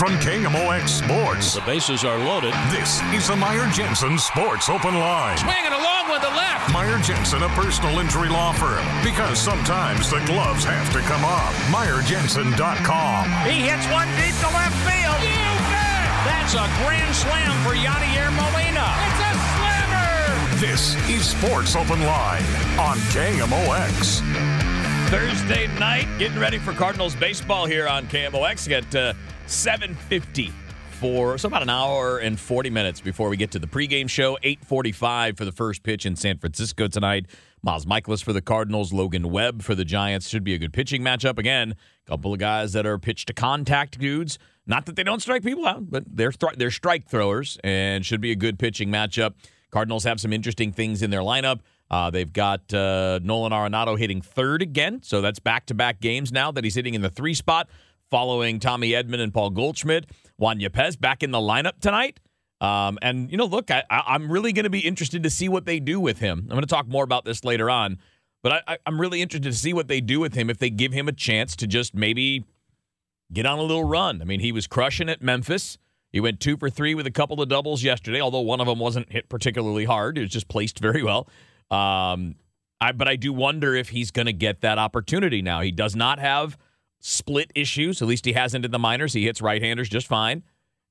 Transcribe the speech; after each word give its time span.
From 0.00 0.16
KMOX 0.16 0.88
Sports, 1.04 1.52
The 1.52 1.60
bases 1.68 2.04
are 2.04 2.16
loaded. 2.16 2.54
this 2.72 3.02
is 3.12 3.28
the 3.28 3.36
Meyer 3.36 3.68
Jensen 3.68 4.16
Sports 4.16 4.70
Open 4.70 4.94
Line. 4.94 5.36
Swinging 5.36 5.72
along 5.76 6.08
with 6.08 6.22
the 6.22 6.30
left. 6.32 6.72
Meyer 6.72 6.96
Jensen, 7.04 7.42
a 7.42 7.48
personal 7.50 7.98
injury 7.98 8.30
law 8.30 8.52
firm. 8.52 8.80
Because 9.04 9.38
sometimes 9.38 10.08
the 10.08 10.20
gloves 10.24 10.64
have 10.64 10.90
to 10.94 11.00
come 11.00 11.22
off. 11.22 11.52
MeyerJensen.com. 11.68 13.28
He 13.44 13.60
hits 13.60 13.84
one 13.92 14.08
deep 14.16 14.32
to 14.40 14.48
left 14.56 14.72
field. 14.88 15.20
You 15.20 15.52
bet. 15.68 16.08
That's 16.24 16.54
a 16.56 16.64
grand 16.80 17.14
slam 17.14 17.52
for 17.60 17.76
Yadier 17.76 18.32
Molina. 18.32 18.88
It's 19.04 19.20
a 19.20 19.32
slammer. 19.60 20.56
This 20.56 20.96
is 21.12 21.28
Sports 21.28 21.76
Open 21.76 22.00
Line 22.00 22.48
on 22.80 22.96
KMOX. 23.12 24.24
Thursday 25.10 25.66
night, 25.80 26.06
getting 26.20 26.38
ready 26.38 26.56
for 26.56 26.72
Cardinals 26.72 27.16
baseball 27.16 27.66
here 27.66 27.88
on 27.88 28.06
KMOX 28.06 28.70
at 28.70 28.94
uh, 28.94 29.12
7:50 29.48 30.52
for 31.00 31.36
so 31.36 31.48
about 31.48 31.62
an 31.62 31.68
hour 31.68 32.18
and 32.18 32.38
40 32.38 32.70
minutes 32.70 33.00
before 33.00 33.28
we 33.28 33.36
get 33.36 33.50
to 33.50 33.58
the 33.58 33.66
pregame 33.66 34.08
show. 34.08 34.38
8:45 34.44 35.36
for 35.36 35.44
the 35.44 35.50
first 35.50 35.82
pitch 35.82 36.06
in 36.06 36.14
San 36.14 36.38
Francisco 36.38 36.86
tonight. 36.86 37.26
Miles 37.60 37.86
Mikolas 37.86 38.22
for 38.22 38.32
the 38.32 38.40
Cardinals, 38.40 38.92
Logan 38.92 39.32
Webb 39.32 39.62
for 39.62 39.74
the 39.74 39.84
Giants. 39.84 40.28
Should 40.28 40.44
be 40.44 40.54
a 40.54 40.58
good 40.58 40.72
pitching 40.72 41.02
matchup 41.02 41.40
again. 41.40 41.74
A 42.06 42.10
couple 42.10 42.32
of 42.32 42.38
guys 42.38 42.72
that 42.74 42.86
are 42.86 42.96
pitch 42.96 43.26
to 43.26 43.32
contact 43.32 43.98
dudes. 43.98 44.38
Not 44.64 44.86
that 44.86 44.94
they 44.94 45.02
don't 45.02 45.20
strike 45.20 45.42
people 45.42 45.66
out, 45.66 45.90
but 45.90 46.04
they're 46.06 46.30
th- 46.30 46.54
they're 46.56 46.70
strike 46.70 47.08
throwers 47.08 47.58
and 47.64 48.06
should 48.06 48.20
be 48.20 48.30
a 48.30 48.36
good 48.36 48.60
pitching 48.60 48.90
matchup. 48.90 49.34
Cardinals 49.72 50.04
have 50.04 50.20
some 50.20 50.32
interesting 50.32 50.70
things 50.70 51.02
in 51.02 51.10
their 51.10 51.22
lineup. 51.22 51.62
Uh, 51.90 52.08
they've 52.10 52.32
got 52.32 52.72
uh, 52.72 53.18
Nolan 53.22 53.52
Arenado 53.52 53.98
hitting 53.98 54.22
third 54.22 54.62
again, 54.62 55.02
so 55.02 55.20
that's 55.20 55.40
back-to-back 55.40 56.00
games 56.00 56.30
now 56.30 56.52
that 56.52 56.62
he's 56.62 56.76
hitting 56.76 56.94
in 56.94 57.02
the 57.02 57.10
three 57.10 57.34
spot, 57.34 57.68
following 58.10 58.60
Tommy 58.60 58.90
Edman 58.90 59.20
and 59.20 59.34
Paul 59.34 59.50
Goldschmidt. 59.50 60.06
Juan 60.36 60.60
Yepez 60.60 60.98
back 60.98 61.22
in 61.22 61.32
the 61.32 61.38
lineup 61.38 61.80
tonight. 61.80 62.20
Um, 62.60 62.98
and 63.02 63.30
you 63.30 63.36
know, 63.36 63.46
look, 63.46 63.70
I, 63.70 63.84
I'm 63.90 64.30
really 64.30 64.52
going 64.52 64.64
to 64.64 64.70
be 64.70 64.80
interested 64.80 65.22
to 65.22 65.30
see 65.30 65.48
what 65.48 65.64
they 65.64 65.80
do 65.80 65.98
with 65.98 66.18
him. 66.18 66.40
I'm 66.42 66.48
going 66.48 66.60
to 66.60 66.66
talk 66.66 66.86
more 66.86 67.04
about 67.04 67.24
this 67.24 67.44
later 67.44 67.70
on, 67.70 67.98
but 68.42 68.62
I, 68.68 68.78
I'm 68.86 69.00
really 69.00 69.22
interested 69.22 69.50
to 69.50 69.56
see 69.56 69.72
what 69.72 69.88
they 69.88 70.00
do 70.00 70.20
with 70.20 70.34
him 70.34 70.50
if 70.50 70.58
they 70.58 70.70
give 70.70 70.92
him 70.92 71.08
a 71.08 71.12
chance 71.12 71.56
to 71.56 71.66
just 71.66 71.94
maybe 71.94 72.44
get 73.32 73.46
on 73.46 73.58
a 73.58 73.62
little 73.62 73.84
run. 73.84 74.20
I 74.20 74.24
mean, 74.24 74.40
he 74.40 74.52
was 74.52 74.66
crushing 74.66 75.08
at 75.08 75.22
Memphis. 75.22 75.78
He 76.12 76.20
went 76.20 76.40
two 76.40 76.56
for 76.56 76.68
three 76.68 76.94
with 76.94 77.06
a 77.06 77.10
couple 77.10 77.40
of 77.40 77.48
doubles 77.48 77.82
yesterday, 77.82 78.20
although 78.20 78.40
one 78.40 78.60
of 78.60 78.66
them 78.66 78.78
wasn't 78.78 79.10
hit 79.10 79.28
particularly 79.28 79.84
hard. 79.84 80.18
It 80.18 80.22
was 80.22 80.30
just 80.30 80.48
placed 80.48 80.80
very 80.80 81.02
well. 81.02 81.28
Um, 81.70 82.36
I, 82.80 82.92
but 82.92 83.08
I 83.08 83.16
do 83.16 83.32
wonder 83.32 83.74
if 83.74 83.90
he's 83.90 84.10
going 84.10 84.26
to 84.26 84.32
get 84.32 84.62
that 84.62 84.78
opportunity 84.78 85.42
now. 85.42 85.60
He 85.60 85.70
does 85.70 85.94
not 85.94 86.18
have 86.18 86.56
split 86.98 87.50
issues. 87.54 88.00
At 88.02 88.08
least 88.08 88.24
he 88.24 88.32
hasn't 88.32 88.64
in 88.64 88.70
the 88.70 88.78
minors. 88.78 89.12
He 89.12 89.24
hits 89.24 89.40
right-handers 89.40 89.88
just 89.88 90.06
fine. 90.06 90.42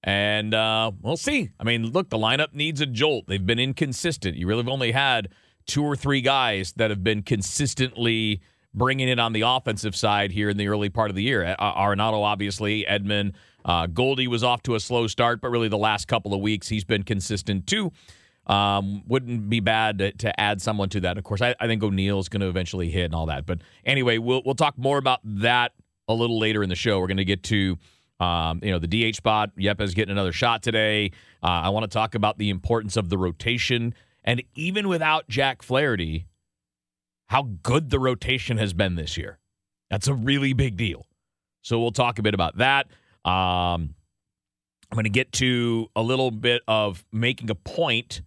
And 0.03 0.53
uh, 0.53 0.91
we'll 1.01 1.17
see. 1.17 1.49
I 1.59 1.63
mean, 1.63 1.91
look, 1.91 2.09
the 2.09 2.17
lineup 2.17 2.53
needs 2.53 2.79
a 2.79 2.85
jolt. 2.85 3.25
They've 3.27 3.45
been 3.45 3.59
inconsistent. 3.59 4.37
You 4.37 4.47
really 4.47 4.63
have 4.63 4.69
only 4.69 4.91
had 4.91 5.29
two 5.65 5.83
or 5.83 5.95
three 5.95 6.21
guys 6.21 6.73
that 6.77 6.89
have 6.89 7.03
been 7.03 7.21
consistently 7.21 8.41
bringing 8.73 9.09
it 9.09 9.19
on 9.19 9.33
the 9.33 9.41
offensive 9.41 9.95
side 9.95 10.31
here 10.31 10.49
in 10.49 10.57
the 10.57 10.67
early 10.67 10.89
part 10.89 11.09
of 11.09 11.15
the 11.15 11.23
year. 11.23 11.55
Arenado, 11.59 12.23
obviously, 12.23 12.85
Edman. 12.89 13.33
Uh, 13.65 13.87
Goldie 13.87 14.27
was 14.27 14.43
off 14.43 14.63
to 14.63 14.75
a 14.75 14.79
slow 14.79 15.07
start, 15.07 15.41
but 15.41 15.49
really 15.49 15.67
the 15.67 15.77
last 15.77 16.07
couple 16.07 16.33
of 16.33 16.39
weeks 16.39 16.69
he's 16.69 16.85
been 16.85 17.03
consistent 17.03 17.67
too. 17.67 17.91
Um, 18.49 19.03
wouldn't 19.07 19.47
be 19.47 19.59
bad 19.59 19.99
to, 19.99 20.11
to, 20.11 20.39
add 20.39 20.59
someone 20.59 20.89
to 20.89 21.01
that. 21.01 21.19
Of 21.19 21.23
course, 21.23 21.39
I, 21.39 21.53
I 21.59 21.67
think 21.67 21.83
O'Neill's 21.83 22.29
going 22.29 22.41
to 22.41 22.47
eventually 22.47 22.89
hit 22.89 23.05
and 23.05 23.13
all 23.13 23.27
that. 23.27 23.45
But 23.45 23.59
anyway, 23.85 24.17
we'll 24.17 24.41
we'll 24.43 24.55
talk 24.55 24.75
more 24.75 24.97
about 24.97 25.19
that 25.23 25.73
a 26.07 26.15
little 26.15 26.39
later 26.39 26.63
in 26.63 26.69
the 26.69 26.75
show. 26.75 26.99
We're 26.99 27.05
going 27.05 27.17
to 27.17 27.25
get 27.25 27.43
to 27.43 27.77
um, 28.19 28.59
you 28.63 28.71
know 28.71 28.79
the 28.79 28.87
DH 28.87 29.15
spot. 29.15 29.51
Yepez 29.55 29.93
getting 29.93 30.11
another 30.11 30.31
shot 30.31 30.63
today. 30.63 31.11
Uh, 31.43 31.47
I 31.47 31.69
want 31.69 31.83
to 31.83 31.95
talk 31.95 32.15
about 32.15 32.39
the 32.39 32.49
importance 32.49 32.97
of 32.97 33.09
the 33.09 33.19
rotation, 33.19 33.93
and 34.23 34.41
even 34.55 34.87
without 34.87 35.29
Jack 35.29 35.61
Flaherty, 35.61 36.25
how 37.27 37.49
good 37.61 37.91
the 37.91 37.99
rotation 37.99 38.57
has 38.57 38.73
been 38.73 38.95
this 38.95 39.15
year. 39.15 39.37
That's 39.91 40.07
a 40.07 40.13
really 40.15 40.53
big 40.53 40.75
deal. 40.75 41.05
So 41.61 41.79
we'll 41.79 41.91
talk 41.91 42.17
a 42.17 42.23
bit 42.23 42.33
about 42.33 42.57
that. 42.57 42.87
Um, 43.25 43.93
I'm 44.91 44.95
going 44.95 45.03
to 45.03 45.11
get 45.11 45.31
to 45.33 45.87
a 45.95 46.01
little 46.01 46.31
bit 46.31 46.63
of 46.67 47.05
making 47.11 47.51
a 47.51 47.55
point 47.55 48.21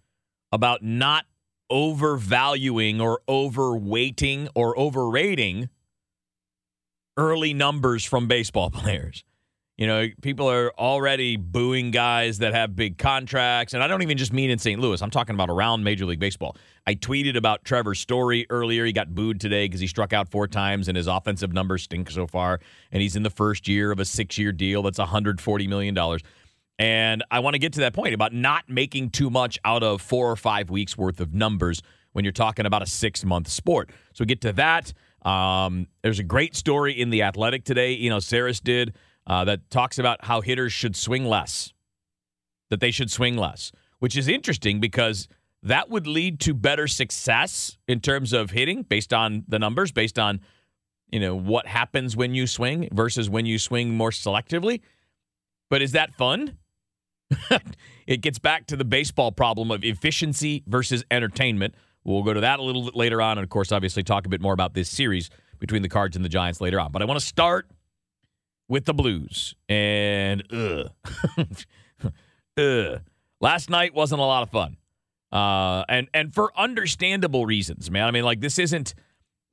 about 0.53 0.83
not 0.83 1.25
overvaluing 1.71 3.01
or 3.01 3.21
overweighting 3.27 4.47
or 4.53 4.77
overrating 4.77 5.67
early 7.17 7.55
numbers 7.55 8.05
from 8.05 8.27
baseball 8.27 8.69
players. 8.71 9.25
You 9.75 9.87
know, 9.87 10.07
people 10.21 10.47
are 10.47 10.71
already 10.77 11.35
booing 11.35 11.89
guys 11.89 12.37
that 12.37 12.53
have 12.53 12.75
big 12.75 12.99
contracts. 12.99 13.73
And 13.73 13.81
I 13.81 13.87
don't 13.87 14.03
even 14.03 14.19
just 14.19 14.31
mean 14.31 14.51
in 14.51 14.59
St. 14.59 14.79
Louis. 14.79 15.01
I'm 15.01 15.09
talking 15.09 15.33
about 15.33 15.49
around 15.49 15.83
Major 15.83 16.05
League 16.05 16.19
Baseball. 16.19 16.55
I 16.85 16.93
tweeted 16.93 17.35
about 17.35 17.65
Trevor 17.65 17.95
Story 17.95 18.45
earlier. 18.51 18.85
He 18.85 18.93
got 18.93 19.15
booed 19.15 19.41
today 19.41 19.65
because 19.65 19.81
he 19.81 19.87
struck 19.87 20.13
out 20.13 20.29
four 20.29 20.47
times 20.47 20.87
and 20.87 20.95
his 20.95 21.07
offensive 21.07 21.53
numbers 21.53 21.81
stink 21.81 22.11
so 22.11 22.27
far. 22.27 22.59
And 22.91 23.01
he's 23.01 23.15
in 23.15 23.23
the 23.23 23.31
first 23.31 23.67
year 23.67 23.91
of 23.91 23.99
a 23.99 24.05
six 24.05 24.37
year 24.37 24.51
deal 24.51 24.83
that's 24.83 24.99
$140 24.99 25.67
million. 25.67 25.97
And 26.79 27.23
I 27.29 27.39
want 27.39 27.53
to 27.53 27.59
get 27.59 27.73
to 27.73 27.81
that 27.81 27.93
point 27.93 28.13
about 28.13 28.33
not 28.33 28.67
making 28.67 29.11
too 29.11 29.29
much 29.29 29.59
out 29.63 29.83
of 29.83 30.01
four 30.01 30.31
or 30.31 30.35
five 30.35 30.69
weeks 30.69 30.97
worth 30.97 31.19
of 31.19 31.33
numbers 31.33 31.81
when 32.13 32.25
you're 32.25 32.31
talking 32.31 32.65
about 32.65 32.81
a 32.81 32.85
six 32.85 33.23
month 33.23 33.47
sport. 33.47 33.91
So 34.13 34.25
get 34.25 34.41
to 34.41 34.53
that. 34.53 34.93
Um, 35.23 35.87
there's 36.01 36.19
a 36.19 36.23
great 36.23 36.55
story 36.55 36.99
in 36.99 37.09
The 37.09 37.23
Athletic 37.23 37.63
today. 37.63 37.93
You 37.93 38.09
know, 38.09 38.17
Sarris 38.17 38.61
did 38.61 38.95
uh, 39.27 39.45
that 39.45 39.69
talks 39.69 39.99
about 39.99 40.25
how 40.25 40.41
hitters 40.41 40.73
should 40.73 40.95
swing 40.95 41.25
less, 41.25 41.73
that 42.69 42.79
they 42.79 42.91
should 42.91 43.09
swing 43.09 43.37
less, 43.37 43.71
which 43.99 44.17
is 44.17 44.27
interesting 44.27 44.79
because 44.79 45.27
that 45.61 45.89
would 45.89 46.07
lead 46.07 46.39
to 46.41 46.53
better 46.53 46.87
success 46.87 47.77
in 47.87 48.01
terms 48.01 48.33
of 48.33 48.51
hitting 48.51 48.83
based 48.83 49.13
on 49.13 49.45
the 49.47 49.59
numbers, 49.59 49.91
based 49.91 50.19
on 50.19 50.41
you 51.09 51.19
know 51.19 51.35
what 51.35 51.67
happens 51.67 52.17
when 52.17 52.33
you 52.33 52.47
swing 52.47 52.89
versus 52.91 53.29
when 53.29 53.45
you 53.45 53.59
swing 53.59 53.95
more 53.95 54.09
selectively. 54.09 54.81
But 55.69 55.81
is 55.81 55.93
that 55.93 56.13
fun? 56.15 56.57
it 58.07 58.21
gets 58.21 58.39
back 58.39 58.67
to 58.67 58.75
the 58.75 58.85
baseball 58.85 59.31
problem 59.31 59.71
of 59.71 59.83
efficiency 59.83 60.63
versus 60.67 61.03
entertainment. 61.11 61.75
We'll 62.03 62.23
go 62.23 62.33
to 62.33 62.41
that 62.41 62.59
a 62.59 62.63
little 62.63 62.83
bit 62.83 62.95
later 62.95 63.21
on, 63.21 63.37
and 63.37 63.43
of 63.43 63.49
course, 63.49 63.71
obviously, 63.71 64.03
talk 64.03 64.25
a 64.25 64.29
bit 64.29 64.41
more 64.41 64.53
about 64.53 64.73
this 64.73 64.89
series 64.89 65.29
between 65.59 65.81
the 65.81 65.89
Cards 65.89 66.15
and 66.15 66.25
the 66.25 66.29
Giants 66.29 66.59
later 66.59 66.79
on. 66.79 66.91
But 66.91 67.01
I 67.01 67.05
want 67.05 67.19
to 67.19 67.25
start 67.25 67.69
with 68.67 68.85
the 68.85 68.93
Blues. 68.93 69.55
And 69.69 70.43
ugh. 70.51 70.91
ugh. 72.57 73.01
Last 73.39 73.69
night 73.69 73.93
wasn't 73.93 74.21
a 74.21 74.25
lot 74.25 74.43
of 74.43 74.49
fun. 74.49 74.77
Uh, 75.31 75.83
and 75.89 76.07
and 76.13 76.33
for 76.33 76.51
understandable 76.57 77.45
reasons, 77.45 77.89
man. 77.89 78.07
I 78.07 78.11
mean, 78.11 78.23
like 78.23 78.39
this 78.39 78.59
isn't 78.59 78.93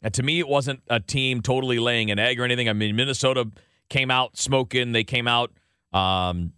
uh, 0.04 0.10
to 0.10 0.22
me, 0.22 0.38
it 0.38 0.48
wasn't 0.48 0.82
a 0.88 1.00
team 1.00 1.42
totally 1.42 1.78
laying 1.78 2.10
an 2.10 2.18
egg 2.18 2.40
or 2.40 2.44
anything. 2.44 2.68
I 2.68 2.72
mean, 2.72 2.96
Minnesota 2.96 3.50
came 3.88 4.10
out 4.10 4.36
smoking. 4.36 4.92
They 4.92 5.04
came 5.04 5.26
out 5.26 5.52
um, 5.92 6.52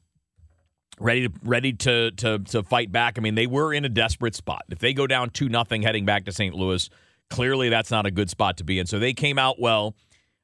ready 1.03 1.29
to 1.29 1.35
ready 1.43 1.73
to 1.73 2.11
to 2.13 2.39
to 2.39 2.63
fight 2.63 2.93
back. 2.93 3.19
I 3.19 3.21
mean, 3.21 3.35
they 3.35 3.47
were 3.47 3.75
in 3.75 3.85
a 3.85 3.89
desperate 3.89 4.35
spot. 4.35 4.65
If 4.71 4.79
they 4.79 4.93
go 4.93 5.07
down 5.07 5.31
two 5.31 5.49
nothing 5.49 5.83
heading 5.83 6.05
back 6.05 6.25
to 6.27 6.33
St. 6.33 6.55
Louis, 6.55 6.89
clearly 7.29 7.69
that's 7.69 7.91
not 7.91 8.07
a 8.07 8.11
good 8.11 8.31
spot 8.31 8.57
to 8.59 8.65
be 8.65 8.79
in. 8.79 8.87
So 8.87 8.99
they 8.99 9.13
came 9.13 9.39
out 9.39 9.61
well. 9.61 9.95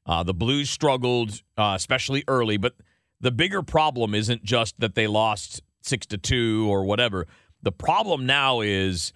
Uh, 0.05 0.23
the 0.23 0.33
Blues 0.33 0.69
struggled, 0.69 1.41
uh, 1.57 1.73
especially 1.75 2.23
early, 2.27 2.57
but 2.57 2.73
the 3.21 3.31
bigger 3.31 3.61
problem 3.61 4.15
isn't 4.15 4.43
just 4.43 4.79
that 4.79 4.95
they 4.95 5.07
lost 5.07 5.61
six 5.81 6.05
to 6.07 6.17
two 6.17 6.67
or 6.69 6.83
whatever. 6.83 7.27
The 7.61 7.71
problem 7.71 8.25
now 8.25 8.61
is 8.61 9.13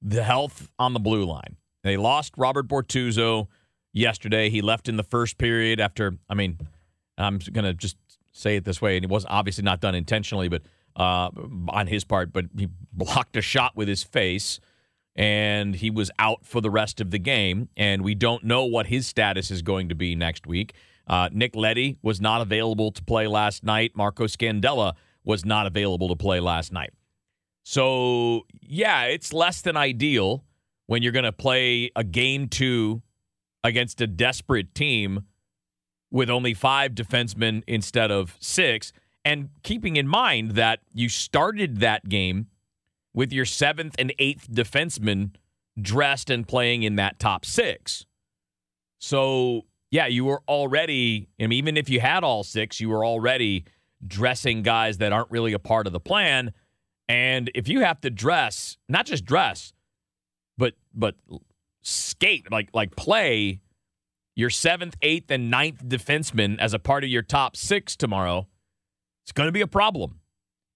the 0.00 0.22
health 0.22 0.70
on 0.78 0.92
the 0.94 1.00
blue 1.00 1.24
line. 1.24 1.56
They 1.82 1.96
lost 1.96 2.34
Robert 2.36 2.68
Bortuzzo 2.68 3.48
yesterday. 3.92 4.50
He 4.50 4.62
left 4.62 4.88
in 4.88 4.96
the 4.96 5.02
first 5.02 5.36
period 5.36 5.80
after, 5.80 6.16
I 6.28 6.34
mean, 6.34 6.58
I'm 7.18 7.38
going 7.38 7.64
to 7.64 7.74
just 7.74 7.96
say 8.32 8.56
it 8.56 8.64
this 8.64 8.80
way, 8.80 8.96
and 8.96 9.04
it 9.04 9.10
was 9.10 9.26
obviously 9.28 9.64
not 9.64 9.80
done 9.80 9.94
intentionally, 9.94 10.48
but 10.48 10.62
uh, 10.96 11.30
on 11.68 11.86
his 11.86 12.04
part, 12.04 12.32
but 12.32 12.46
he 12.56 12.68
blocked 12.92 13.36
a 13.36 13.42
shot 13.42 13.76
with 13.76 13.88
his 13.88 14.02
face, 14.02 14.60
and 15.16 15.76
he 15.76 15.90
was 15.90 16.10
out 16.18 16.44
for 16.44 16.60
the 16.60 16.70
rest 16.70 17.00
of 17.00 17.10
the 17.10 17.18
game. 17.18 17.68
And 17.76 18.02
we 18.02 18.14
don't 18.14 18.44
know 18.44 18.64
what 18.64 18.86
his 18.86 19.06
status 19.06 19.50
is 19.50 19.62
going 19.62 19.88
to 19.88 19.94
be 19.94 20.14
next 20.14 20.46
week. 20.46 20.74
Uh, 21.06 21.28
Nick 21.32 21.56
Leddy 21.56 21.96
was 22.02 22.20
not 22.20 22.40
available 22.40 22.92
to 22.92 23.02
play 23.02 23.26
last 23.26 23.64
night. 23.64 23.92
Marco 23.96 24.26
Scandella 24.26 24.94
was 25.24 25.44
not 25.44 25.66
available 25.66 26.08
to 26.08 26.16
play 26.16 26.40
last 26.40 26.72
night. 26.72 26.92
So, 27.62 28.46
yeah, 28.62 29.04
it's 29.04 29.32
less 29.32 29.60
than 29.60 29.76
ideal 29.76 30.44
when 30.86 31.02
you're 31.02 31.12
going 31.12 31.24
to 31.24 31.32
play 31.32 31.90
a 31.94 32.04
game 32.04 32.48
two 32.48 33.02
against 33.62 34.00
a 34.00 34.06
desperate 34.06 34.74
team 34.74 35.24
with 36.10 36.30
only 36.30 36.54
five 36.54 36.92
defensemen 36.92 37.62
instead 37.66 38.10
of 38.10 38.36
six. 38.40 38.92
And 39.24 39.50
keeping 39.62 39.96
in 39.96 40.08
mind 40.08 40.52
that 40.52 40.80
you 40.92 41.08
started 41.08 41.80
that 41.80 42.08
game 42.08 42.46
with 43.12 43.32
your 43.32 43.44
seventh 43.44 43.94
and 43.98 44.14
eighth 44.18 44.48
defensemen 44.50 45.34
dressed 45.80 46.30
and 46.30 46.46
playing 46.46 46.82
in 46.82 46.96
that 46.96 47.18
top 47.18 47.44
six. 47.44 48.06
So, 48.98 49.66
yeah, 49.90 50.06
you 50.06 50.24
were 50.24 50.42
already, 50.48 51.28
I 51.40 51.46
mean, 51.46 51.58
even 51.58 51.76
if 51.76 51.88
you 51.90 52.00
had 52.00 52.22
all 52.24 52.44
six, 52.44 52.80
you 52.80 52.88
were 52.88 53.04
already 53.04 53.64
dressing 54.06 54.62
guys 54.62 54.98
that 54.98 55.12
aren't 55.12 55.30
really 55.30 55.52
a 55.52 55.58
part 55.58 55.86
of 55.86 55.92
the 55.92 56.00
plan. 56.00 56.52
And 57.08 57.50
if 57.54 57.68
you 57.68 57.80
have 57.80 58.00
to 58.02 58.10
dress, 58.10 58.76
not 58.88 59.06
just 59.06 59.24
dress, 59.24 59.72
but 60.56 60.74
but 60.94 61.16
skate, 61.82 62.50
like 62.52 62.68
like 62.72 62.94
play 62.94 63.60
your 64.36 64.50
seventh, 64.50 64.96
eighth, 65.02 65.30
and 65.30 65.50
ninth 65.50 65.84
defensemen 65.84 66.58
as 66.58 66.72
a 66.72 66.78
part 66.78 67.02
of 67.02 67.10
your 67.10 67.22
top 67.22 67.56
six 67.56 67.96
tomorrow, 67.96 68.46
it's 69.24 69.32
going 69.32 69.48
to 69.48 69.52
be 69.52 69.60
a 69.60 69.66
problem. 69.66 70.20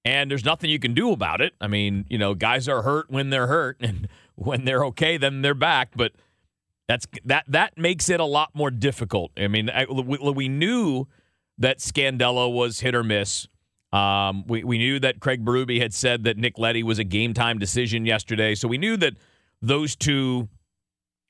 And 0.04 0.30
there's 0.30 0.44
nothing 0.44 0.68
you 0.68 0.78
can 0.78 0.92
do 0.92 1.12
about 1.12 1.40
it. 1.40 1.54
I 1.60 1.66
mean, 1.66 2.04
you 2.10 2.18
know, 2.18 2.34
guys 2.34 2.68
are 2.68 2.82
hurt 2.82 3.10
when 3.10 3.30
they're 3.30 3.46
hurt, 3.46 3.78
and 3.80 4.08
when 4.34 4.64
they're 4.64 4.84
okay, 4.86 5.16
then 5.16 5.42
they're 5.42 5.54
back. 5.54 5.92
But 5.96 6.12
that's 6.88 7.06
that 7.24 7.44
that 7.48 7.78
makes 7.78 8.08
it 8.10 8.20
a 8.20 8.24
lot 8.24 8.50
more 8.54 8.70
difficult. 8.70 9.32
I 9.38 9.48
mean, 9.48 9.70
I, 9.70 9.86
we, 9.86 10.18
we 10.18 10.48
knew 10.48 11.06
that 11.58 11.78
Scandella 11.78 12.52
was 12.52 12.80
hit 12.80 12.94
or 12.94 13.02
miss. 13.02 13.48
Um, 13.92 14.44
we, 14.48 14.64
we 14.64 14.76
knew 14.76 14.98
that 15.00 15.20
Craig 15.20 15.44
Berube 15.44 15.80
had 15.80 15.94
said 15.94 16.24
that 16.24 16.36
Nick 16.36 16.58
Leddy 16.58 16.82
was 16.82 16.98
a 16.98 17.04
game 17.04 17.32
time 17.32 17.58
decision 17.58 18.04
yesterday. 18.04 18.56
So 18.56 18.66
we 18.66 18.76
knew 18.76 18.96
that 18.96 19.14
those 19.62 19.94
two 19.94 20.48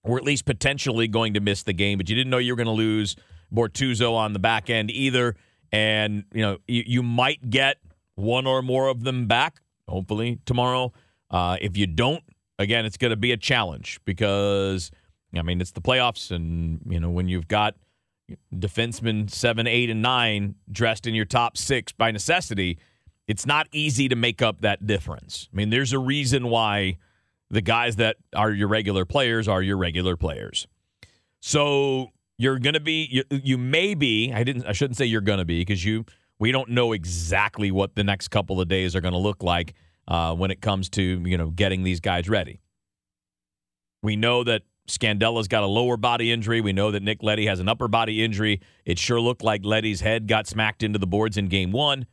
were 0.03 0.17
at 0.17 0.25
least 0.25 0.47
potentially 0.47 1.07
going 1.07 1.35
to 1.35 1.41
miss 1.41 1.63
the 1.63 1.75
game, 1.75 1.99
but 1.99 2.09
you 2.09 2.17
didn't 2.17 2.31
know 2.31 2.39
you 2.39 2.53
were 2.53 2.57
going 2.57 2.67
to 2.67 2.73
lose 2.73 3.17
Bortuzzo 3.53 4.15
on 4.15 4.33
the 4.33 4.39
back 4.39 4.71
end 4.71 4.91
either. 4.91 5.37
And, 5.75 6.25
you 6.33 6.43
know, 6.43 6.59
you, 6.69 6.85
you 6.87 7.03
might 7.03 7.51
get 7.51 7.79
one 8.15 8.47
or 8.47 8.63
more 8.63 8.87
of 8.87 9.03
them 9.03 9.27
back, 9.27 9.61
hopefully, 9.89 10.39
tomorrow. 10.47 10.93
Uh, 11.33 11.57
if 11.61 11.77
you 11.77 11.89
don't, 11.89 12.23
again, 12.61 12.85
it's 12.85 12.97
going 12.97 13.11
to 13.11 13.17
be 13.17 13.33
a 13.33 13.37
challenge 13.37 13.99
because, 14.05 14.93
I 15.35 15.43
mean, 15.43 15.61
it's 15.61 15.73
the 15.73 15.81
playoffs. 15.81 16.31
And, 16.31 16.79
you 16.89 17.01
know, 17.01 17.11
when 17.11 17.27
you've 17.27 17.49
got 17.49 17.75
defensemen 18.55 19.29
seven, 19.29 19.67
eight, 19.67 19.91
and 19.91 20.01
nine 20.01 20.55
dressed 20.71 21.09
in 21.09 21.15
your 21.15 21.25
top 21.25 21.57
six 21.57 21.91
by 21.91 22.13
necessity, 22.13 22.79
it's 23.27 23.45
not 23.45 23.67
easy 23.73 24.09
to 24.09 24.15
make 24.15 24.43
up 24.43 24.61
that 24.61 24.87
difference. 24.87 25.49
I 25.53 25.57
mean, 25.57 25.71
there's 25.71 25.93
a 25.93 25.99
reason 25.99 26.51
why 26.51 26.99
the 27.51 27.63
guys 27.63 27.97
that 27.97 28.19
are 28.37 28.53
your 28.53 28.69
regular 28.69 29.05
players 29.05 29.49
are 29.49 29.61
your 29.61 29.77
regular 29.77 30.17
players. 30.17 30.69
So 31.41 32.13
you're 32.39 32.59
going 32.59 32.75
to 32.75 32.81
be, 32.81 33.09
you, 33.11 33.25
you 33.31 33.59
may 33.59 33.95
be, 33.95 34.33
I 34.33 34.45
didn't, 34.45 34.67
I 34.67 34.73
shouldn't 34.73 34.97
say 34.97 35.05
you're 35.05 35.21
going 35.21 35.39
to 35.39 35.45
be 35.45 35.61
because 35.61 35.85
you, 35.85 36.05
we 36.39 36.53
don't 36.53 36.71
know 36.71 36.93
exactly 36.93 37.71
what 37.71 37.95
the 37.95 38.05
next 38.05 38.29
couple 38.29 38.61
of 38.61 38.69
days 38.69 38.97
are 38.97 39.01
going 39.01 39.13
to 39.13 39.19
look 39.19 39.43
like 39.43 39.75
uh, 40.09 40.35
when 40.35 40.51
it 40.51 40.61
comes 40.61 40.89
to, 40.91 41.03
you 41.25 41.39
know, 41.39 41.51
getting 41.51 41.85
these 41.85 42.01
guys 42.01 42.29
ready. 42.29 42.61
We 44.03 44.17
know 44.17 44.45
that 44.45 44.63
Scandella's 44.89 45.49
got 45.49 45.63
a 45.63 45.67
lower 45.67 45.97
body 45.97 46.31
injury. 46.31 46.61
We 46.61 46.73
know 46.73 46.91
that 46.91 47.03
Nick 47.03 47.23
Leddy 47.23 47.47
has 47.47 47.61
an 47.61 47.69
upper 47.69 47.89
body 47.89 48.23
injury. 48.23 48.61
It 48.85 48.99
sure 48.99 49.21
looked 49.21 49.43
like 49.43 49.65
Leddy's 49.65 50.01
head 50.01 50.27
got 50.27 50.47
smacked 50.47 50.83
into 50.83 50.99
the 50.99 51.07
boards 51.07 51.39
in 51.39 51.47
game 51.49 51.73
one. 51.73 52.07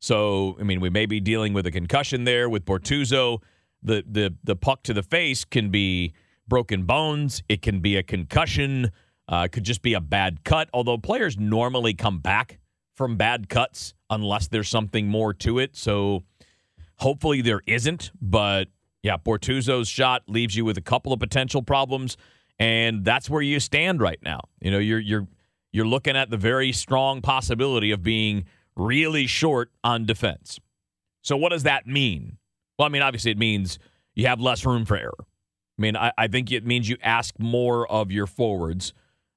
So, 0.00 0.56
I 0.60 0.64
mean, 0.64 0.80
we 0.80 0.90
may 0.90 1.06
be 1.06 1.20
dealing 1.20 1.54
with 1.54 1.66
a 1.66 1.70
concussion 1.70 2.24
there 2.24 2.50
with 2.50 2.64
Bortuzzo. 2.64 3.38
The, 3.82 4.04
the, 4.06 4.34
the 4.44 4.56
puck 4.56 4.82
to 4.84 4.92
the 4.92 5.02
face 5.02 5.44
can 5.44 5.70
be 5.70 6.12
broken 6.52 6.82
bones, 6.82 7.42
it 7.48 7.62
can 7.62 7.80
be 7.80 7.96
a 7.96 8.02
concussion, 8.02 8.92
uh, 9.26 9.44
it 9.46 9.52
could 9.52 9.64
just 9.64 9.80
be 9.80 9.94
a 9.94 10.00
bad 10.02 10.44
cut. 10.44 10.68
Although 10.74 10.98
players 10.98 11.38
normally 11.38 11.94
come 11.94 12.18
back 12.18 12.58
from 12.94 13.16
bad 13.16 13.48
cuts 13.48 13.94
unless 14.10 14.48
there's 14.48 14.68
something 14.68 15.08
more 15.08 15.32
to 15.32 15.58
it. 15.58 15.74
So, 15.74 16.24
hopefully 16.98 17.40
there 17.40 17.62
isn't, 17.66 18.10
but 18.20 18.68
yeah, 19.02 19.16
Bortuzzo's 19.16 19.88
shot 19.88 20.24
leaves 20.26 20.54
you 20.54 20.66
with 20.66 20.76
a 20.76 20.82
couple 20.82 21.14
of 21.14 21.20
potential 21.20 21.62
problems, 21.62 22.18
and 22.58 23.02
that's 23.02 23.30
where 23.30 23.40
you 23.40 23.58
stand 23.58 24.02
right 24.02 24.20
now. 24.22 24.40
You 24.60 24.72
know, 24.72 24.78
you're 24.78 25.00
you're 25.00 25.26
you're 25.72 25.86
looking 25.86 26.18
at 26.18 26.28
the 26.28 26.36
very 26.36 26.70
strong 26.70 27.22
possibility 27.22 27.92
of 27.92 28.02
being 28.02 28.44
really 28.76 29.26
short 29.26 29.70
on 29.82 30.04
defense. 30.04 30.60
So 31.22 31.34
what 31.34 31.48
does 31.48 31.62
that 31.62 31.86
mean? 31.86 32.36
Well, 32.78 32.84
I 32.84 32.90
mean, 32.90 33.00
obviously 33.00 33.30
it 33.30 33.38
means 33.38 33.78
you 34.14 34.26
have 34.26 34.38
less 34.38 34.66
room 34.66 34.84
for 34.84 34.98
error. 34.98 35.24
I 35.78 35.82
mean, 35.82 35.96
I, 35.96 36.12
I 36.16 36.28
think 36.28 36.52
it 36.52 36.66
means 36.66 36.88
you 36.88 36.96
ask 37.02 37.34
more 37.38 37.90
of 37.90 38.10
your 38.10 38.26
forwards 38.26 38.92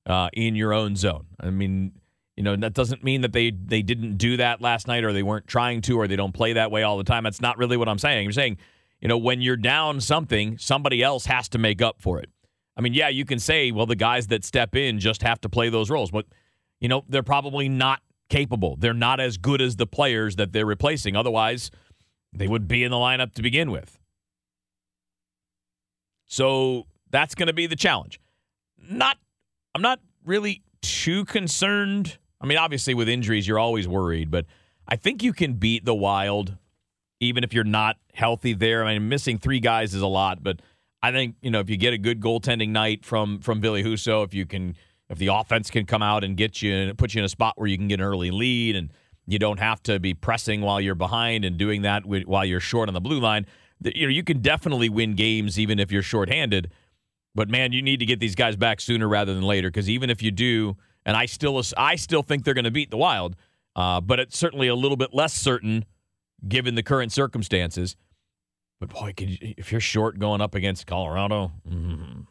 uh, 0.06 0.30
in 0.34 0.56
your 0.56 0.74
own 0.74 0.96
zone. 0.96 1.26
I 1.40 1.50
mean, 1.50 1.94
you 2.36 2.44
know, 2.44 2.56
that 2.56 2.74
doesn't 2.74 3.04
mean 3.04 3.22
that 3.22 3.32
they 3.32 3.52
they 3.52 3.82
didn't 3.82 4.18
do 4.18 4.38
that 4.38 4.62
last 4.62 4.88
night 4.88 5.04
or 5.04 5.14
they 5.14 5.24
weren't 5.24 5.48
trying 5.48 5.82
to 5.84 5.98
or 5.98 6.08
they 6.08 6.18
don't 6.18 6.34
play 6.34 6.54
that 6.54 6.72
way 6.72 6.84
all 6.84 6.98
the 6.98 7.04
time. 7.04 7.24
That's 7.24 7.42
not 7.42 7.58
really 7.58 7.78
what 7.78 7.88
I'm 7.88 8.00
saying. 8.00 8.28
I'm 8.28 8.34
saying 8.34 8.58
you 9.06 9.08
know, 9.08 9.18
when 9.18 9.42
you're 9.42 9.58
down 9.58 10.02
something, 10.02 10.58
somebody 10.58 11.04
else 11.04 11.26
has 11.26 11.50
to 11.50 11.58
make 11.58 11.82
up 11.82 12.02
for 12.02 12.20
it. 12.20 12.30
I 12.78 12.82
mean, 12.82 12.94
yeah, 12.94 13.08
you 13.10 13.26
can 13.26 13.40
say, 13.40 13.72
well, 13.72 13.86
the 13.86 13.96
guys 13.96 14.28
that 14.28 14.44
step 14.44 14.76
in 14.76 15.00
just 15.00 15.22
have 15.22 15.40
to 15.42 15.50
play 15.50 15.70
those 15.70 15.90
roles, 15.90 16.12
but, 16.12 16.26
you 16.80 16.90
know, 16.90 17.06
they're 17.08 17.22
probably 17.24 17.70
not 17.70 18.02
capable. 18.30 18.76
They're 18.78 18.94
not 18.94 19.20
as 19.20 19.38
good 19.38 19.62
as 19.62 19.76
the 19.76 19.86
players 19.86 20.38
that 20.38 20.52
they're 20.52 20.66
replacing. 20.66 21.16
Otherwise, 21.16 21.72
they 22.34 22.48
would 22.48 22.68
be 22.68 22.84
in 22.84 22.92
the 22.92 22.98
lineup 22.98 23.34
to 23.36 23.42
begin 23.42 23.72
with. 23.72 24.00
So 26.26 26.88
that's 27.12 27.36
going 27.36 27.48
to 27.48 27.54
be 27.54 27.68
the 27.68 27.76
challenge. 27.76 28.20
Not, 28.78 29.18
I'm 29.74 29.82
not 29.82 30.00
really 30.26 30.64
too 30.82 31.26
concerned. 31.26 32.18
I 32.42 32.46
mean, 32.46 32.58
obviously, 32.58 32.94
with 32.94 33.10
injuries, 33.10 33.48
you're 33.48 33.60
always 33.60 33.88
worried, 33.88 34.30
but 34.32 34.46
I 34.88 34.96
think 34.96 35.24
you 35.24 35.34
can 35.34 35.54
beat 35.54 35.86
the 35.86 35.96
Wild 35.96 36.58
even 37.20 37.44
if 37.44 37.54
you're 37.54 37.64
not 37.64 37.98
healthy 38.14 38.54
there. 38.54 38.84
I 38.84 38.94
mean, 38.94 39.10
missing 39.10 39.38
three 39.38 39.60
guys 39.60 39.94
is 39.94 40.02
a 40.02 40.08
lot, 40.08 40.44
but 40.44 40.62
I 41.02 41.12
think 41.12 41.36
you 41.42 41.52
know 41.52 41.60
if 41.60 41.70
you 41.70 41.78
get 41.78 41.94
a 41.94 41.98
good 41.98 42.20
goaltending 42.20 42.70
night 42.70 43.06
from 43.06 43.40
from 43.40 43.62
Ville 43.62 43.76
Husso, 43.76 44.26
if 44.26 44.34
you 44.34 44.46
can, 44.46 44.76
if 45.10 45.18
the 45.18 45.28
offense 45.28 45.70
can 45.70 45.86
come 45.86 46.02
out 46.02 46.24
and 46.24 46.36
get 46.36 46.62
you 46.62 46.74
and 46.74 46.98
put 46.98 47.14
you 47.14 47.20
in 47.20 47.26
a 47.26 47.30
spot 47.30 47.54
where 47.58 47.68
you 47.68 47.78
can 47.78 47.88
get 47.88 48.00
an 48.00 48.06
early 48.06 48.32
lead, 48.32 48.76
and 48.76 48.92
you 49.28 49.40
don't 49.40 49.60
have 49.60 49.82
to 49.84 50.00
be 50.00 50.14
pressing 50.14 50.62
while 50.62 50.82
you're 50.82 50.96
behind 50.96 51.46
and 51.46 51.58
doing 51.58 51.84
that 51.84 52.06
while 52.06 52.46
you're 52.46 52.60
short 52.60 52.90
on 52.90 52.94
the 52.94 53.02
blue 53.02 53.20
line. 53.20 53.46
You 53.82 54.08
know, 54.08 54.12
you 54.12 54.24
can 54.24 54.42
definitely 54.42 54.90
win 54.90 55.16
games 55.16 55.60
even 55.60 55.80
if 55.80 55.92
you're 55.92 56.02
shorthanded. 56.02 56.72
But 57.34 57.50
man, 57.50 57.74
you 57.74 57.82
need 57.82 58.00
to 58.00 58.06
get 58.06 58.20
these 58.20 58.36
guys 58.36 58.56
back 58.56 58.80
sooner 58.80 59.08
rather 59.08 59.34
than 59.34 59.44
later 59.44 59.70
because 59.70 59.90
even 59.90 60.10
if 60.10 60.24
you 60.24 60.32
do, 60.32 60.78
and 61.06 61.18
I 61.18 61.26
still 61.26 61.62
I 61.78 61.96
still 61.96 62.24
think 62.24 62.46
they're 62.46 62.54
going 62.54 62.66
to 62.66 62.72
beat 62.72 62.92
the 62.92 62.98
Wild, 62.98 63.36
uh, 63.76 64.00
but 64.02 64.20
it's 64.20 64.38
certainly 64.38 64.68
a 64.68 64.76
little 64.76 64.98
bit 64.98 65.14
less 65.14 65.34
certain 65.34 65.86
given 66.48 66.76
the 66.76 66.84
current 66.84 67.12
circumstances. 67.12 67.96
But 68.80 68.90
boy, 68.90 69.14
you, 69.20 69.38
if 69.58 69.72
you're 69.72 69.82
short 69.82 70.18
going 70.20 70.42
up 70.42 70.56
against 70.56 70.88
Colorado, 70.88 71.52
mm, 71.70 72.26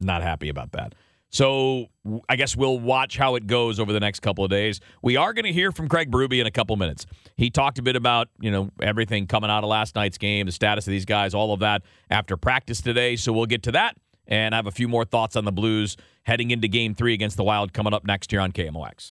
not 0.00 0.22
happy 0.22 0.48
about 0.48 0.72
that. 0.72 0.94
So 1.36 1.88
I 2.30 2.36
guess 2.36 2.56
we'll 2.56 2.78
watch 2.78 3.18
how 3.18 3.34
it 3.34 3.46
goes 3.46 3.78
over 3.78 3.92
the 3.92 4.00
next 4.00 4.20
couple 4.20 4.42
of 4.42 4.48
days. 4.48 4.80
We 5.02 5.18
are 5.18 5.34
going 5.34 5.44
to 5.44 5.52
hear 5.52 5.70
from 5.70 5.86
Craig 5.86 6.10
Berube 6.10 6.40
in 6.40 6.46
a 6.46 6.50
couple 6.50 6.74
minutes. 6.76 7.04
He 7.36 7.50
talked 7.50 7.78
a 7.78 7.82
bit 7.82 7.94
about 7.94 8.28
you 8.40 8.50
know 8.50 8.70
everything 8.80 9.26
coming 9.26 9.50
out 9.50 9.62
of 9.62 9.68
last 9.68 9.96
night's 9.96 10.16
game, 10.16 10.46
the 10.46 10.52
status 10.52 10.86
of 10.86 10.92
these 10.92 11.04
guys, 11.04 11.34
all 11.34 11.52
of 11.52 11.60
that 11.60 11.82
after 12.08 12.38
practice 12.38 12.80
today. 12.80 13.16
So 13.16 13.34
we'll 13.34 13.44
get 13.44 13.62
to 13.64 13.72
that, 13.72 13.98
and 14.26 14.54
I 14.54 14.56
have 14.56 14.66
a 14.66 14.70
few 14.70 14.88
more 14.88 15.04
thoughts 15.04 15.36
on 15.36 15.44
the 15.44 15.52
Blues 15.52 15.98
heading 16.22 16.52
into 16.52 16.68
Game 16.68 16.94
Three 16.94 17.12
against 17.12 17.36
the 17.36 17.44
Wild 17.44 17.74
coming 17.74 17.92
up 17.92 18.06
next 18.06 18.32
year 18.32 18.40
on 18.40 18.52
KMOX. 18.52 19.10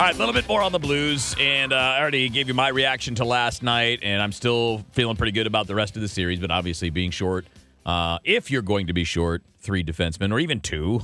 All 0.00 0.06
right, 0.06 0.14
a 0.14 0.18
little 0.20 0.32
bit 0.32 0.46
more 0.46 0.62
on 0.62 0.70
the 0.70 0.78
Blues, 0.78 1.34
and 1.40 1.72
uh, 1.72 1.76
I 1.76 2.00
already 2.00 2.28
gave 2.28 2.46
you 2.46 2.54
my 2.54 2.68
reaction 2.68 3.16
to 3.16 3.24
last 3.24 3.64
night, 3.64 3.98
and 4.02 4.22
I'm 4.22 4.30
still 4.30 4.84
feeling 4.92 5.16
pretty 5.16 5.32
good 5.32 5.48
about 5.48 5.66
the 5.66 5.74
rest 5.74 5.96
of 5.96 6.02
the 6.02 6.06
series. 6.06 6.38
But 6.38 6.52
obviously, 6.52 6.90
being 6.90 7.10
short, 7.10 7.46
uh, 7.84 8.20
if 8.22 8.48
you're 8.48 8.62
going 8.62 8.86
to 8.86 8.92
be 8.92 9.02
short 9.02 9.42
three 9.58 9.82
defensemen 9.82 10.32
or 10.32 10.38
even 10.38 10.60
two, 10.60 11.02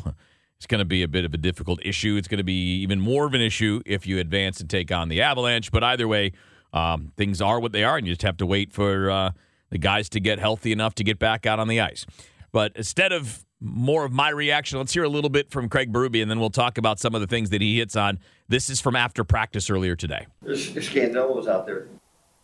it's 0.59 0.67
going 0.67 0.79
to 0.79 0.85
be 0.85 1.03
a 1.03 1.09
bit 1.09 1.25
of 1.25 1.35
a 1.35 1.37
difficult 1.37 1.81
issue. 1.85 2.17
It's 2.17 2.29
going 2.29 2.39
to 2.39 2.45
be 2.45 2.81
even 2.83 3.01
more 3.01 3.27
of 3.27 3.35
an 3.35 3.41
issue 3.41 3.81
if 3.85 4.07
you 4.07 4.19
advance 4.19 4.61
and 4.61 4.71
take 4.71 4.91
on 4.93 5.09
the 5.09 5.21
Avalanche. 5.21 5.71
But 5.71 5.85
either 5.85 6.09
way, 6.09 6.33
um, 6.73 7.13
things 7.17 7.41
are 7.41 7.61
what 7.61 7.73
they 7.73 7.85
are, 7.85 7.97
and 7.97 8.07
you 8.07 8.13
just 8.13 8.23
have 8.23 8.37
to 8.39 8.47
wait 8.47 8.73
for 8.73 9.11
uh, 9.11 9.31
the 9.71 9.79
guys 9.79 10.09
to 10.11 10.21
get 10.21 10.39
healthy 10.39 10.73
enough 10.73 10.95
to 10.97 11.05
get 11.05 11.19
back 11.19 11.47
out 11.47 11.59
on 11.59 11.69
the 11.69 11.81
ice. 11.81 12.07
But 12.53 12.73
instead 12.77 13.13
of 13.13 13.45
more 13.65 14.05
of 14.05 14.13
my 14.13 14.29
reaction. 14.29 14.79
Let's 14.79 14.93
hear 14.93 15.05
a 15.05 15.09
little 15.09 15.31
bit 15.31 15.51
from 15.51 15.69
Craig 15.69 15.93
Berube, 15.93 16.21
and 16.21 16.31
then 16.31 16.39
we'll 16.39 16.51
talk 16.51 16.77
about 16.77 17.01
some 17.01 17.15
of 17.15 17.21
the 17.21 17.27
things 17.27 17.51
that 17.51 17.63
he 17.63 17.79
hits 17.79 17.97
on. 17.97 18.19
This 18.49 18.69
is 18.69 18.81
from 18.81 18.95
after 18.95 19.25
practice 19.25 19.71
earlier 19.71 19.97
today. 19.97 20.27
Scandella 20.45 21.35
was 21.35 21.49
out 21.49 21.65
there 21.67 21.89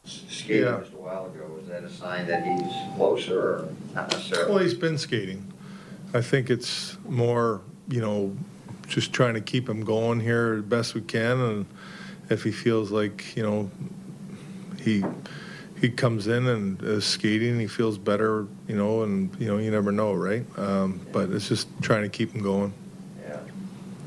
skating 0.05 0.63
yeah. 0.63 0.81
just 0.81 0.95
a 0.95 0.97
while 0.97 1.27
ago. 1.27 1.59
Is 1.61 1.69
that 1.69 1.85
a 1.85 1.91
sign 1.91 2.27
that 2.27 2.45
he's 2.45 2.97
closer, 2.97 3.39
or 3.39 3.69
not 3.95 4.11
necessarily? 4.11 4.51
Well, 4.51 4.63
he's 4.63 4.75
been 4.75 4.97
skating. 4.97 5.53
I 6.15 6.23
think 6.23 6.49
it's 6.49 6.97
more, 7.07 7.61
you 7.91 8.01
know, 8.01 8.37
just 8.87 9.13
trying 9.13 9.35
to 9.35 9.41
keep 9.41 9.69
him 9.69 9.85
going 9.85 10.21
here 10.21 10.55
as 10.55 10.63
best 10.63 10.95
we 10.95 11.03
can, 11.03 11.41
and 11.41 11.67
if 12.31 12.45
he 12.45 12.53
feels 12.53 12.91
like, 12.91 13.37
you 13.37 13.43
know, 13.43 13.71
he 14.81 15.05
he 15.81 15.89
comes 15.89 16.27
in 16.27 16.47
and 16.47 16.83
is 16.83 17.05
skating, 17.05 17.59
he 17.59 17.67
feels 17.67 17.97
better, 17.97 18.47
you 18.69 18.77
know, 18.77 19.03
and 19.03 19.35
you 19.41 19.47
know 19.47 19.59
you 19.59 19.71
never 19.71 19.93
know, 19.93 20.13
right? 20.13 20.45
Um, 20.59 21.01
but 21.13 21.31
it's 21.31 21.49
just 21.49 21.69
trying 21.81 22.03
to 22.03 22.09
keep 22.09 22.33
him 22.33 22.43
going. 22.43 22.73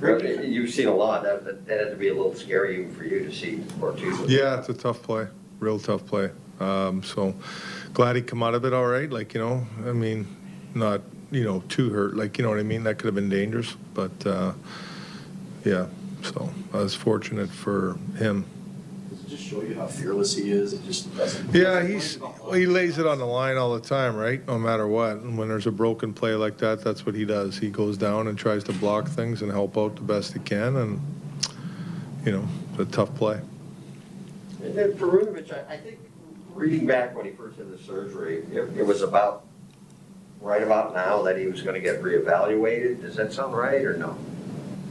Yeah, 0.01 0.41
you've 0.41 0.69
seen 0.69 0.87
a 0.87 0.95
lot. 0.95 1.23
That, 1.23 1.45
that, 1.45 1.65
that 1.65 1.79
had 1.79 1.89
to 1.91 1.95
be 1.95 2.09
a 2.09 2.13
little 2.13 2.35
scary 2.35 2.79
even 2.79 2.93
for 2.93 3.05
you 3.05 3.25
to 3.25 3.31
see 3.31 3.63
or 3.81 3.93
two. 3.93 4.25
Yeah, 4.27 4.59
it's 4.59 4.69
a 4.69 4.73
tough 4.73 5.01
play, 5.01 5.27
real 5.59 5.79
tough 5.79 6.05
play. 6.05 6.29
Um, 6.59 7.01
so 7.03 7.33
glad 7.93 8.15
he 8.15 8.21
come 8.21 8.43
out 8.43 8.53
of 8.53 8.65
it 8.65 8.73
all 8.73 8.85
right. 8.85 9.09
Like 9.09 9.33
you 9.33 9.39
know, 9.39 9.65
I 9.87 9.93
mean, 9.93 10.27
not 10.75 11.01
you 11.33 11.43
know 11.43 11.61
too 11.69 11.89
hurt. 11.89 12.15
Like 12.15 12.37
you 12.37 12.43
know 12.43 12.49
what 12.49 12.59
I 12.59 12.63
mean. 12.63 12.83
That 12.83 12.97
could 12.97 13.05
have 13.05 13.15
been 13.15 13.29
dangerous, 13.29 13.75
but 13.93 14.25
uh, 14.25 14.53
yeah. 15.65 15.87
So 16.21 16.49
I 16.73 16.77
was 16.77 16.95
fortunate 16.95 17.49
for 17.49 17.97
him 18.17 18.45
just 19.35 19.49
show 19.49 19.61
you 19.61 19.75
how 19.75 19.87
fearless 19.87 20.35
he 20.35 20.51
is. 20.51 20.73
It 20.73 20.83
just 20.85 21.15
doesn't. 21.17 21.53
Yeah, 21.53 21.85
he's 21.85 22.19
well, 22.19 22.53
he 22.53 22.65
lays 22.65 22.97
it 22.97 23.07
on 23.07 23.17
the 23.17 23.25
line 23.25 23.57
all 23.57 23.73
the 23.73 23.81
time, 23.81 24.15
right? 24.15 24.45
No 24.47 24.59
matter 24.59 24.87
what. 24.87 25.17
And 25.17 25.37
when 25.37 25.47
there's 25.47 25.67
a 25.67 25.71
broken 25.71 26.13
play 26.13 26.35
like 26.35 26.57
that, 26.59 26.83
that's 26.83 27.05
what 27.05 27.15
he 27.15 27.25
does. 27.25 27.57
He 27.57 27.69
goes 27.69 27.97
down 27.97 28.27
and 28.27 28.37
tries 28.37 28.63
to 28.65 28.73
block 28.73 29.07
things 29.07 29.41
and 29.41 29.51
help 29.51 29.77
out 29.77 29.95
the 29.95 30.01
best 30.01 30.33
he 30.33 30.39
can, 30.39 30.75
and 30.75 31.01
you 32.25 32.31
know, 32.31 32.47
it's 32.71 32.79
a 32.79 32.85
tough 32.85 33.13
play. 33.15 33.39
And 34.63 34.75
then 34.75 34.93
Perunovich, 34.93 35.51
I, 35.51 35.73
I 35.73 35.77
think 35.77 35.99
reading 36.53 36.85
back 36.85 37.15
when 37.15 37.25
he 37.25 37.31
first 37.31 37.57
had 37.57 37.71
the 37.71 37.77
surgery, 37.77 38.45
it, 38.51 38.77
it 38.77 38.85
was 38.85 39.01
about 39.01 39.45
right 40.43 40.62
about 40.62 40.93
now 40.93 41.23
that 41.23 41.38
he 41.38 41.47
was 41.47 41.62
going 41.62 41.73
to 41.73 41.81
get 41.81 42.03
reevaluated. 42.03 43.01
Does 43.01 43.15
that 43.15 43.33
sound 43.33 43.57
right 43.57 43.83
or 43.83 43.97
no? 43.97 44.15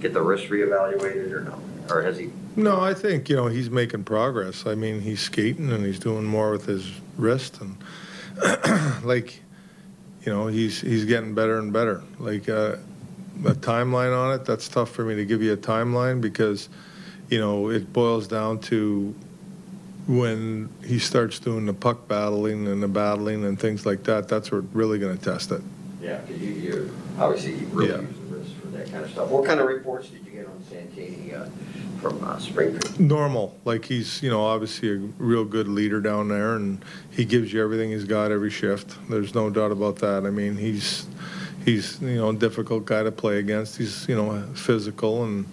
Get 0.00 0.14
the 0.14 0.22
wrist 0.22 0.48
reevaluated 0.48 1.30
or 1.30 1.42
no? 1.42 1.60
Or 1.90 2.02
has 2.02 2.18
he 2.18 2.32
no, 2.54 2.80
I 2.80 2.92
think 2.92 3.30
you 3.30 3.36
know 3.36 3.46
he's 3.46 3.70
making 3.70 4.04
progress. 4.04 4.66
I 4.66 4.74
mean, 4.74 5.00
he's 5.00 5.20
skating 5.20 5.72
and 5.72 5.86
he's 5.86 5.98
doing 5.98 6.24
more 6.24 6.50
with 6.50 6.66
his 6.66 6.90
wrist 7.16 7.60
and 7.60 9.04
like 9.04 9.40
you 10.24 10.32
know 10.32 10.48
he's 10.48 10.80
he's 10.80 11.04
getting 11.06 11.34
better 11.34 11.58
and 11.58 11.72
better. 11.72 12.02
Like 12.18 12.48
uh, 12.48 12.76
a 13.46 13.54
timeline 13.54 14.16
on 14.16 14.34
it, 14.34 14.44
that's 14.44 14.68
tough 14.68 14.90
for 14.90 15.04
me 15.04 15.14
to 15.16 15.24
give 15.24 15.42
you 15.42 15.52
a 15.54 15.56
timeline 15.56 16.20
because 16.20 16.68
you 17.30 17.40
know 17.40 17.70
it 17.70 17.90
boils 17.92 18.28
down 18.28 18.58
to 18.60 19.14
when 20.06 20.68
he 20.84 20.98
starts 20.98 21.38
doing 21.38 21.66
the 21.66 21.74
puck 21.74 22.08
battling 22.08 22.66
and 22.66 22.82
the 22.82 22.88
battling 22.88 23.44
and 23.44 23.58
things 23.58 23.86
like 23.86 24.04
that. 24.04 24.28
That's 24.28 24.50
what 24.50 24.64
really 24.72 24.98
going 24.98 25.16
to 25.16 25.24
test 25.24 25.52
it. 25.52 25.62
Yeah, 26.00 26.18
because 26.18 26.42
you, 26.42 26.52
you 26.52 26.96
obviously 27.18 27.54
you 27.54 27.66
really 27.66 27.90
yeah. 27.90 28.00
use 28.00 28.18
the 28.18 28.36
wrist 28.36 28.54
for 28.54 28.66
that 28.68 28.90
kind 28.90 29.04
of 29.04 29.10
stuff. 29.10 29.28
What 29.28 29.44
kind 29.44 29.60
of 29.60 29.66
reports 29.66 30.08
did 30.08 30.24
you 30.26 30.32
get 30.32 30.46
on 30.46 30.62
Santini? 30.68 31.34
Uh, 31.34 31.48
from 32.02 32.22
uh, 32.24 32.38
Springfield? 32.38 33.00
Normal. 33.00 33.56
Like 33.64 33.84
he's, 33.84 34.22
you 34.22 34.28
know, 34.28 34.42
obviously 34.44 34.90
a 34.90 34.96
real 34.96 35.44
good 35.44 35.68
leader 35.68 36.00
down 36.00 36.28
there, 36.28 36.56
and 36.56 36.84
he 37.10 37.24
gives 37.24 37.52
you 37.52 37.62
everything 37.62 37.92
he's 37.92 38.04
got 38.04 38.32
every 38.32 38.50
shift. 38.50 38.96
There's 39.08 39.34
no 39.34 39.48
doubt 39.48 39.70
about 39.70 39.96
that. 39.96 40.26
I 40.26 40.30
mean, 40.30 40.56
he's 40.56 41.06
he's 41.64 42.02
you 42.02 42.16
know 42.16 42.30
a 42.30 42.34
difficult 42.34 42.84
guy 42.84 43.04
to 43.04 43.12
play 43.12 43.38
against. 43.38 43.78
He's 43.78 44.06
you 44.08 44.16
know 44.16 44.42
physical 44.54 45.24
and 45.24 45.46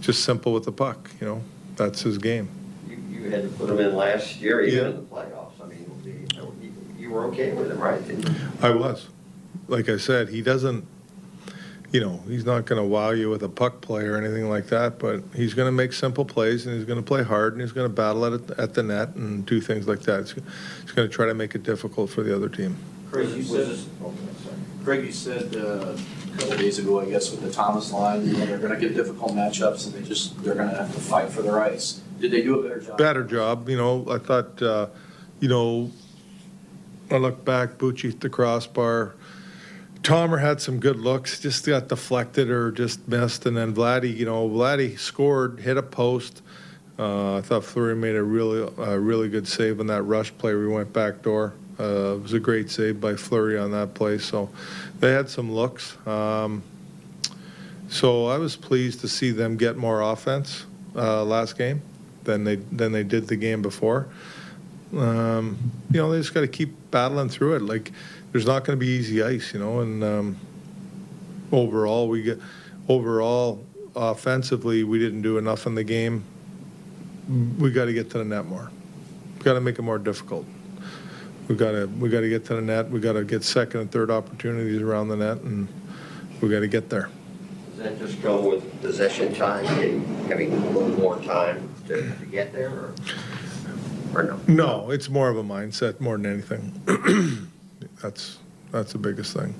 just 0.00 0.24
simple 0.24 0.52
with 0.52 0.64
the 0.64 0.72
puck. 0.72 1.10
You 1.20 1.26
know, 1.26 1.42
that's 1.76 2.02
his 2.02 2.16
game. 2.16 2.48
You, 3.18 3.24
you 3.24 3.30
had 3.30 3.42
to 3.42 3.48
put 3.48 3.70
him 3.70 3.78
in 3.78 3.94
last 3.94 4.36
year, 4.36 4.60
even 4.62 4.78
yeah. 4.78 4.90
in 4.90 4.96
the 4.96 5.02
playoffs. 5.02 5.60
I 5.62 5.66
mean, 5.66 6.28
you, 6.60 6.72
you 6.98 7.10
were 7.10 7.24
okay 7.26 7.52
with 7.52 7.70
him, 7.70 7.78
right? 7.78 8.00
I 8.62 8.70
was. 8.70 9.08
Like 9.66 9.88
I 9.88 9.98
said, 9.98 10.28
he 10.30 10.40
doesn't 10.40 10.86
you 11.90 12.00
know, 12.00 12.20
he's 12.28 12.44
not 12.44 12.66
going 12.66 12.80
to 12.80 12.86
wow 12.86 13.10
you 13.10 13.30
with 13.30 13.42
a 13.42 13.48
puck 13.48 13.80
play 13.80 14.04
or 14.04 14.16
anything 14.16 14.48
like 14.48 14.66
that, 14.66 14.98
but 14.98 15.22
he's 15.34 15.54
going 15.54 15.66
to 15.66 15.72
make 15.72 15.92
simple 15.92 16.24
plays 16.24 16.66
and 16.66 16.76
he's 16.76 16.84
going 16.84 16.98
to 16.98 17.04
play 17.04 17.22
hard 17.22 17.54
and 17.54 17.62
he's 17.62 17.72
going 17.72 17.88
to 17.88 17.94
battle 17.94 18.26
at, 18.26 18.50
at 18.58 18.74
the 18.74 18.82
net 18.82 19.14
and 19.14 19.46
do 19.46 19.60
things 19.60 19.88
like 19.88 20.00
that. 20.00 20.20
He's, 20.20 20.32
he's 20.82 20.92
going 20.92 21.08
to 21.08 21.14
try 21.14 21.26
to 21.26 21.34
make 21.34 21.54
it 21.54 21.62
difficult 21.62 22.10
for 22.10 22.22
the 22.22 22.34
other 22.34 22.48
team. 22.48 22.76
Craig, 23.10 23.30
you 23.30 23.42
said, 23.42 23.78
Craig, 24.84 25.04
you 25.04 25.12
said 25.12 25.56
uh, 25.56 25.96
a 25.96 26.38
couple 26.38 26.56
days 26.58 26.78
ago, 26.78 27.00
I 27.00 27.06
guess, 27.06 27.30
with 27.30 27.40
the 27.40 27.50
Thomas 27.50 27.90
line, 27.90 28.26
you 28.26 28.34
know, 28.34 28.44
they're 28.44 28.58
going 28.58 28.78
to 28.78 28.80
get 28.80 28.94
difficult 28.94 29.32
matchups 29.32 29.86
and 29.86 29.94
they 29.94 30.06
just 30.06 30.42
they're 30.42 30.54
going 30.54 30.68
to 30.68 30.76
have 30.76 30.92
to 30.92 31.00
fight 31.00 31.30
for 31.30 31.40
their 31.40 31.58
ice. 31.58 32.02
Did 32.20 32.30
they 32.30 32.42
do 32.42 32.60
a 32.60 32.62
better 32.62 32.80
job? 32.80 32.98
Better 32.98 33.24
job. 33.24 33.68
You 33.68 33.76
know, 33.76 34.06
I 34.10 34.18
thought, 34.18 34.60
uh, 34.62 34.86
you 35.40 35.48
know, 35.48 35.90
I 37.10 37.16
look 37.16 37.44
back, 37.44 37.78
Bucci 37.78 38.12
at 38.12 38.20
the 38.20 38.28
crossbar 38.28 39.14
Tomer 40.02 40.40
had 40.40 40.60
some 40.60 40.80
good 40.80 40.96
looks, 40.96 41.40
just 41.40 41.66
got 41.66 41.88
deflected 41.88 42.50
or 42.50 42.70
just 42.70 43.06
missed, 43.08 43.46
and 43.46 43.56
then 43.56 43.74
Vladdy, 43.74 44.16
you 44.16 44.24
know, 44.24 44.48
Vladdy 44.48 44.98
scored, 44.98 45.60
hit 45.60 45.76
a 45.76 45.82
post, 45.82 46.42
Uh, 46.98 47.36
I 47.36 47.42
thought 47.42 47.62
Fleury 47.62 47.94
made 47.94 48.16
a 48.16 48.22
really, 48.22 48.68
really 48.76 49.28
good 49.28 49.46
save 49.46 49.78
on 49.78 49.86
that 49.86 50.02
rush 50.02 50.36
play. 50.36 50.54
We 50.54 50.66
went 50.66 50.92
back 50.92 51.22
door. 51.22 51.54
Uh, 51.78 52.16
it 52.16 52.22
was 52.22 52.32
a 52.32 52.40
great 52.40 52.70
save 52.70 53.00
by 53.00 53.14
Fleury 53.14 53.56
on 53.56 53.70
that 53.70 53.94
play. 53.94 54.18
So 54.18 54.50
they 54.98 55.12
had 55.12 55.28
some 55.28 55.52
looks. 55.52 55.96
Um, 56.08 56.64
so 57.88 58.26
I 58.26 58.38
was 58.38 58.56
pleased 58.56 59.00
to 59.02 59.08
see 59.08 59.30
them 59.30 59.56
get 59.56 59.76
more 59.76 60.00
offense 60.00 60.66
uh, 60.96 61.22
last 61.24 61.56
game 61.56 61.82
than 62.28 62.44
they 62.44 62.56
than 62.56 62.92
they 62.92 63.02
did 63.02 63.26
the 63.26 63.36
game 63.36 63.62
before. 63.62 64.06
Um, 64.96 65.58
you 65.90 65.98
know, 65.98 66.10
they 66.12 66.18
just 66.18 66.34
got 66.34 66.42
to 66.42 66.48
keep 66.48 66.74
battling 66.90 67.28
through 67.28 67.56
it. 67.56 67.62
Like 67.62 67.90
there's 68.30 68.46
not 68.46 68.64
going 68.64 68.78
to 68.78 68.80
be 68.80 68.92
easy 68.92 69.22
ice, 69.22 69.52
you 69.52 69.60
know. 69.60 69.80
And 69.80 70.04
um, 70.04 70.36
overall, 71.50 72.08
we 72.08 72.22
get 72.22 72.38
overall 72.88 73.64
offensively, 73.96 74.84
we 74.84 74.98
didn't 74.98 75.22
do 75.22 75.38
enough 75.38 75.66
in 75.66 75.74
the 75.74 75.84
game. 75.84 76.22
We 77.58 77.70
got 77.70 77.86
to 77.86 77.92
get 77.92 78.10
to 78.10 78.18
the 78.18 78.24
net 78.24 78.44
more. 78.44 78.70
We 79.38 79.44
got 79.44 79.54
to 79.54 79.60
make 79.60 79.78
it 79.78 79.82
more 79.82 79.98
difficult. 79.98 80.46
We 81.48 81.56
got 81.56 81.72
to 81.72 81.86
we 81.86 82.10
got 82.10 82.20
to 82.20 82.28
get 82.28 82.44
to 82.46 82.54
the 82.56 82.62
net. 82.62 82.90
We 82.90 83.00
got 83.00 83.14
to 83.14 83.24
get 83.24 83.42
second 83.42 83.80
and 83.80 83.90
third 83.90 84.10
opportunities 84.10 84.82
around 84.82 85.08
the 85.08 85.16
net, 85.16 85.38
and 85.38 85.66
we 86.42 86.50
got 86.50 86.60
to 86.60 86.68
get 86.68 86.90
there. 86.90 87.08
Does 87.76 87.84
that 87.84 87.98
just 87.98 88.20
go 88.22 88.50
with 88.50 88.82
possession 88.82 89.34
time, 89.34 89.64
getting, 89.76 90.04
having 90.28 90.52
a 90.52 90.70
little 90.70 90.98
more 90.98 91.18
time 91.22 91.68
to, 91.88 92.16
to 92.18 92.26
get 92.26 92.52
there, 92.52 92.70
or, 92.70 92.94
or 94.14 94.22
no? 94.22 94.40
No, 94.46 94.90
it's 94.90 95.08
more 95.08 95.28
of 95.28 95.36
a 95.36 95.42
mindset 95.42 96.00
more 96.00 96.16
than 96.16 96.26
anything. 96.26 97.48
that's 98.02 98.38
that's 98.70 98.92
the 98.92 98.98
biggest 98.98 99.36
thing. 99.36 99.54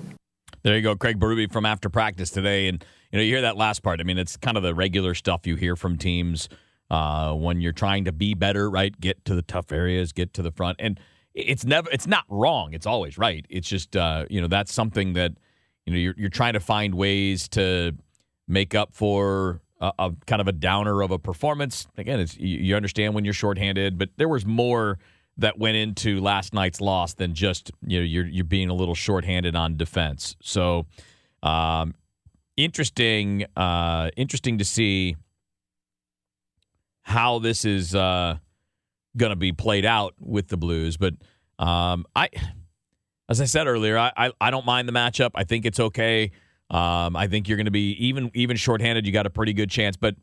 There 0.62 0.76
you 0.76 0.82
go, 0.82 0.97
Craig 0.97 1.18
Berube 1.18 1.52
from 1.52 1.66
after 1.66 1.88
practice 1.88 2.30
today, 2.30 2.68
and 2.68 2.85
you 3.12 3.18
know 3.18 3.23
you 3.23 3.32
hear 3.32 3.42
that 3.42 3.56
last 3.56 3.82
part. 3.82 4.00
I 4.00 4.04
mean, 4.04 4.18
it's 4.18 4.37
kind 4.37 4.56
of 4.56 4.62
the 4.62 4.75
regular 4.75 5.14
stuff 5.14 5.47
you 5.47 5.56
hear 5.56 5.76
from 5.76 5.97
teams 5.97 6.49
uh, 6.90 7.32
when 7.32 7.61
you're 7.61 7.73
trying 7.73 8.04
to 8.04 8.12
be 8.12 8.35
better, 8.35 8.70
right? 8.70 8.99
Get 9.00 9.25
to 9.26 9.35
the 9.35 9.42
tough 9.42 9.73
areas, 9.73 10.12
get 10.12 10.32
to 10.35 10.42
the 10.42 10.50
front, 10.50 10.76
and 10.80 10.99
it's 11.35 11.64
never, 11.64 11.88
it's 11.90 12.06
not 12.06 12.25
wrong. 12.28 12.73
It's 12.73 12.87
always 12.87 13.18
right. 13.18 13.47
It's 13.49 13.68
just 13.68 13.97
uh, 13.97 14.26
you 14.28 14.40
know 14.40 14.49
that's 14.49 14.73
something 14.73 15.12
that 15.14 15.32
you 15.87 15.92
know 15.92 15.99
you're 15.99 16.14
you're 16.16 16.30
trying 16.30 16.54
to 16.54 16.61
find 16.61 16.94
ways 16.94 17.49
to 17.50 17.94
make 18.47 18.75
up 18.75 18.94
for 18.94 19.61
a, 19.80 19.92
a 19.99 20.12
kind 20.26 20.40
of 20.40 20.49
a 20.49 20.52
downer 20.52 21.02
of 21.02 21.11
a 21.11 21.18
performance. 21.18 21.87
Again, 21.97 22.20
it's 22.20 22.37
you, 22.37 22.58
you 22.58 22.76
understand 22.76 23.14
when 23.14 23.25
you're 23.25 23.35
shorthanded, 23.35 23.99
but 23.99 24.11
there 24.16 24.28
was 24.28 24.44
more 24.44 24.99
that 25.37 25.58
went 25.58 25.76
into 25.76 26.20
last 26.20 26.52
night's 26.52 26.80
loss 26.80 27.14
than 27.14 27.35
just 27.35 27.70
you 27.87 27.99
know 27.99 28.04
you're 28.04 28.26
you're 28.26 28.44
being 28.44 28.68
a 28.68 28.75
little 28.75 28.94
shorthanded 28.94 29.54
on 29.54 29.76
defense. 29.76 30.37
So 30.42 30.87
um, 31.42 31.94
interesting, 32.56 33.47
uh, 33.56 34.11
interesting 34.16 34.58
to 34.58 34.64
see 34.64 35.16
how 37.02 37.38
this 37.38 37.64
is 37.64 37.94
uh, 37.94 38.37
going 39.16 39.30
to 39.30 39.37
be 39.37 39.52
played 39.52 39.87
out 39.87 40.14
with 40.20 40.49
the 40.49 40.56
Blues. 40.56 40.97
But 40.97 41.14
um, 41.58 42.04
I, 42.14 42.28
as 43.28 43.40
I 43.40 43.47
said 43.47 43.66
earlier, 43.66 43.97
I, 43.97 44.12
I, 44.16 44.32
I 44.40 44.50
don't 44.50 44.66
mind 44.66 44.88
the 44.88 44.92
matchup. 44.92 45.30
I 45.35 45.44
think 45.44 45.64
it's 45.64 45.80
okay. 45.80 46.32
Um, 46.70 47.16
I 47.16 47.28
think 47.28 47.48
you're 47.48 47.56
going 47.56 47.66
to 47.66 47.70
be 47.70 47.92
even 47.92 48.30
even 48.34 48.56
shorthanded. 48.56 49.06
You 49.06 49.12
got 49.12 49.26
a 49.26 49.30
pretty 49.30 49.52
good 49.52 49.70
chance, 49.70 49.96
but 49.96 50.16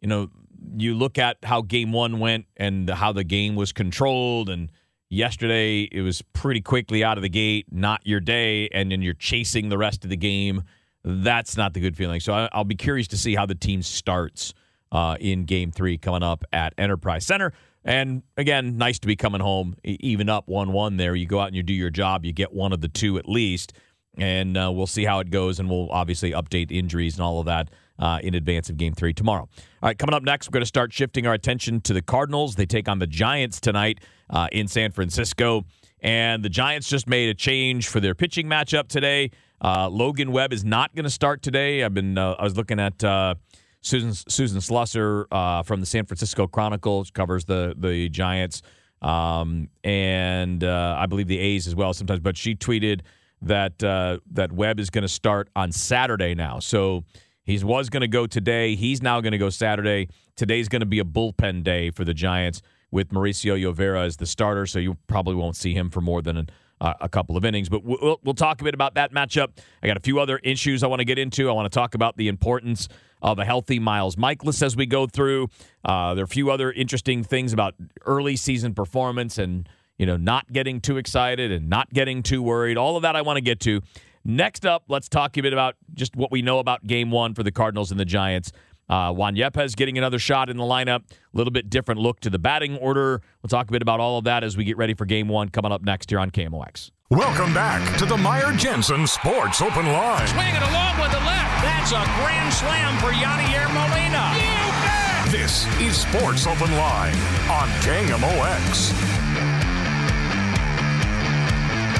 you 0.00 0.08
know 0.08 0.28
you 0.76 0.94
look 0.94 1.18
at 1.18 1.38
how 1.42 1.62
game 1.62 1.92
one 1.92 2.18
went 2.18 2.46
and 2.56 2.88
how 2.90 3.12
the 3.12 3.24
game 3.24 3.54
was 3.54 3.72
controlled 3.72 4.48
and 4.48 4.70
yesterday 5.08 5.82
it 5.90 6.02
was 6.02 6.22
pretty 6.32 6.60
quickly 6.60 7.02
out 7.02 7.16
of 7.16 7.22
the 7.22 7.28
gate 7.28 7.66
not 7.70 8.00
your 8.04 8.20
day 8.20 8.68
and 8.68 8.90
then 8.90 9.00
you're 9.00 9.14
chasing 9.14 9.68
the 9.68 9.78
rest 9.78 10.04
of 10.04 10.10
the 10.10 10.16
game. 10.16 10.62
That's 11.04 11.56
not 11.56 11.74
the 11.74 11.80
good 11.80 11.96
feeling. 11.96 12.20
So 12.20 12.32
I, 12.32 12.56
will 12.56 12.64
be 12.64 12.74
curious 12.74 13.08
to 13.08 13.16
see 13.16 13.34
how 13.34 13.46
the 13.46 13.54
team 13.54 13.82
starts 13.82 14.52
uh, 14.92 15.16
in 15.20 15.44
game 15.44 15.70
three 15.70 15.96
coming 15.96 16.22
up 16.22 16.44
at 16.52 16.74
enterprise 16.76 17.24
center. 17.24 17.52
And 17.84 18.22
again 18.36 18.76
nice 18.76 18.98
to 18.98 19.06
be 19.06 19.16
coming 19.16 19.40
home 19.40 19.76
even 19.84 20.28
up 20.28 20.48
1-1 20.48 20.98
there. 20.98 21.14
You 21.14 21.26
go 21.26 21.40
out 21.40 21.46
and 21.46 21.56
you 21.56 21.62
do 21.62 21.72
your 21.72 21.90
job 21.90 22.24
you 22.24 22.32
get 22.32 22.52
one 22.52 22.72
of 22.72 22.80
the 22.80 22.88
two 22.88 23.16
at 23.18 23.28
least 23.28 23.72
and 24.18 24.56
uh, 24.56 24.70
we'll 24.72 24.86
see 24.86 25.04
how 25.04 25.20
it 25.20 25.30
goes 25.30 25.60
and 25.60 25.70
we'll 25.70 25.90
obviously 25.90 26.32
update 26.32 26.70
injuries 26.70 27.14
and 27.14 27.22
all 27.22 27.40
of 27.40 27.46
that 27.46 27.70
uh, 27.98 28.18
in 28.22 28.34
advance 28.34 28.68
of 28.68 28.76
game 28.76 28.94
three 28.94 29.12
tomorrow. 29.12 29.42
All 29.82 29.88
right, 29.88 29.98
coming 29.98 30.14
up 30.14 30.22
next, 30.22 30.48
we're 30.48 30.52
going 30.52 30.62
to 30.62 30.66
start 30.66 30.92
shifting 30.92 31.26
our 31.26 31.34
attention 31.34 31.80
to 31.82 31.92
the 31.92 32.02
Cardinals. 32.02 32.54
They 32.54 32.66
take 32.66 32.88
on 32.88 32.98
the 32.98 33.06
Giants 33.06 33.60
tonight 33.60 34.00
uh, 34.30 34.48
in 34.52 34.68
San 34.68 34.92
Francisco. 34.92 35.64
And 36.00 36.44
the 36.44 36.48
Giants 36.48 36.88
just 36.88 37.08
made 37.08 37.28
a 37.28 37.34
change 37.34 37.88
for 37.88 37.98
their 37.98 38.14
pitching 38.14 38.46
matchup 38.46 38.88
today. 38.88 39.30
Uh, 39.60 39.88
Logan 39.88 40.30
Webb 40.30 40.52
is 40.52 40.64
not 40.64 40.94
going 40.94 41.04
to 41.04 41.10
start 41.10 41.42
today. 41.42 41.82
I've 41.82 41.94
been 41.94 42.16
uh, 42.16 42.36
I 42.38 42.44
was 42.44 42.56
looking 42.56 42.78
at 42.78 43.02
uh, 43.02 43.34
Susan 43.80 44.12
Susan 44.12 44.60
Slusser 44.60 45.24
uh, 45.32 45.64
from 45.64 45.80
the 45.80 45.86
San 45.86 46.06
Francisco 46.06 46.46
Chronicle, 46.46 47.04
covers 47.12 47.44
the 47.46 47.74
the 47.76 48.08
Giants 48.10 48.62
um, 49.02 49.68
and 49.82 50.62
I 50.62 51.06
believe 51.06 51.26
the 51.26 51.40
A's 51.40 51.66
as 51.66 51.74
well 51.74 51.92
sometimes. 51.92 52.20
But 52.20 52.36
she 52.36 52.54
tweeted 52.54 53.00
that 53.42 53.78
that 53.78 54.52
Webb 54.52 54.80
is 54.80 54.90
going 54.90 55.02
to 55.02 55.08
start 55.08 55.48
on 55.54 55.72
Saturday 55.72 56.34
now. 56.34 56.58
So 56.58 57.04
he 57.44 57.62
was 57.64 57.88
going 57.88 58.02
to 58.02 58.08
go 58.08 58.26
today. 58.26 58.74
He's 58.74 59.02
now 59.02 59.20
going 59.20 59.32
to 59.32 59.38
go 59.38 59.48
Saturday. 59.48 60.08
Today's 60.36 60.68
going 60.68 60.80
to 60.80 60.86
be 60.86 60.98
a 60.98 61.04
bullpen 61.04 61.64
day 61.64 61.90
for 61.90 62.04
the 62.04 62.12
Giants 62.12 62.60
with 62.90 63.08
Mauricio 63.08 63.58
Llovera 63.58 64.04
as 64.04 64.16
the 64.18 64.26
starter, 64.26 64.66
so 64.66 64.78
you 64.78 64.96
probably 65.06 65.34
won't 65.34 65.56
see 65.56 65.74
him 65.74 65.90
for 65.90 66.00
more 66.00 66.22
than 66.22 66.36
an, 66.36 66.50
uh, 66.80 66.94
a 67.00 67.08
couple 67.08 67.36
of 67.36 67.44
innings. 67.44 67.68
But 67.68 67.84
we'll, 67.84 68.20
we'll 68.22 68.34
talk 68.34 68.60
a 68.60 68.64
bit 68.64 68.74
about 68.74 68.94
that 68.94 69.12
matchup. 69.12 69.58
I 69.82 69.86
got 69.86 69.96
a 69.96 70.00
few 70.00 70.20
other 70.20 70.38
issues 70.38 70.82
I 70.82 70.86
want 70.86 71.00
to 71.00 71.04
get 71.04 71.18
into. 71.18 71.48
I 71.48 71.52
want 71.52 71.70
to 71.70 71.74
talk 71.74 71.94
about 71.94 72.16
the 72.16 72.28
importance 72.28 72.88
of 73.20 73.38
a 73.38 73.44
healthy 73.44 73.78
Miles 73.78 74.16
Mikolas 74.16 74.62
as 74.62 74.76
we 74.76 74.86
go 74.86 75.06
through. 75.06 75.48
Uh, 75.84 76.14
there 76.14 76.22
are 76.22 76.24
a 76.24 76.28
few 76.28 76.50
other 76.50 76.70
interesting 76.70 77.24
things 77.24 77.52
about 77.52 77.74
early 78.06 78.36
season 78.36 78.74
performance 78.74 79.38
and 79.38 79.68
you 79.98 80.06
know 80.06 80.16
not 80.16 80.50
getting 80.52 80.80
too 80.80 80.96
excited 80.96 81.52
and 81.52 81.68
not 81.68 81.92
getting 81.92 82.22
too 82.22 82.42
worried. 82.42 82.76
All 82.76 82.96
of 82.96 83.02
that 83.02 83.16
I 83.16 83.22
want 83.22 83.36
to 83.36 83.42
get 83.42 83.60
to. 83.60 83.82
Next 84.24 84.66
up, 84.66 84.84
let's 84.88 85.08
talk 85.08 85.36
a 85.36 85.42
bit 85.42 85.52
about 85.52 85.74
just 85.94 86.16
what 86.16 86.30
we 86.30 86.42
know 86.42 86.58
about 86.58 86.86
game 86.86 87.10
one 87.10 87.34
for 87.34 87.42
the 87.42 87.52
Cardinals 87.52 87.90
and 87.90 87.98
the 87.98 88.04
Giants. 88.04 88.52
Uh, 88.88 89.12
Juan 89.12 89.36
Yepez 89.36 89.76
getting 89.76 89.98
another 89.98 90.18
shot 90.18 90.48
in 90.48 90.56
the 90.56 90.64
lineup. 90.64 91.00
A 91.10 91.36
little 91.36 91.50
bit 91.50 91.68
different 91.68 92.00
look 92.00 92.20
to 92.20 92.30
the 92.30 92.38
batting 92.38 92.76
order. 92.78 93.20
We'll 93.42 93.48
talk 93.48 93.68
a 93.68 93.72
bit 93.72 93.82
about 93.82 94.00
all 94.00 94.18
of 94.18 94.24
that 94.24 94.44
as 94.44 94.56
we 94.56 94.64
get 94.64 94.76
ready 94.78 94.94
for 94.94 95.04
game 95.04 95.28
one 95.28 95.50
coming 95.50 95.72
up 95.72 95.82
next 95.82 96.08
here 96.10 96.18
on 96.18 96.30
KMOX. 96.30 96.90
Welcome 97.10 97.54
back 97.54 97.98
to 97.98 98.06
the 98.06 98.16
Meyer 98.16 98.52
Jensen 98.56 99.06
Sports 99.06 99.62
Open 99.62 99.86
Line. 99.86 100.26
Swinging 100.26 100.56
along 100.56 101.00
with 101.00 101.10
the 101.10 101.20
left. 101.20 101.62
That's 101.62 101.92
a 101.92 102.04
grand 102.20 102.52
slam 102.52 102.98
for 102.98 103.12
Yadier 103.12 103.66
Molina. 103.72 104.32
You 104.36 104.72
bet! 104.84 105.32
This 105.32 105.66
is 105.80 105.96
Sports 105.96 106.46
Open 106.46 106.70
Line 106.76 107.14
on 107.48 107.68
KMOX. 107.80 109.17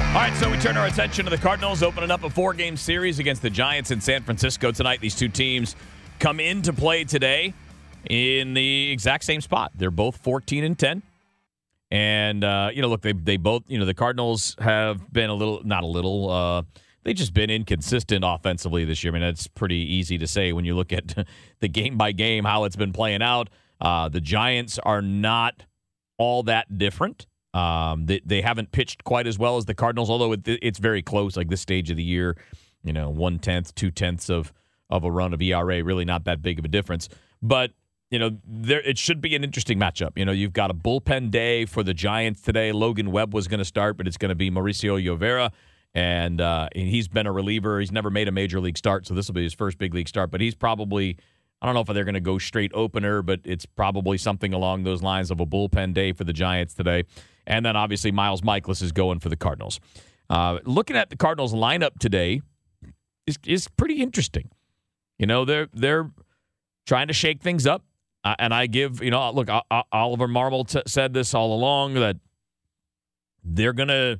All 0.08 0.14
right, 0.14 0.34
so 0.36 0.50
we 0.50 0.56
turn 0.56 0.78
our 0.78 0.86
attention 0.86 1.26
to 1.26 1.30
the 1.30 1.36
Cardinals 1.36 1.82
opening 1.82 2.10
up 2.10 2.24
a 2.24 2.30
four 2.30 2.54
game 2.54 2.78
series 2.78 3.18
against 3.18 3.42
the 3.42 3.50
Giants 3.50 3.90
in 3.90 4.00
San 4.00 4.22
Francisco 4.22 4.72
tonight. 4.72 5.00
These 5.02 5.14
two 5.14 5.28
teams 5.28 5.76
come 6.18 6.40
into 6.40 6.72
play 6.72 7.04
today 7.04 7.52
in 8.08 8.54
the 8.54 8.90
exact 8.90 9.24
same 9.24 9.42
spot. 9.42 9.70
They're 9.74 9.90
both 9.90 10.16
14 10.16 10.64
and 10.64 10.78
10. 10.78 11.02
And, 11.90 12.42
uh, 12.42 12.70
you 12.72 12.80
know, 12.80 12.88
look, 12.88 13.02
they, 13.02 13.12
they 13.12 13.36
both, 13.36 13.64
you 13.68 13.78
know, 13.78 13.84
the 13.84 13.92
Cardinals 13.92 14.56
have 14.60 15.12
been 15.12 15.28
a 15.28 15.34
little, 15.34 15.60
not 15.62 15.82
a 15.82 15.86
little, 15.86 16.30
uh, 16.30 16.62
they've 17.04 17.14
just 17.14 17.34
been 17.34 17.50
inconsistent 17.50 18.24
offensively 18.26 18.86
this 18.86 19.04
year. 19.04 19.12
I 19.12 19.18
mean, 19.18 19.22
that's 19.22 19.46
pretty 19.46 19.76
easy 19.76 20.16
to 20.16 20.26
say 20.26 20.54
when 20.54 20.64
you 20.64 20.74
look 20.74 20.90
at 20.90 21.26
the 21.60 21.68
game 21.68 21.98
by 21.98 22.12
game 22.12 22.44
how 22.44 22.64
it's 22.64 22.76
been 22.76 22.94
playing 22.94 23.20
out. 23.20 23.50
Uh, 23.78 24.08
the 24.08 24.22
Giants 24.22 24.78
are 24.78 25.02
not 25.02 25.64
all 26.16 26.44
that 26.44 26.78
different. 26.78 27.26
Um, 27.54 28.06
they, 28.06 28.20
they 28.24 28.42
haven't 28.42 28.72
pitched 28.72 29.04
quite 29.04 29.26
as 29.26 29.38
well 29.38 29.56
as 29.56 29.64
the 29.64 29.74
Cardinals, 29.74 30.10
although 30.10 30.32
it, 30.32 30.42
it's 30.46 30.78
very 30.78 31.02
close. 31.02 31.36
Like 31.36 31.48
this 31.48 31.60
stage 31.60 31.90
of 31.90 31.96
the 31.96 32.02
year, 32.02 32.36
you 32.84 32.92
know, 32.92 33.08
one 33.10 33.38
tenth, 33.38 33.74
two 33.74 33.90
tenths 33.90 34.28
of 34.28 34.52
of 34.90 35.04
a 35.04 35.10
run 35.10 35.34
of 35.34 35.42
ERA, 35.42 35.84
really 35.84 36.04
not 36.04 36.24
that 36.24 36.40
big 36.40 36.58
of 36.58 36.64
a 36.64 36.68
difference. 36.68 37.08
But 37.42 37.72
you 38.10 38.18
know, 38.18 38.38
there 38.46 38.80
it 38.80 38.96
should 38.98 39.20
be 39.20 39.34
an 39.34 39.44
interesting 39.44 39.78
matchup. 39.78 40.12
You 40.16 40.24
know, 40.24 40.32
you've 40.32 40.52
got 40.52 40.70
a 40.70 40.74
bullpen 40.74 41.30
day 41.30 41.66
for 41.66 41.82
the 41.82 41.94
Giants 41.94 42.40
today. 42.40 42.72
Logan 42.72 43.10
Webb 43.10 43.34
was 43.34 43.48
going 43.48 43.58
to 43.58 43.64
start, 43.64 43.96
but 43.96 44.06
it's 44.06 44.16
going 44.16 44.30
to 44.30 44.34
be 44.34 44.50
Mauricio 44.50 45.02
Llovera, 45.02 45.52
and 45.94 46.40
uh, 46.40 46.68
he's 46.74 47.08
been 47.08 47.26
a 47.26 47.32
reliever. 47.32 47.80
He's 47.80 47.92
never 47.92 48.10
made 48.10 48.28
a 48.28 48.32
major 48.32 48.60
league 48.60 48.78
start, 48.78 49.06
so 49.06 49.14
this 49.14 49.28
will 49.28 49.34
be 49.34 49.42
his 49.42 49.54
first 49.54 49.78
big 49.78 49.94
league 49.94 50.08
start. 50.08 50.30
But 50.30 50.40
he's 50.40 50.54
probably 50.54 51.18
I 51.60 51.66
don't 51.66 51.74
know 51.74 51.80
if 51.80 51.88
they're 51.88 52.04
going 52.04 52.14
to 52.14 52.20
go 52.20 52.38
straight 52.38 52.72
opener, 52.74 53.22
but 53.22 53.40
it's 53.44 53.66
probably 53.66 54.16
something 54.16 54.52
along 54.52 54.84
those 54.84 55.02
lines 55.02 55.30
of 55.30 55.40
a 55.40 55.46
bullpen 55.46 55.92
day 55.92 56.12
for 56.12 56.24
the 56.24 56.32
Giants 56.32 56.74
today. 56.74 57.04
And 57.46 57.66
then 57.66 57.76
obviously 57.76 58.12
Miles 58.12 58.42
Mikolas 58.42 58.82
is 58.82 58.92
going 58.92 59.18
for 59.18 59.28
the 59.28 59.36
Cardinals. 59.36 59.80
Uh, 60.30 60.58
looking 60.64 60.96
at 60.96 61.10
the 61.10 61.16
Cardinals 61.16 61.54
lineup 61.54 61.98
today 61.98 62.42
is 63.26 63.38
is 63.46 63.68
pretty 63.68 64.02
interesting. 64.02 64.50
You 65.18 65.26
know, 65.26 65.44
they're 65.44 65.68
they're 65.72 66.10
trying 66.86 67.08
to 67.08 67.14
shake 67.14 67.42
things 67.42 67.66
up, 67.66 67.84
uh, 68.24 68.34
and 68.38 68.52
I 68.52 68.66
give 68.66 69.02
you 69.02 69.10
know 69.10 69.30
look 69.30 69.48
Oliver 69.92 70.28
Marmol 70.28 70.68
t- 70.68 70.82
said 70.86 71.14
this 71.14 71.34
all 71.34 71.54
along 71.54 71.94
that 71.94 72.16
they're 73.42 73.72
gonna 73.72 74.18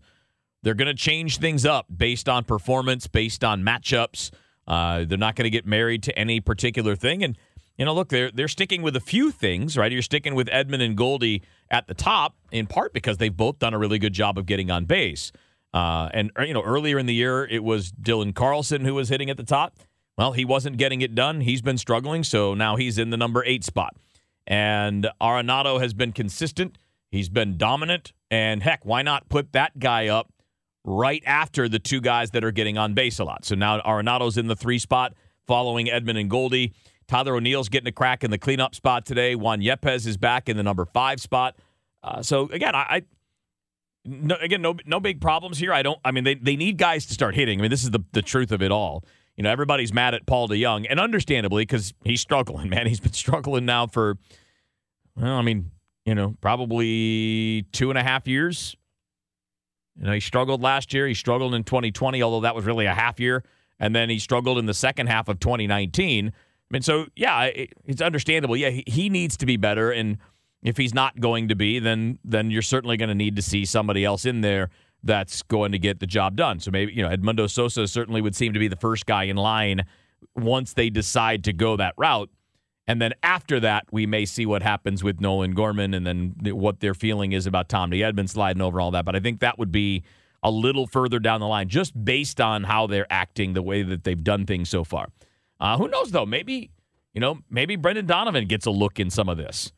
they're 0.62 0.74
gonna 0.74 0.94
change 0.94 1.38
things 1.38 1.66
up 1.66 1.86
based 1.94 2.28
on 2.28 2.44
performance, 2.44 3.06
based 3.06 3.44
on 3.44 3.62
matchups. 3.62 4.30
Uh, 4.68 5.04
they're 5.04 5.18
not 5.18 5.34
going 5.34 5.44
to 5.44 5.50
get 5.50 5.66
married 5.66 6.04
to 6.04 6.16
any 6.16 6.40
particular 6.40 6.94
thing, 6.94 7.24
and 7.24 7.36
you 7.78 7.84
know, 7.84 7.94
look, 7.94 8.08
they're 8.08 8.30
they're 8.30 8.48
sticking 8.48 8.82
with 8.82 8.96
a 8.96 9.00
few 9.00 9.30
things, 9.30 9.76
right? 9.76 9.90
You're 9.90 10.02
sticking 10.02 10.34
with 10.34 10.48
Edman 10.48 10.82
and 10.82 10.96
Goldie 10.96 11.42
at 11.70 11.86
the 11.86 11.94
top, 11.94 12.34
in 12.52 12.66
part 12.66 12.92
because 12.92 13.16
they've 13.16 13.34
both 13.34 13.58
done 13.60 13.72
a 13.72 13.78
really 13.78 13.98
good 13.98 14.12
job 14.12 14.36
of 14.36 14.46
getting 14.46 14.70
on 14.70 14.84
base. 14.84 15.32
Uh, 15.72 16.08
and 16.12 16.30
you 16.40 16.52
know, 16.52 16.62
earlier 16.62 16.98
in 16.98 17.06
the 17.06 17.14
year, 17.14 17.46
it 17.46 17.62
was 17.62 17.92
Dylan 17.92 18.34
Carlson 18.34 18.84
who 18.84 18.94
was 18.94 19.08
hitting 19.08 19.30
at 19.30 19.36
the 19.36 19.44
top. 19.44 19.78
Well, 20.16 20.32
he 20.32 20.44
wasn't 20.44 20.76
getting 20.76 21.00
it 21.00 21.14
done. 21.14 21.42
He's 21.42 21.62
been 21.62 21.78
struggling, 21.78 22.24
so 22.24 22.52
now 22.52 22.74
he's 22.74 22.98
in 22.98 23.10
the 23.10 23.16
number 23.16 23.44
eight 23.46 23.62
spot. 23.62 23.94
And 24.46 25.08
Arenado 25.20 25.80
has 25.80 25.94
been 25.94 26.10
consistent. 26.12 26.76
He's 27.10 27.28
been 27.28 27.56
dominant. 27.56 28.12
And 28.28 28.62
heck, 28.62 28.84
why 28.84 29.02
not 29.02 29.28
put 29.28 29.52
that 29.52 29.78
guy 29.78 30.08
up 30.08 30.32
right 30.88 31.22
after 31.26 31.68
the 31.68 31.78
two 31.78 32.00
guys 32.00 32.30
that 32.30 32.42
are 32.44 32.50
getting 32.50 32.78
on 32.78 32.94
base 32.94 33.18
a 33.18 33.24
lot? 33.24 33.44
So 33.44 33.54
now 33.54 33.80
Arenado's 33.80 34.36
in 34.36 34.46
the 34.46 34.56
three 34.56 34.78
spot, 34.78 35.14
following 35.46 35.86
Edman 35.86 36.18
and 36.18 36.30
Goldie. 36.30 36.72
Tyler 37.06 37.36
O'Neill's 37.36 37.68
getting 37.68 37.88
a 37.88 37.92
crack 37.92 38.22
in 38.22 38.30
the 38.30 38.38
cleanup 38.38 38.74
spot 38.74 39.06
today. 39.06 39.34
Juan 39.34 39.60
Yepez 39.60 40.06
is 40.06 40.16
back 40.16 40.48
in 40.48 40.56
the 40.56 40.62
number 40.62 40.84
five 40.84 41.20
spot. 41.20 41.56
Uh, 42.02 42.22
so 42.22 42.48
again, 42.50 42.74
I, 42.74 42.78
I 42.78 43.02
no, 44.04 44.36
again 44.40 44.62
no 44.62 44.76
no 44.86 45.00
big 45.00 45.20
problems 45.20 45.58
here. 45.58 45.72
I 45.72 45.82
don't. 45.82 45.98
I 46.04 46.10
mean, 46.10 46.24
they 46.24 46.34
they 46.34 46.56
need 46.56 46.78
guys 46.78 47.06
to 47.06 47.14
start 47.14 47.34
hitting. 47.34 47.60
I 47.60 47.62
mean, 47.62 47.70
this 47.70 47.82
is 47.82 47.90
the 47.90 48.00
the 48.12 48.22
truth 48.22 48.52
of 48.52 48.62
it 48.62 48.70
all. 48.70 49.04
You 49.36 49.44
know, 49.44 49.50
everybody's 49.50 49.92
mad 49.92 50.14
at 50.14 50.26
Paul 50.26 50.48
DeJong, 50.48 50.86
and 50.90 50.98
understandably 50.98 51.62
because 51.62 51.94
he's 52.04 52.20
struggling. 52.20 52.68
Man, 52.70 52.86
he's 52.86 53.00
been 53.00 53.12
struggling 53.12 53.64
now 53.64 53.86
for. 53.86 54.18
Well, 55.16 55.34
I 55.34 55.42
mean, 55.42 55.70
you 56.04 56.14
know, 56.14 56.36
probably 56.40 57.66
two 57.72 57.90
and 57.90 57.98
a 57.98 58.02
half 58.02 58.26
years. 58.28 58.76
You 59.98 60.06
know, 60.06 60.12
he 60.12 60.20
struggled 60.20 60.62
last 60.62 60.94
year. 60.94 61.06
He 61.06 61.14
struggled 61.14 61.54
in 61.54 61.64
2020, 61.64 62.22
although 62.22 62.40
that 62.40 62.54
was 62.54 62.64
really 62.64 62.86
a 62.86 62.94
half 62.94 63.18
year, 63.18 63.42
and 63.80 63.94
then 63.94 64.08
he 64.10 64.18
struggled 64.18 64.58
in 64.58 64.66
the 64.66 64.74
second 64.74 65.08
half 65.08 65.28
of 65.28 65.40
2019. 65.40 66.28
I 66.28 66.32
mean, 66.70 66.82
so 66.82 67.06
yeah, 67.16 67.44
it, 67.44 67.72
it's 67.84 68.02
understandable. 68.02 68.56
Yeah, 68.56 68.70
he, 68.70 68.84
he 68.86 69.08
needs 69.08 69.36
to 69.38 69.46
be 69.46 69.56
better, 69.56 69.90
and 69.90 70.18
if 70.62 70.76
he's 70.76 70.94
not 70.94 71.18
going 71.20 71.48
to 71.48 71.56
be, 71.56 71.78
then 71.78 72.18
then 72.24 72.50
you're 72.50 72.62
certainly 72.62 72.96
going 72.96 73.08
to 73.08 73.14
need 73.14 73.36
to 73.36 73.42
see 73.42 73.64
somebody 73.64 74.04
else 74.04 74.24
in 74.24 74.40
there 74.40 74.70
that's 75.02 75.42
going 75.42 75.72
to 75.72 75.78
get 75.78 76.00
the 76.00 76.06
job 76.06 76.36
done. 76.36 76.60
So 76.60 76.70
maybe 76.70 76.92
you 76.92 77.02
know 77.02 77.08
Edmundo 77.08 77.50
Sosa 77.50 77.86
certainly 77.88 78.20
would 78.20 78.36
seem 78.36 78.52
to 78.52 78.58
be 78.58 78.68
the 78.68 78.76
first 78.76 79.06
guy 79.06 79.24
in 79.24 79.36
line 79.36 79.84
once 80.36 80.74
they 80.74 80.90
decide 80.90 81.44
to 81.44 81.52
go 81.52 81.76
that 81.76 81.94
route. 81.96 82.30
And 82.88 83.02
then 83.02 83.12
after 83.22 83.60
that, 83.60 83.84
we 83.92 84.06
may 84.06 84.24
see 84.24 84.46
what 84.46 84.62
happens 84.62 85.04
with 85.04 85.20
Nolan 85.20 85.52
Gorman 85.52 85.92
and 85.92 86.06
then 86.06 86.34
what 86.42 86.80
their 86.80 86.94
feeling 86.94 87.32
is 87.32 87.46
about 87.46 87.68
Tommy 87.68 87.98
Edman 87.98 88.30
sliding 88.30 88.62
over 88.62 88.80
all 88.80 88.90
that. 88.92 89.04
But 89.04 89.14
I 89.14 89.20
think 89.20 89.40
that 89.40 89.58
would 89.58 89.70
be 89.70 90.04
a 90.42 90.50
little 90.50 90.86
further 90.86 91.18
down 91.18 91.40
the 91.40 91.46
line, 91.46 91.68
just 91.68 92.02
based 92.02 92.40
on 92.40 92.64
how 92.64 92.86
they're 92.86 93.06
acting, 93.10 93.52
the 93.52 93.60
way 93.60 93.82
that 93.82 94.04
they've 94.04 94.24
done 94.24 94.46
things 94.46 94.70
so 94.70 94.84
far. 94.84 95.08
Uh, 95.60 95.76
who 95.76 95.86
knows, 95.88 96.12
though? 96.12 96.24
Maybe, 96.24 96.70
you 97.12 97.20
know, 97.20 97.40
maybe 97.50 97.76
Brendan 97.76 98.06
Donovan 98.06 98.46
gets 98.46 98.64
a 98.64 98.70
look 98.70 98.98
in 98.98 99.10
some 99.10 99.28
of 99.28 99.36
this. 99.36 99.70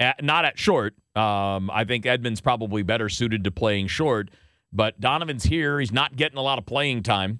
At, 0.00 0.24
not 0.24 0.44
at 0.44 0.58
short. 0.58 0.94
Um, 1.14 1.70
I 1.70 1.84
think 1.84 2.04
Edman's 2.04 2.40
probably 2.40 2.82
better 2.82 3.08
suited 3.08 3.44
to 3.44 3.52
playing 3.52 3.86
short, 3.86 4.30
but 4.72 4.98
Donovan's 4.98 5.44
here. 5.44 5.78
He's 5.78 5.92
not 5.92 6.16
getting 6.16 6.36
a 6.36 6.42
lot 6.42 6.58
of 6.58 6.66
playing 6.66 7.04
time. 7.04 7.38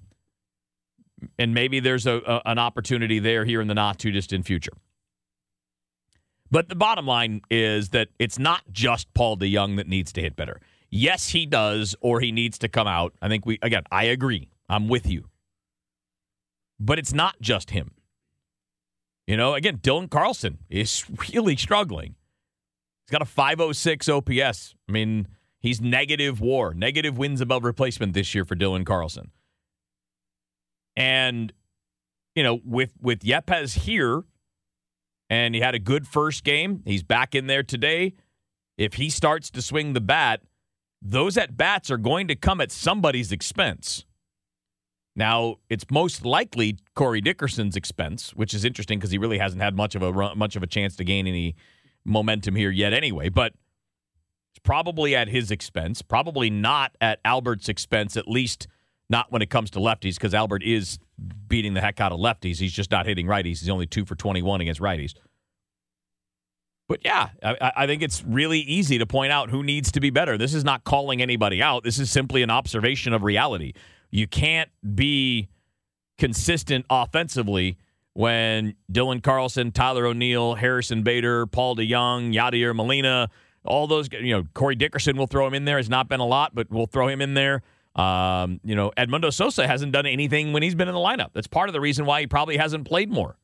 And 1.38 1.52
maybe 1.52 1.80
there's 1.80 2.06
a, 2.06 2.16
a 2.26 2.42
an 2.50 2.58
opportunity 2.58 3.18
there 3.18 3.44
here 3.44 3.60
in 3.60 3.68
the 3.68 3.74
not 3.74 3.98
too 3.98 4.12
distant 4.12 4.46
future. 4.46 4.72
But 6.50 6.68
the 6.68 6.76
bottom 6.76 7.06
line 7.06 7.42
is 7.50 7.90
that 7.90 8.08
it's 8.18 8.38
not 8.38 8.62
just 8.70 9.12
Paul 9.14 9.36
DeJong 9.36 9.76
that 9.76 9.88
needs 9.88 10.12
to 10.12 10.20
hit 10.20 10.36
better. 10.36 10.60
Yes, 10.90 11.30
he 11.30 11.46
does, 11.46 11.96
or 12.00 12.20
he 12.20 12.30
needs 12.30 12.58
to 12.58 12.68
come 12.68 12.86
out. 12.86 13.12
I 13.20 13.28
think 13.28 13.44
we, 13.44 13.58
again, 13.62 13.82
I 13.90 14.04
agree. 14.04 14.48
I'm 14.68 14.88
with 14.88 15.06
you. 15.06 15.28
But 16.78 16.98
it's 16.98 17.12
not 17.12 17.40
just 17.40 17.70
him. 17.70 17.92
You 19.26 19.36
know, 19.36 19.54
again, 19.54 19.78
Dylan 19.78 20.08
Carlson 20.08 20.58
is 20.70 21.04
really 21.34 21.56
struggling. 21.56 22.14
He's 23.04 23.12
got 23.12 23.22
a 23.22 23.26
506 23.26 24.08
OPS. 24.08 24.74
I 24.88 24.92
mean, 24.92 25.28
he's 25.60 25.80
negative 25.80 26.40
war, 26.40 26.74
negative 26.74 27.18
wins 27.18 27.40
above 27.40 27.64
replacement 27.64 28.14
this 28.14 28.34
year 28.34 28.44
for 28.44 28.56
Dylan 28.56 28.86
Carlson. 28.86 29.30
And, 30.96 31.52
you 32.34 32.42
know, 32.42 32.60
with 32.64 32.92
with 33.00 33.20
Yepez 33.20 33.80
here, 33.80 34.24
and 35.28 35.54
he 35.54 35.60
had 35.60 35.74
a 35.74 35.78
good 35.78 36.06
first 36.06 36.44
game. 36.44 36.82
He's 36.84 37.02
back 37.02 37.34
in 37.34 37.46
there 37.46 37.62
today. 37.62 38.14
If 38.78 38.94
he 38.94 39.10
starts 39.10 39.50
to 39.50 39.62
swing 39.62 39.92
the 39.92 40.00
bat, 40.00 40.42
those 41.00 41.36
at 41.36 41.56
bats 41.56 41.90
are 41.90 41.98
going 41.98 42.28
to 42.28 42.36
come 42.36 42.60
at 42.60 42.70
somebody's 42.70 43.32
expense. 43.32 44.04
Now, 45.14 45.56
it's 45.70 45.86
most 45.90 46.26
likely 46.26 46.78
Corey 46.94 47.22
Dickerson's 47.22 47.74
expense, 47.74 48.34
which 48.34 48.52
is 48.52 48.64
interesting 48.64 48.98
because 48.98 49.10
he 49.10 49.18
really 49.18 49.38
hasn't 49.38 49.62
had 49.62 49.74
much 49.74 49.94
of 49.94 50.02
a 50.02 50.34
much 50.34 50.56
of 50.56 50.62
a 50.62 50.66
chance 50.66 50.94
to 50.96 51.04
gain 51.04 51.26
any 51.26 51.56
momentum 52.04 52.54
here 52.54 52.70
yet 52.70 52.92
anyway, 52.92 53.30
but 53.30 53.54
it's 54.52 54.60
probably 54.62 55.16
at 55.16 55.28
his 55.28 55.50
expense, 55.50 56.02
probably 56.02 56.50
not 56.50 56.96
at 57.00 57.20
Albert's 57.24 57.68
expense 57.68 58.16
at 58.16 58.28
least 58.28 58.68
not 59.08 59.30
when 59.30 59.42
it 59.42 59.50
comes 59.50 59.70
to 59.72 59.78
lefties 59.78 60.14
because 60.14 60.34
Albert 60.34 60.62
is 60.62 60.98
beating 61.48 61.74
the 61.74 61.80
heck 61.80 62.00
out 62.00 62.12
of 62.12 62.18
lefties. 62.18 62.58
He's 62.58 62.72
just 62.72 62.90
not 62.90 63.06
hitting 63.06 63.26
righties. 63.26 63.60
He's 63.60 63.68
only 63.68 63.86
two 63.86 64.04
for 64.04 64.14
21 64.14 64.60
against 64.60 64.80
righties. 64.80 65.14
But 66.88 67.00
yeah, 67.04 67.30
I, 67.42 67.72
I, 67.78 67.86
think 67.86 68.02
it's 68.02 68.22
really 68.24 68.60
easy 68.60 68.98
to 68.98 69.06
point 69.06 69.32
out 69.32 69.50
who 69.50 69.64
needs 69.64 69.90
to 69.92 70.00
be 70.00 70.10
better. 70.10 70.38
This 70.38 70.54
is 70.54 70.64
not 70.64 70.84
calling 70.84 71.20
anybody 71.20 71.60
out. 71.60 71.82
This 71.82 71.98
is 71.98 72.10
simply 72.10 72.42
an 72.42 72.50
observation 72.50 73.12
of 73.12 73.24
reality. 73.24 73.72
You 74.10 74.28
can't 74.28 74.70
be 74.94 75.48
consistent 76.16 76.86
offensively 76.88 77.76
when 78.12 78.74
Dylan 78.90 79.22
Carlson, 79.22 79.72
Tyler 79.72 80.06
O'Neill, 80.06 80.54
Harrison 80.54 81.02
Bader, 81.02 81.46
Paul 81.46 81.76
DeJong, 81.76 82.32
Yadier 82.32 82.74
Molina, 82.74 83.30
all 83.64 83.88
those, 83.88 84.08
you 84.12 84.30
know, 84.30 84.44
Corey 84.54 84.76
Dickerson 84.76 85.16
will 85.16 85.26
throw 85.26 85.46
him 85.46 85.54
in 85.54 85.64
there. 85.64 85.78
Has 85.78 85.90
not 85.90 86.08
been 86.08 86.20
a 86.20 86.26
lot, 86.26 86.54
but 86.54 86.70
we'll 86.70 86.86
throw 86.86 87.08
him 87.08 87.20
in 87.20 87.34
there. 87.34 87.62
Um, 87.96 88.60
you 88.62 88.74
know, 88.74 88.92
Edmundo 88.98 89.32
Sosa 89.32 89.66
hasn't 89.66 89.92
done 89.92 90.04
anything 90.06 90.52
when 90.52 90.62
he's 90.62 90.74
been 90.74 90.86
in 90.86 90.94
the 90.94 91.00
lineup. 91.00 91.30
That's 91.32 91.46
part 91.46 91.68
of 91.68 91.72
the 91.72 91.80
reason 91.80 92.04
why 92.04 92.20
he 92.20 92.26
probably 92.26 92.58
hasn't 92.58 92.86
played 92.86 93.10
more. 93.10 93.38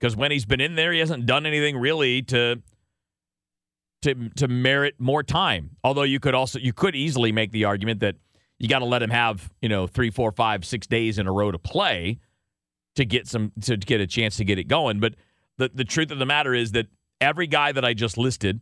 Because 0.00 0.16
when 0.16 0.32
he's 0.32 0.44
been 0.44 0.60
in 0.60 0.74
there, 0.74 0.92
he 0.92 0.98
hasn't 0.98 1.26
done 1.26 1.46
anything 1.46 1.78
really 1.78 2.20
to 2.22 2.60
to 4.02 4.28
to 4.30 4.48
merit 4.48 4.96
more 4.98 5.22
time. 5.22 5.76
Although 5.84 6.02
you 6.02 6.18
could 6.18 6.34
also 6.34 6.58
you 6.58 6.72
could 6.72 6.96
easily 6.96 7.30
make 7.30 7.52
the 7.52 7.64
argument 7.64 8.00
that 8.00 8.16
you 8.58 8.68
got 8.68 8.80
to 8.80 8.84
let 8.84 9.02
him 9.02 9.10
have 9.10 9.50
you 9.62 9.68
know 9.68 9.86
three, 9.86 10.10
four, 10.10 10.32
five, 10.32 10.64
six 10.64 10.86
days 10.88 11.18
in 11.18 11.28
a 11.28 11.32
row 11.32 11.52
to 11.52 11.58
play 11.58 12.18
to 12.96 13.04
get 13.04 13.28
some 13.28 13.52
to 13.62 13.76
get 13.76 14.00
a 14.00 14.06
chance 14.06 14.36
to 14.38 14.44
get 14.44 14.58
it 14.58 14.64
going. 14.64 14.98
But 14.98 15.14
the 15.56 15.70
the 15.72 15.84
truth 15.84 16.10
of 16.10 16.18
the 16.18 16.26
matter 16.26 16.52
is 16.52 16.72
that 16.72 16.88
every 17.20 17.46
guy 17.46 17.70
that 17.70 17.84
I 17.84 17.94
just 17.94 18.18
listed, 18.18 18.60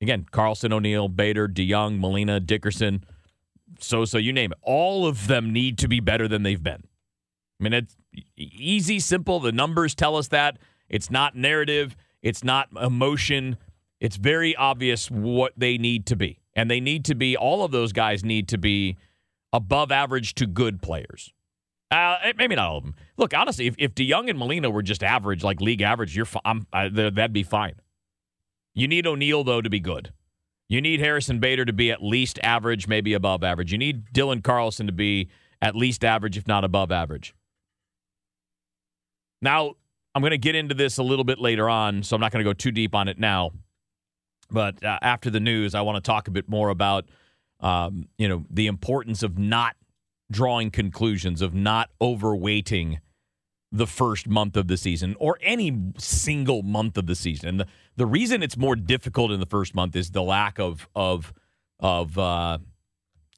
again, 0.00 0.26
Carlson, 0.30 0.72
O'Neill, 0.72 1.08
Bader, 1.08 1.48
DeJong, 1.48 1.98
Molina, 1.98 2.38
Dickerson 2.38 3.04
Sosa, 3.80 4.20
you 4.22 4.32
name 4.32 4.52
it. 4.52 4.58
All 4.62 5.06
of 5.06 5.26
them 5.26 5.52
need 5.52 5.78
to 5.78 5.88
be 5.88 6.00
better 6.00 6.28
than 6.28 6.42
they've 6.42 6.62
been. 6.62 6.84
I 7.60 7.62
mean, 7.62 7.72
it's 7.72 7.96
easy, 8.36 9.00
simple. 9.00 9.40
The 9.40 9.52
numbers 9.52 9.94
tell 9.94 10.16
us 10.16 10.28
that. 10.28 10.58
It's 10.88 11.10
not 11.10 11.34
narrative, 11.34 11.96
it's 12.22 12.44
not 12.44 12.68
emotion. 12.80 13.56
It's 14.00 14.16
very 14.16 14.54
obvious 14.54 15.10
what 15.10 15.52
they 15.56 15.78
need 15.78 16.06
to 16.06 16.16
be. 16.16 16.40
And 16.54 16.70
they 16.70 16.80
need 16.80 17.04
to 17.06 17.14
be, 17.14 17.36
all 17.36 17.64
of 17.64 17.70
those 17.70 17.92
guys 17.92 18.22
need 18.22 18.48
to 18.48 18.58
be 18.58 18.96
above 19.52 19.90
average 19.90 20.34
to 20.34 20.46
good 20.46 20.82
players. 20.82 21.32
Uh, 21.90 22.16
eh, 22.22 22.32
maybe 22.36 22.54
not 22.54 22.68
all 22.68 22.78
of 22.78 22.84
them. 22.84 22.94
Look, 23.16 23.32
honestly, 23.34 23.66
if, 23.66 23.76
if 23.78 23.94
DeJong 23.94 24.28
and 24.28 24.38
Molina 24.38 24.68
were 24.68 24.82
just 24.82 25.02
average, 25.02 25.42
like 25.42 25.60
league 25.60 25.80
average, 25.80 26.16
you're 26.16 26.26
I'm, 26.44 26.66
I, 26.72 26.88
that'd 26.88 27.32
be 27.32 27.44
fine. 27.44 27.74
You 28.74 28.88
need 28.88 29.06
O'Neill, 29.06 29.44
though, 29.44 29.62
to 29.62 29.70
be 29.70 29.80
good. 29.80 30.12
You 30.68 30.80
need 30.80 31.00
Harrison 31.00 31.40
Bader 31.40 31.64
to 31.64 31.72
be 31.72 31.90
at 31.90 32.02
least 32.02 32.38
average, 32.42 32.88
maybe 32.88 33.12
above 33.12 33.44
average. 33.44 33.72
You 33.72 33.78
need 33.78 34.12
Dylan 34.12 34.42
Carlson 34.42 34.86
to 34.86 34.92
be 34.92 35.28
at 35.60 35.76
least 35.76 36.04
average, 36.04 36.36
if 36.36 36.46
not 36.46 36.64
above 36.64 36.90
average. 36.90 37.34
Now, 39.42 39.74
I'm 40.14 40.22
going 40.22 40.30
to 40.30 40.38
get 40.38 40.54
into 40.54 40.74
this 40.74 40.98
a 40.98 41.02
little 41.02 41.24
bit 41.24 41.38
later 41.38 41.68
on, 41.68 42.02
so 42.02 42.14
I'm 42.14 42.20
not 42.20 42.32
going 42.32 42.44
to 42.44 42.48
go 42.48 42.54
too 42.54 42.70
deep 42.70 42.94
on 42.94 43.08
it 43.08 43.18
now. 43.18 43.50
But 44.50 44.82
uh, 44.82 44.98
after 45.02 45.30
the 45.30 45.40
news, 45.40 45.74
I 45.74 45.82
want 45.82 45.96
to 45.96 46.06
talk 46.06 46.28
a 46.28 46.30
bit 46.30 46.48
more 46.48 46.68
about, 46.68 47.06
um, 47.60 48.08
you 48.16 48.28
know, 48.28 48.44
the 48.50 48.66
importance 48.66 49.22
of 49.22 49.38
not 49.38 49.76
drawing 50.30 50.70
conclusions, 50.70 51.42
of 51.42 51.54
not 51.54 51.90
overweighting 52.00 52.98
the 53.72 53.86
first 53.86 54.28
month 54.28 54.56
of 54.56 54.68
the 54.68 54.76
season 54.76 55.16
or 55.18 55.36
any 55.42 55.76
single 55.98 56.62
month 56.62 56.96
of 56.96 57.06
the 57.06 57.14
season. 57.16 57.48
And 57.48 57.60
the, 57.60 57.66
the 57.96 58.06
reason 58.06 58.42
it's 58.42 58.56
more 58.56 58.76
difficult 58.76 59.30
in 59.30 59.40
the 59.40 59.46
first 59.46 59.74
month 59.74 59.96
is 59.96 60.10
the 60.10 60.22
lack 60.22 60.58
of 60.58 60.88
of 60.94 61.32
of 61.80 62.18
uh, 62.18 62.58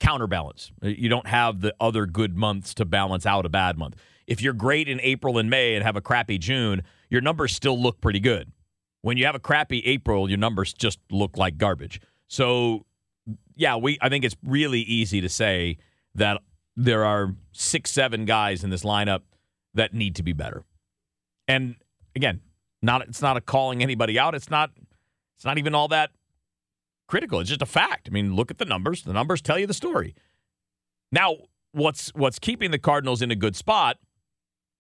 counterbalance. 0.01 0.73
You 0.83 1.09
don't 1.09 1.27
have 1.27 1.61
the 1.61 1.75
other 1.81 2.07
good 2.07 2.37
months 2.37 2.75
to 2.75 2.85
balance 2.85 3.27
out 3.27 3.47
a 3.47 3.49
bad 3.49 3.79
month. 3.79 3.97
If 4.27 4.43
you're 4.43 4.53
great 4.53 4.89
in 4.89 5.01
April 5.03 5.39
and 5.39 5.49
May 5.49 5.75
and 5.75 5.85
have 5.85 5.97
a 5.97 6.01
crappy 6.01 6.39
June, 6.39 6.83
your 7.11 7.21
numbers 7.21 7.55
still 7.55 7.81
look 7.81 8.01
pretty 8.01 8.21
good. 8.21 8.53
When 9.03 9.17
you 9.17 9.27
have 9.27 9.35
a 9.35 9.41
crappy 9.41 9.81
April, 9.81 10.29
your 10.29 10.39
numbers 10.39 10.73
just 10.73 10.99
look 11.11 11.37
like 11.37 11.59
garbage. 11.59 12.01
So, 12.29 12.87
yeah, 13.55 13.77
we 13.77 13.99
I 14.01 14.09
think 14.09 14.25
it's 14.25 14.37
really 14.43 14.81
easy 14.81 15.21
to 15.21 15.29
say 15.29 15.79
that 16.15 16.43
there 16.77 17.05
are 17.05 17.35
six, 17.53 17.91
seven 17.91 18.25
guys 18.25 18.65
in 18.65 18.71
this 18.71 18.83
lineup 18.83 19.21
that 19.75 19.95
need 19.95 20.17
to 20.17 20.23
be 20.23 20.33
better. 20.33 20.65
And 21.47 21.77
again, 22.15 22.41
Not 22.87 23.03
it's 23.09 23.21
not 23.21 23.37
a 23.37 23.41
calling 23.41 23.83
anybody 23.83 24.19
out. 24.19 24.35
It's 24.35 24.49
not 24.49 24.71
it's 25.37 25.45
not 25.45 25.59
even 25.59 25.75
all 25.75 25.89
that 25.89 26.11
critical. 27.09 27.41
It's 27.41 27.49
just 27.49 27.61
a 27.61 27.67
fact. 27.67 28.09
I 28.09 28.13
mean, 28.13 28.35
look 28.35 28.51
at 28.51 28.59
the 28.59 28.65
numbers. 28.65 29.03
The 29.03 29.13
numbers 29.13 29.43
tell 29.43 29.59
you 29.59 29.67
the 29.67 29.75
story. 29.75 30.15
Now, 31.11 31.37
what's 31.73 32.15
what's 32.15 32.39
keeping 32.39 32.71
the 32.71 32.79
Cardinals 32.79 33.23
in 33.23 33.31
a 33.33 33.35
good 33.35 33.57
spot 33.57 33.99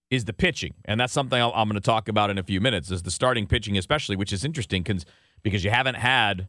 is 0.08 0.24
the 0.24 0.32
pitching, 0.32 0.74
and 0.84 1.00
that's 1.00 1.12
something 1.12 1.40
i 1.40 1.60
am 1.60 1.68
going 1.68 1.74
to 1.74 1.80
talk 1.80 2.08
about 2.08 2.30
in 2.30 2.38
a 2.38 2.44
few 2.44 2.60
minutes. 2.60 2.92
Is 2.92 3.02
the 3.02 3.10
starting 3.10 3.46
pitching, 3.48 3.76
especially, 3.76 4.14
which 4.14 4.32
is 4.32 4.44
interesting 4.44 4.84
because 4.84 5.04
because 5.42 5.64
you 5.64 5.70
haven't 5.70 5.96
had 5.96 6.46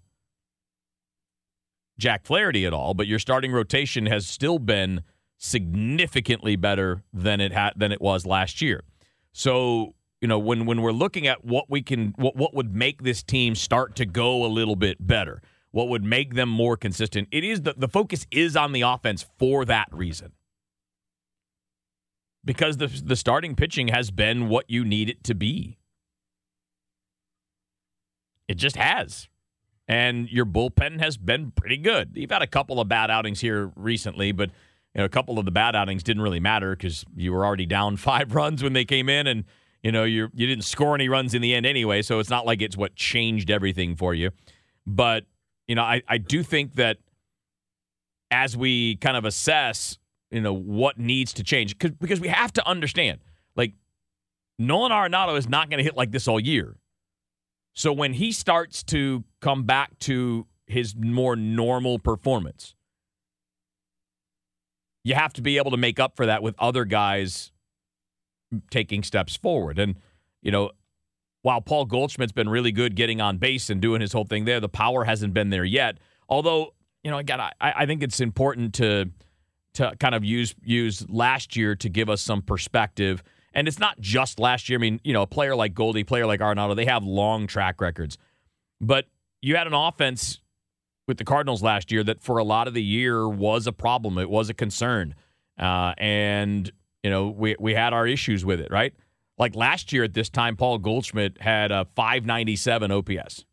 Jack 1.97 2.23
Flaherty 2.23 2.67
at 2.67 2.73
all, 2.73 2.93
but 2.93 3.07
your 3.07 3.17
starting 3.17 3.51
rotation 3.51 4.05
has 4.05 4.27
still 4.27 4.59
been 4.59 5.01
significantly 5.39 6.55
better 6.55 7.01
than 7.11 7.41
it 7.41 7.51
had 7.51 7.73
than 7.75 7.91
it 7.91 7.99
was 7.99 8.27
last 8.27 8.61
year. 8.61 8.83
So 9.33 9.95
you 10.21 10.27
know 10.27 10.39
when 10.39 10.65
when 10.65 10.81
we're 10.81 10.91
looking 10.91 11.27
at 11.27 11.45
what 11.45 11.69
we 11.69 11.81
can 11.81 12.13
what 12.17 12.35
what 12.35 12.53
would 12.53 12.75
make 12.75 13.03
this 13.03 13.23
team 13.23 13.55
start 13.55 13.95
to 13.95 14.05
go 14.05 14.45
a 14.45 14.47
little 14.47 14.75
bit 14.75 15.05
better 15.05 15.41
what 15.71 15.89
would 15.89 16.03
make 16.03 16.33
them 16.33 16.49
more 16.49 16.75
consistent 16.77 17.27
it 17.31 17.43
is 17.43 17.61
the, 17.61 17.75
the 17.77 17.87
focus 17.87 18.25
is 18.31 18.55
on 18.55 18.71
the 18.71 18.81
offense 18.81 19.25
for 19.37 19.65
that 19.65 19.87
reason. 19.91 20.31
Because 22.43 22.77
the 22.77 22.87
the 22.87 23.15
starting 23.15 23.55
pitching 23.55 23.89
has 23.89 24.09
been 24.09 24.47
what 24.47 24.69
you 24.69 24.85
need 24.85 25.09
it 25.09 25.23
to 25.25 25.35
be. 25.35 25.77
It 28.47 28.55
just 28.55 28.77
has. 28.77 29.27
And 29.89 30.29
your 30.29 30.45
bullpen 30.45 30.99
has 30.99 31.17
been 31.17 31.51
pretty 31.51 31.77
good. 31.77 32.11
You've 32.15 32.31
had 32.31 32.41
a 32.41 32.47
couple 32.47 32.79
of 32.79 32.87
bad 32.87 33.11
outings 33.11 33.41
here 33.41 33.71
recently 33.75 34.31
but 34.31 34.49
you 34.95 34.99
know, 34.99 35.05
a 35.05 35.09
couple 35.09 35.37
of 35.37 35.45
the 35.45 35.51
bad 35.51 35.75
outings 35.75 36.01
didn't 36.01 36.23
really 36.23 36.39
matter 36.39 36.75
because 36.75 37.05
you 37.15 37.33
were 37.33 37.45
already 37.45 37.65
down 37.65 37.97
five 38.09 38.33
runs 38.33 38.63
when 38.63 38.73
they 38.73 38.85
came 38.85 39.09
in 39.09 39.27
and 39.27 39.43
you 39.87 39.93
know, 39.93 40.03
you 40.03 40.27
you 40.33 40.45
didn't 40.47 40.65
score 40.65 40.95
any 40.95 41.07
runs 41.07 41.33
in 41.33 41.41
the 41.41 41.55
end 41.55 41.65
anyway, 41.65 42.01
so 42.01 42.19
it's 42.19 42.29
not 42.29 42.45
like 42.45 42.61
it's 42.61 42.75
what 42.75 42.93
changed 42.97 43.49
everything 43.49 43.95
for 43.95 44.13
you. 44.13 44.31
But 44.85 45.23
you 45.65 45.75
know, 45.75 45.81
I, 45.81 46.01
I 46.09 46.17
do 46.17 46.43
think 46.43 46.75
that 46.75 46.97
as 48.29 48.57
we 48.57 48.97
kind 48.97 49.15
of 49.15 49.23
assess, 49.23 49.97
you 50.29 50.41
know, 50.41 50.51
what 50.53 50.99
needs 50.99 51.31
to 51.35 51.43
change, 51.45 51.77
because 51.79 52.19
we 52.19 52.27
have 52.27 52.51
to 52.51 52.67
understand, 52.67 53.19
like 53.55 53.75
Nolan 54.59 54.91
Arenado 54.91 55.37
is 55.37 55.47
not 55.47 55.69
going 55.69 55.77
to 55.77 55.85
hit 55.85 55.95
like 55.95 56.11
this 56.11 56.27
all 56.27 56.37
year. 56.37 56.75
So 57.73 57.93
when 57.93 58.11
he 58.11 58.33
starts 58.33 58.83
to 58.83 59.23
come 59.39 59.63
back 59.63 59.97
to 59.99 60.47
his 60.65 60.97
more 60.97 61.37
normal 61.37 61.97
performance, 61.97 62.75
you 65.05 65.15
have 65.15 65.31
to 65.31 65.41
be 65.41 65.55
able 65.55 65.71
to 65.71 65.77
make 65.77 65.97
up 65.97 66.17
for 66.17 66.25
that 66.25 66.43
with 66.43 66.55
other 66.59 66.83
guys 66.83 67.53
taking 68.69 69.03
steps 69.03 69.35
forward. 69.35 69.79
And, 69.79 69.95
you 70.41 70.51
know, 70.51 70.71
while 71.41 71.61
Paul 71.61 71.85
Goldschmidt's 71.85 72.31
been 72.33 72.49
really 72.49 72.71
good 72.71 72.95
getting 72.95 73.21
on 73.21 73.37
base 73.37 73.69
and 73.69 73.81
doing 73.81 74.01
his 74.01 74.13
whole 74.13 74.25
thing 74.25 74.45
there, 74.45 74.59
the 74.59 74.69
power 74.69 75.03
hasn't 75.03 75.33
been 75.33 75.49
there 75.49 75.63
yet. 75.63 75.97
Although, 76.27 76.73
you 77.03 77.11
know, 77.11 77.17
again, 77.17 77.39
I, 77.39 77.51
I 77.61 77.85
think 77.85 78.03
it's 78.03 78.19
important 78.19 78.73
to 78.75 79.11
to 79.75 79.93
kind 79.99 80.15
of 80.15 80.25
use 80.25 80.55
use 80.63 81.07
last 81.07 81.55
year 81.55 81.75
to 81.75 81.89
give 81.89 82.09
us 82.09 82.21
some 82.21 82.41
perspective. 82.41 83.23
And 83.53 83.67
it's 83.67 83.79
not 83.79 83.99
just 83.99 84.39
last 84.39 84.69
year. 84.69 84.77
I 84.79 84.81
mean, 84.81 84.99
you 85.03 85.13
know, 85.13 85.21
a 85.21 85.27
player 85.27 85.55
like 85.55 85.73
Goldie, 85.73 86.03
player 86.03 86.25
like 86.25 86.39
Arenado, 86.39 86.75
they 86.75 86.85
have 86.85 87.03
long 87.03 87.47
track 87.47 87.79
records. 87.79 88.17
But 88.81 89.05
you 89.41 89.55
had 89.55 89.67
an 89.67 89.73
offense 89.73 90.39
with 91.07 91.17
the 91.17 91.23
Cardinals 91.23 91.63
last 91.63 91.91
year 91.91 92.03
that 92.03 92.21
for 92.21 92.37
a 92.37 92.43
lot 92.43 92.67
of 92.67 92.73
the 92.73 92.83
year 92.83 93.27
was 93.27 93.67
a 93.67 93.71
problem. 93.71 94.17
It 94.17 94.29
was 94.29 94.49
a 94.49 94.53
concern. 94.53 95.15
Uh, 95.57 95.93
and 95.97 96.71
you 97.03 97.09
know, 97.09 97.27
we 97.27 97.55
we 97.59 97.73
had 97.73 97.93
our 97.93 98.07
issues 98.07 98.43
with 98.45 98.59
it, 98.59 98.71
right? 98.71 98.93
Like 99.37 99.55
last 99.55 99.93
year 99.93 100.03
at 100.03 100.13
this 100.13 100.29
time, 100.29 100.55
Paul 100.55 100.79
Goldschmidt 100.79 101.41
had 101.41 101.71
a 101.71 101.85
597 101.95 102.91
OPS, 102.91 103.45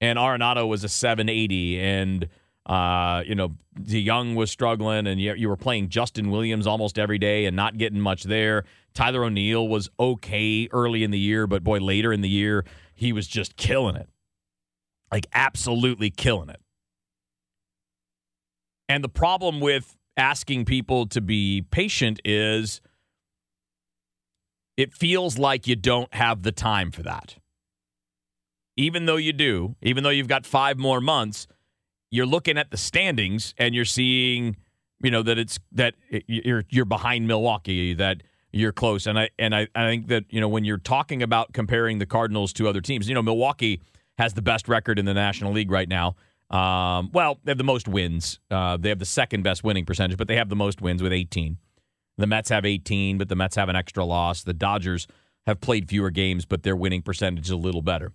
and 0.00 0.18
Arenado 0.18 0.68
was 0.68 0.82
a 0.84 0.88
780, 0.88 1.80
and 1.80 2.28
uh, 2.66 3.22
you 3.26 3.34
know, 3.34 3.54
DeJong 3.78 4.34
was 4.34 4.50
struggling, 4.50 5.06
and 5.06 5.20
you, 5.20 5.34
you 5.34 5.48
were 5.48 5.56
playing 5.56 5.88
Justin 5.88 6.30
Williams 6.30 6.66
almost 6.66 6.98
every 6.98 7.18
day 7.18 7.44
and 7.44 7.54
not 7.54 7.76
getting 7.76 8.00
much 8.00 8.24
there. 8.24 8.64
Tyler 8.94 9.24
O'Neill 9.24 9.68
was 9.68 9.90
okay 10.00 10.68
early 10.72 11.04
in 11.04 11.10
the 11.10 11.18
year, 11.18 11.46
but 11.46 11.62
boy, 11.62 11.78
later 11.78 12.12
in 12.12 12.22
the 12.22 12.28
year, 12.28 12.64
he 12.94 13.12
was 13.12 13.26
just 13.26 13.56
killing 13.56 13.96
it. 13.96 14.08
Like, 15.12 15.26
absolutely 15.32 16.10
killing 16.10 16.48
it. 16.48 16.60
And 18.88 19.04
the 19.04 19.08
problem 19.08 19.60
with 19.60 19.96
asking 20.16 20.64
people 20.64 21.06
to 21.06 21.20
be 21.20 21.62
patient 21.70 22.20
is 22.24 22.80
it 24.76 24.92
feels 24.92 25.38
like 25.38 25.66
you 25.66 25.76
don't 25.76 26.12
have 26.14 26.42
the 26.42 26.52
time 26.52 26.90
for 26.90 27.02
that. 27.02 27.36
Even 28.76 29.06
though 29.06 29.16
you 29.16 29.32
do, 29.32 29.76
even 29.82 30.02
though 30.02 30.10
you've 30.10 30.28
got 30.28 30.44
five 30.44 30.78
more 30.78 31.00
months, 31.00 31.46
you're 32.10 32.26
looking 32.26 32.58
at 32.58 32.70
the 32.70 32.76
standings 32.76 33.54
and 33.56 33.74
you're 33.74 33.84
seeing, 33.84 34.56
you 35.02 35.10
know, 35.10 35.22
that 35.22 35.38
it's 35.38 35.58
that 35.72 35.94
you're 36.26 36.64
you're 36.68 36.84
behind 36.84 37.28
Milwaukee, 37.28 37.94
that 37.94 38.22
you're 38.52 38.72
close. 38.72 39.06
And 39.06 39.18
I 39.18 39.30
and 39.38 39.54
I, 39.54 39.68
I 39.74 39.86
think 39.86 40.08
that, 40.08 40.24
you 40.30 40.40
know, 40.40 40.48
when 40.48 40.64
you're 40.64 40.78
talking 40.78 41.22
about 41.22 41.52
comparing 41.52 41.98
the 41.98 42.06
Cardinals 42.06 42.52
to 42.54 42.68
other 42.68 42.80
teams, 42.80 43.08
you 43.08 43.14
know, 43.14 43.22
Milwaukee 43.22 43.80
has 44.18 44.34
the 44.34 44.42
best 44.42 44.68
record 44.68 44.98
in 44.98 45.04
the 45.04 45.14
National 45.14 45.52
League 45.52 45.70
right 45.70 45.88
now. 45.88 46.16
Um, 46.50 47.10
well, 47.12 47.38
they 47.44 47.50
have 47.50 47.58
the 47.58 47.64
most 47.64 47.88
wins. 47.88 48.38
Uh, 48.50 48.76
they 48.76 48.88
have 48.90 48.98
the 48.98 49.04
second 49.04 49.42
best 49.42 49.64
winning 49.64 49.84
percentage, 49.84 50.16
but 50.16 50.28
they 50.28 50.36
have 50.36 50.48
the 50.48 50.56
most 50.56 50.80
wins 50.80 51.02
with 51.02 51.12
18. 51.12 51.58
The 52.16 52.26
Mets 52.26 52.48
have 52.50 52.64
18, 52.64 53.18
but 53.18 53.28
the 53.28 53.34
Mets 53.34 53.56
have 53.56 53.68
an 53.68 53.76
extra 53.76 54.04
loss. 54.04 54.42
The 54.42 54.52
Dodgers 54.52 55.06
have 55.46 55.60
played 55.60 55.88
fewer 55.88 56.10
games, 56.10 56.44
but 56.44 56.62
their 56.62 56.76
winning 56.76 57.02
percentage 57.02 57.46
is 57.46 57.50
a 57.50 57.56
little 57.56 57.82
better. 57.82 58.12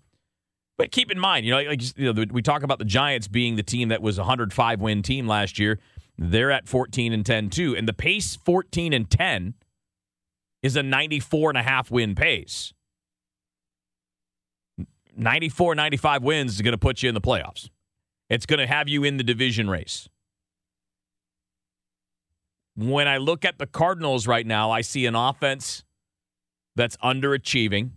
But 0.78 0.92
keep 0.92 1.12
in 1.12 1.20
mind, 1.20 1.46
you 1.46 1.52
know, 1.52 1.62
like 1.62 1.98
you 1.98 2.14
know, 2.14 2.26
we 2.32 2.42
talk 2.42 2.64
about 2.64 2.80
the 2.80 2.86
Giants 2.86 3.28
being 3.28 3.58
the 3.58 3.64
team 3.64 3.90
that 3.90 4.02
was 4.02 4.18
a 4.18 4.22
105 4.22 4.80
win 4.80 5.02
team 5.02 5.28
last 5.28 5.60
year. 5.60 5.80
They're 6.18 6.52
at 6.52 6.70
14 6.70 7.12
and 7.12 7.26
10 7.26 7.50
too, 7.50 7.76
and 7.76 7.88
the 7.88 7.94
pace 7.94 8.38
14 8.38 8.94
and 8.94 9.10
10 9.10 9.56
is 10.64 10.76
a 10.76 10.84
94 10.84 11.52
and 11.52 11.58
a 11.58 11.64
half 11.64 11.92
win 11.92 12.16
pace. 12.16 12.74
94, 15.18 15.76
95 15.76 16.24
wins 16.24 16.56
is 16.56 16.62
going 16.62 16.72
to 16.72 16.78
put 16.78 17.04
you 17.04 17.10
in 17.10 17.16
the 17.16 17.22
playoffs. 17.22 17.70
It's 18.30 18.46
going 18.46 18.60
to 18.60 18.68
have 18.68 18.88
you 18.88 19.04
in 19.04 19.18
the 19.18 19.24
division 19.24 19.70
race. 19.70 20.08
When 22.76 23.08
I 23.08 23.18
look 23.18 23.44
at 23.44 23.58
the 23.58 23.66
Cardinals 23.66 24.28
right 24.28 24.46
now, 24.46 24.72
I 24.72 24.82
see 24.82 25.06
an 25.06 25.16
offense 25.16 25.84
that's 26.76 26.96
underachieving, 26.98 27.92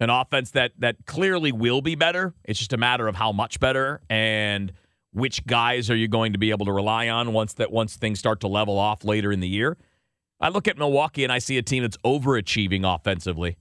an 0.00 0.10
offense 0.10 0.52
that 0.52 0.72
that 0.78 1.04
clearly 1.04 1.52
will 1.52 1.82
be 1.82 1.96
better. 1.96 2.34
It's 2.44 2.58
just 2.58 2.72
a 2.72 2.78
matter 2.78 3.08
of 3.08 3.16
how 3.16 3.32
much 3.32 3.60
better 3.60 4.00
and 4.08 4.72
which 5.12 5.44
guys 5.46 5.90
are 5.90 5.96
you 5.96 6.08
going 6.08 6.32
to 6.32 6.38
be 6.38 6.50
able 6.50 6.66
to 6.66 6.72
rely 6.72 7.08
on 7.08 7.32
once 7.32 7.52
that 7.54 7.70
once 7.70 7.96
things 7.96 8.18
start 8.18 8.40
to 8.40 8.48
level 8.48 8.78
off 8.78 9.04
later 9.04 9.32
in 9.32 9.40
the 9.40 9.48
year. 9.48 9.76
I 10.40 10.48
look 10.48 10.66
at 10.66 10.78
Milwaukee 10.78 11.24
and 11.24 11.32
I 11.32 11.38
see 11.38 11.58
a 11.58 11.62
team 11.62 11.82
that's 11.82 11.96
overachieving 11.98 12.84
offensively. 12.84 13.58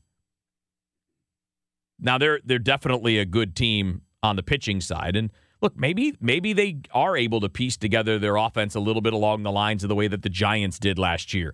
Now 2.00 2.18
they're 2.18 2.40
they're 2.46 2.60
definitely 2.60 3.20
a 3.20 3.26
good 3.26 3.56
team 3.56 4.04
on 4.24 4.38
the 4.38 4.44
pitching 4.44 4.82
side. 4.82 5.16
And 5.16 5.30
look, 5.62 5.78
maybe 5.78 6.16
maybe 6.20 6.54
they 6.54 6.78
are 6.94 7.16
able 7.16 7.42
to 7.42 7.50
piece 7.50 7.78
together 7.78 8.18
their 8.18 8.38
offense 8.38 8.74
a 8.74 8.80
little 8.80 9.02
bit 9.02 9.14
along 9.14 9.44
the 9.44 9.52
lines 9.52 9.84
of 9.84 9.90
the 9.90 9.96
way 9.96 10.08
that 10.08 10.24
the 10.24 10.30
Giants 10.30 10.80
did 10.80 10.98
last 10.98 11.34
year, 11.34 11.54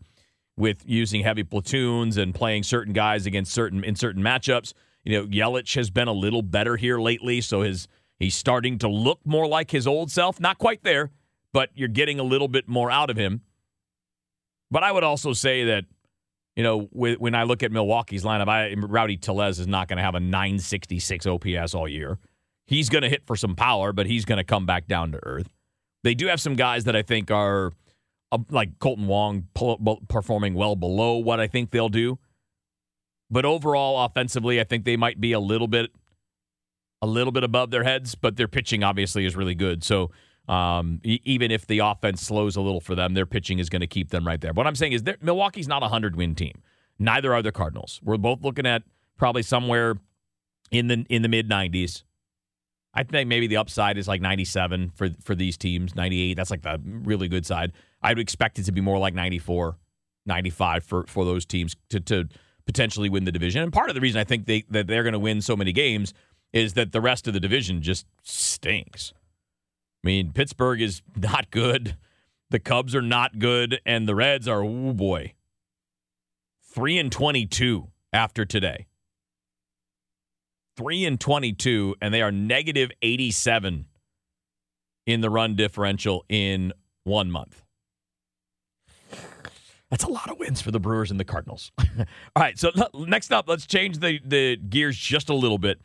with 0.56 0.84
using 0.86 1.22
heavy 1.22 1.44
platoons 1.44 2.16
and 2.16 2.34
playing 2.34 2.64
certain 2.64 2.94
guys 2.94 3.26
against 3.26 3.52
certain 3.52 3.84
in 3.84 3.96
certain 3.96 4.24
matchups. 4.24 4.74
You 5.04 5.18
know, 5.18 5.28
Yelich 5.28 5.76
has 5.76 5.90
been 5.90 6.08
a 6.08 6.14
little 6.14 6.44
better 6.44 6.78
here 6.78 7.00
lately, 7.00 7.42
so 7.42 7.62
his 7.62 7.88
he's 8.20 8.36
starting 8.36 8.78
to 8.80 8.88
look 8.88 9.20
more 9.26 9.48
like 9.48 9.72
his 9.72 9.88
old 9.88 10.12
self. 10.12 10.40
Not 10.40 10.58
quite 10.60 10.84
there, 10.84 11.12
but 11.52 11.70
you're 11.74 11.88
getting 11.88 12.20
a 12.20 12.24
little 12.24 12.48
bit 12.48 12.70
more 12.70 12.92
out 12.92 13.10
of 13.10 13.18
him. 13.18 13.42
But 14.72 14.84
I 14.84 14.92
would 14.92 15.04
also 15.04 15.34
say 15.34 15.66
that 15.66 15.86
you 16.56 16.64
know, 16.64 16.90
when 16.92 17.36
I 17.36 17.44
look 17.44 17.64
at 17.64 17.72
Milwaukee's 17.72 18.26
lineup, 18.26 18.50
I, 18.50 18.74
Rowdy 18.74 19.16
Tellez 19.16 19.60
is 19.60 19.68
not 19.68 19.88
going 19.88 19.96
to 19.96 20.04
have 20.04 20.16
a 20.16 20.20
966 20.20 21.26
OPS 21.26 21.74
all 21.74 21.88
year. 21.88 22.18
He's 22.70 22.88
going 22.88 23.02
to 23.02 23.10
hit 23.10 23.26
for 23.26 23.36
some 23.36 23.56
power, 23.56 23.92
but 23.92 24.06
he's 24.06 24.26
going 24.26 24.38
to 24.38 24.44
come 24.44 24.68
back 24.68 24.88
down 24.88 25.12
to 25.14 25.20
earth. 25.24 25.50
They 26.04 26.14
do 26.14 26.28
have 26.28 26.40
some 26.40 26.54
guys 26.54 26.84
that 26.84 26.96
I 26.96 27.02
think 27.02 27.32
are 27.32 27.74
uh, 28.32 28.38
like 28.52 28.78
Kolten 28.78 29.08
Wong 29.08 29.48
performing 30.08 30.54
well 30.54 30.76
below 30.76 31.18
what 31.18 31.40
I 31.40 31.48
think 31.48 31.72
they'll 31.72 31.90
do. 31.90 32.20
But 33.32 33.44
overall, 33.44 34.06
offensively, 34.06 34.62
I 34.62 34.66
think 34.66 34.86
they 34.86 34.98
might 34.98 35.20
be 35.20 35.32
a 35.32 35.40
little 35.40 35.68
bit, 35.68 35.90
a 37.02 37.08
little 37.08 37.32
bit 37.32 37.44
above 37.44 37.72
their 37.72 37.84
heads. 37.84 38.14
But 38.14 38.38
their 38.38 38.48
pitching 38.48 38.84
obviously 38.84 39.26
is 39.26 39.36
really 39.36 39.56
good. 39.56 39.84
So 39.84 40.12
um, 40.48 41.02
e- 41.04 41.22
even 41.24 41.50
if 41.50 41.66
the 41.66 41.80
offense 41.80 42.22
slows 42.22 42.56
a 42.56 42.62
little 42.62 42.82
for 42.82 42.94
them, 42.94 43.16
their 43.16 43.26
pitching 43.26 43.58
is 43.58 43.68
going 43.68 43.82
to 43.82 43.88
keep 43.88 44.12
them 44.12 44.28
right 44.28 44.40
there. 44.40 44.54
What 44.54 44.68
I'm 44.68 44.76
saying 44.76 44.92
is, 44.92 45.04
Milwaukee's 45.24 45.68
not 45.68 45.82
a 45.82 45.88
hundred 45.88 46.16
win 46.16 46.36
team. 46.36 46.62
Neither 47.00 47.34
are 47.34 47.42
the 47.42 47.52
Cardinals. 47.52 48.00
We're 48.04 48.18
both 48.18 48.44
looking 48.44 48.68
at 48.68 48.84
probably 49.18 49.42
somewhere 49.42 49.96
in 50.70 50.88
the 50.88 51.04
in 51.10 51.24
the 51.24 51.30
mid 51.30 51.50
90s. 51.50 52.04
I 52.94 53.04
think 53.04 53.28
maybe 53.28 53.48
the 53.48 53.58
upside 53.58 53.98
is 53.98 54.08
like 54.08 54.22
97 54.22 54.92
for 54.96 55.10
for 55.24 55.36
these 55.36 55.58
teams, 55.58 55.96
98. 55.96 56.34
That's 56.36 56.52
like 56.52 56.64
the 56.64 56.80
really 56.84 57.28
good 57.28 57.46
side. 57.46 57.72
I 58.02 58.12
would 58.12 58.20
expect 58.20 58.60
it 58.60 58.64
to 58.64 58.72
be 58.72 58.82
more 58.82 58.98
like 58.98 59.14
94, 59.14 59.78
95 60.26 60.84
for 60.84 61.06
for 61.08 61.26
those 61.26 61.46
teams 61.46 61.76
to 61.90 62.00
to 62.02 62.28
potentially 62.66 63.10
win 63.10 63.26
the 63.26 63.32
division. 63.32 63.62
And 63.62 63.74
part 63.74 63.90
of 63.90 63.96
the 63.96 64.02
reason 64.02 64.20
I 64.20 64.24
think 64.24 64.46
they 64.46 64.64
that 64.70 64.88
they're 64.88 65.04
going 65.04 65.14
to 65.14 65.20
win 65.20 65.42
so 65.42 65.56
many 65.56 65.72
games 65.72 66.14
is 66.52 66.74
that 66.74 66.92
the 66.92 67.02
rest 67.02 67.28
of 67.28 67.34
the 67.34 67.40
division 67.40 67.82
just 67.82 68.06
stinks. 68.24 69.14
I 70.04 70.08
mean, 70.08 70.32
Pittsburgh 70.34 70.82
is 70.82 71.02
not 71.16 71.52
good. 71.52 71.96
The 72.50 72.60
Cubs 72.60 72.96
are 72.96 73.02
not 73.02 73.38
good, 73.38 73.80
and 73.86 74.08
the 74.08 74.16
Reds 74.16 74.48
are 74.48 74.64
oh 74.64 74.94
boy, 74.94 75.34
three 76.64 76.98
and 76.98 77.12
twenty-two 77.12 77.90
after 78.12 78.46
today. 78.46 78.88
Three 80.80 81.04
and 81.04 81.20
twenty-two, 81.20 81.98
and 82.02 82.14
they 82.14 82.22
are 82.22 82.32
negative 82.32 82.90
eighty-seven 83.02 83.86
in 85.06 85.20
the 85.20 85.30
run 85.30 85.58
differential 85.58 86.24
in 86.30 86.72
one 87.04 87.30
month. 87.30 87.66
That's 89.90 90.06
a 90.06 90.10
lot 90.10 90.32
of 90.32 90.40
wins 90.40 90.62
for 90.62 90.72
the 90.72 90.80
Brewers 90.80 91.12
and 91.12 91.20
the 91.20 91.26
Cardinals. 91.26 91.74
All 91.80 92.06
right, 92.38 92.58
so 92.58 92.72
next 92.94 93.34
up, 93.34 93.50
let's 93.50 93.66
change 93.66 93.98
the, 93.98 94.22
the 94.24 94.56
gears 94.56 94.96
just 94.96 95.28
a 95.28 95.34
little 95.34 95.58
bit. 95.58 95.82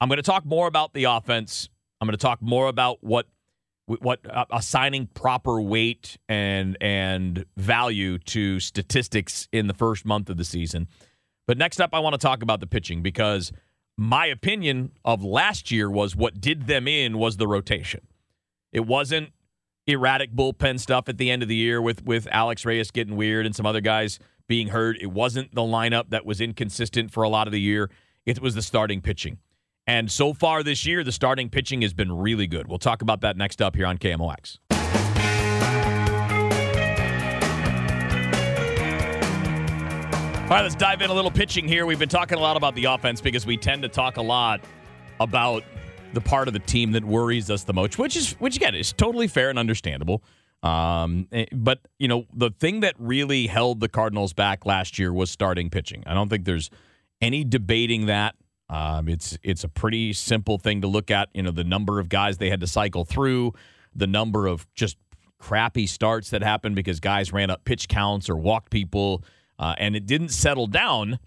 I'm 0.00 0.08
going 0.08 0.16
to 0.16 0.22
talk 0.22 0.46
more 0.46 0.68
about 0.68 0.94
the 0.94 1.04
offense. 1.04 1.68
I'm 2.00 2.06
going 2.06 2.16
to 2.16 2.22
talk 2.22 2.40
more 2.40 2.68
about 2.68 3.04
what 3.04 3.26
what 3.84 4.20
uh, 4.30 4.46
assigning 4.50 5.08
proper 5.08 5.60
weight 5.60 6.16
and 6.30 6.78
and 6.80 7.44
value 7.58 8.16
to 8.20 8.58
statistics 8.58 9.48
in 9.52 9.66
the 9.66 9.74
first 9.74 10.06
month 10.06 10.30
of 10.30 10.38
the 10.38 10.44
season. 10.44 10.88
But 11.46 11.58
next 11.58 11.78
up, 11.78 11.90
I 11.92 11.98
want 11.98 12.14
to 12.14 12.18
talk 12.18 12.42
about 12.42 12.60
the 12.60 12.66
pitching 12.66 13.02
because 13.02 13.52
my 13.96 14.26
opinion 14.26 14.92
of 15.04 15.22
last 15.22 15.70
year 15.70 15.90
was 15.90 16.16
what 16.16 16.40
did 16.40 16.66
them 16.66 16.88
in 16.88 17.18
was 17.18 17.36
the 17.36 17.46
rotation. 17.46 18.00
It 18.72 18.86
wasn't 18.86 19.30
erratic 19.86 20.32
bullpen 20.34 20.80
stuff 20.80 21.08
at 21.08 21.18
the 21.18 21.30
end 21.30 21.42
of 21.42 21.48
the 21.48 21.54
year 21.54 21.80
with 21.80 22.04
with 22.04 22.26
Alex 22.30 22.64
Reyes 22.64 22.90
getting 22.90 23.16
weird 23.16 23.46
and 23.46 23.54
some 23.54 23.66
other 23.66 23.80
guys 23.80 24.18
being 24.48 24.68
hurt. 24.68 24.96
It 25.00 25.12
wasn't 25.12 25.54
the 25.54 25.62
lineup 25.62 26.10
that 26.10 26.26
was 26.26 26.40
inconsistent 26.40 27.10
for 27.10 27.22
a 27.22 27.28
lot 27.28 27.46
of 27.46 27.52
the 27.52 27.60
year. 27.60 27.90
It 28.26 28.40
was 28.40 28.54
the 28.54 28.62
starting 28.62 29.00
pitching. 29.00 29.38
And 29.86 30.10
so 30.10 30.32
far 30.32 30.62
this 30.62 30.86
year, 30.86 31.04
the 31.04 31.12
starting 31.12 31.50
pitching 31.50 31.82
has 31.82 31.92
been 31.92 32.10
really 32.10 32.46
good. 32.46 32.68
We'll 32.68 32.78
talk 32.78 33.02
about 33.02 33.20
that 33.20 33.36
next 33.36 33.60
up 33.60 33.76
here 33.76 33.86
on 33.86 33.98
KMOX. 33.98 34.58
All 40.54 40.60
right, 40.60 40.62
let's 40.66 40.76
dive 40.76 41.02
in 41.02 41.10
a 41.10 41.12
little 41.12 41.32
pitching 41.32 41.66
here. 41.66 41.84
We've 41.84 41.98
been 41.98 42.08
talking 42.08 42.38
a 42.38 42.40
lot 42.40 42.56
about 42.56 42.76
the 42.76 42.84
offense 42.84 43.20
because 43.20 43.44
we 43.44 43.56
tend 43.56 43.82
to 43.82 43.88
talk 43.88 44.18
a 44.18 44.22
lot 44.22 44.60
about 45.18 45.64
the 46.12 46.20
part 46.20 46.46
of 46.46 46.54
the 46.54 46.60
team 46.60 46.92
that 46.92 47.04
worries 47.04 47.50
us 47.50 47.64
the 47.64 47.72
most, 47.72 47.98
which 47.98 48.14
is 48.14 48.34
which 48.34 48.54
again 48.54 48.76
is 48.76 48.92
totally 48.92 49.26
fair 49.26 49.50
and 49.50 49.58
understandable. 49.58 50.22
Um, 50.62 51.26
eh, 51.32 51.46
but 51.50 51.80
you 51.98 52.06
know, 52.06 52.26
the 52.32 52.50
thing 52.50 52.82
that 52.82 52.94
really 53.00 53.48
held 53.48 53.80
the 53.80 53.88
Cardinals 53.88 54.32
back 54.32 54.64
last 54.64 54.96
year 54.96 55.12
was 55.12 55.28
starting 55.28 55.70
pitching. 55.70 56.04
I 56.06 56.14
don't 56.14 56.28
think 56.28 56.44
there's 56.44 56.70
any 57.20 57.42
debating 57.42 58.06
that. 58.06 58.36
Um, 58.68 59.08
it's 59.08 59.36
it's 59.42 59.64
a 59.64 59.68
pretty 59.68 60.12
simple 60.12 60.58
thing 60.58 60.82
to 60.82 60.86
look 60.86 61.10
at. 61.10 61.30
You 61.34 61.42
know, 61.42 61.50
the 61.50 61.64
number 61.64 61.98
of 61.98 62.08
guys 62.08 62.38
they 62.38 62.50
had 62.50 62.60
to 62.60 62.68
cycle 62.68 63.04
through, 63.04 63.54
the 63.92 64.06
number 64.06 64.46
of 64.46 64.72
just 64.76 64.98
crappy 65.40 65.88
starts 65.88 66.30
that 66.30 66.44
happened 66.44 66.76
because 66.76 67.00
guys 67.00 67.32
ran 67.32 67.50
up 67.50 67.64
pitch 67.64 67.88
counts 67.88 68.30
or 68.30 68.36
walked 68.36 68.70
people, 68.70 69.24
uh, 69.58 69.74
and 69.78 69.96
it 69.96 70.06
didn't 70.06 70.30
settle 70.30 70.66
down 70.66 71.18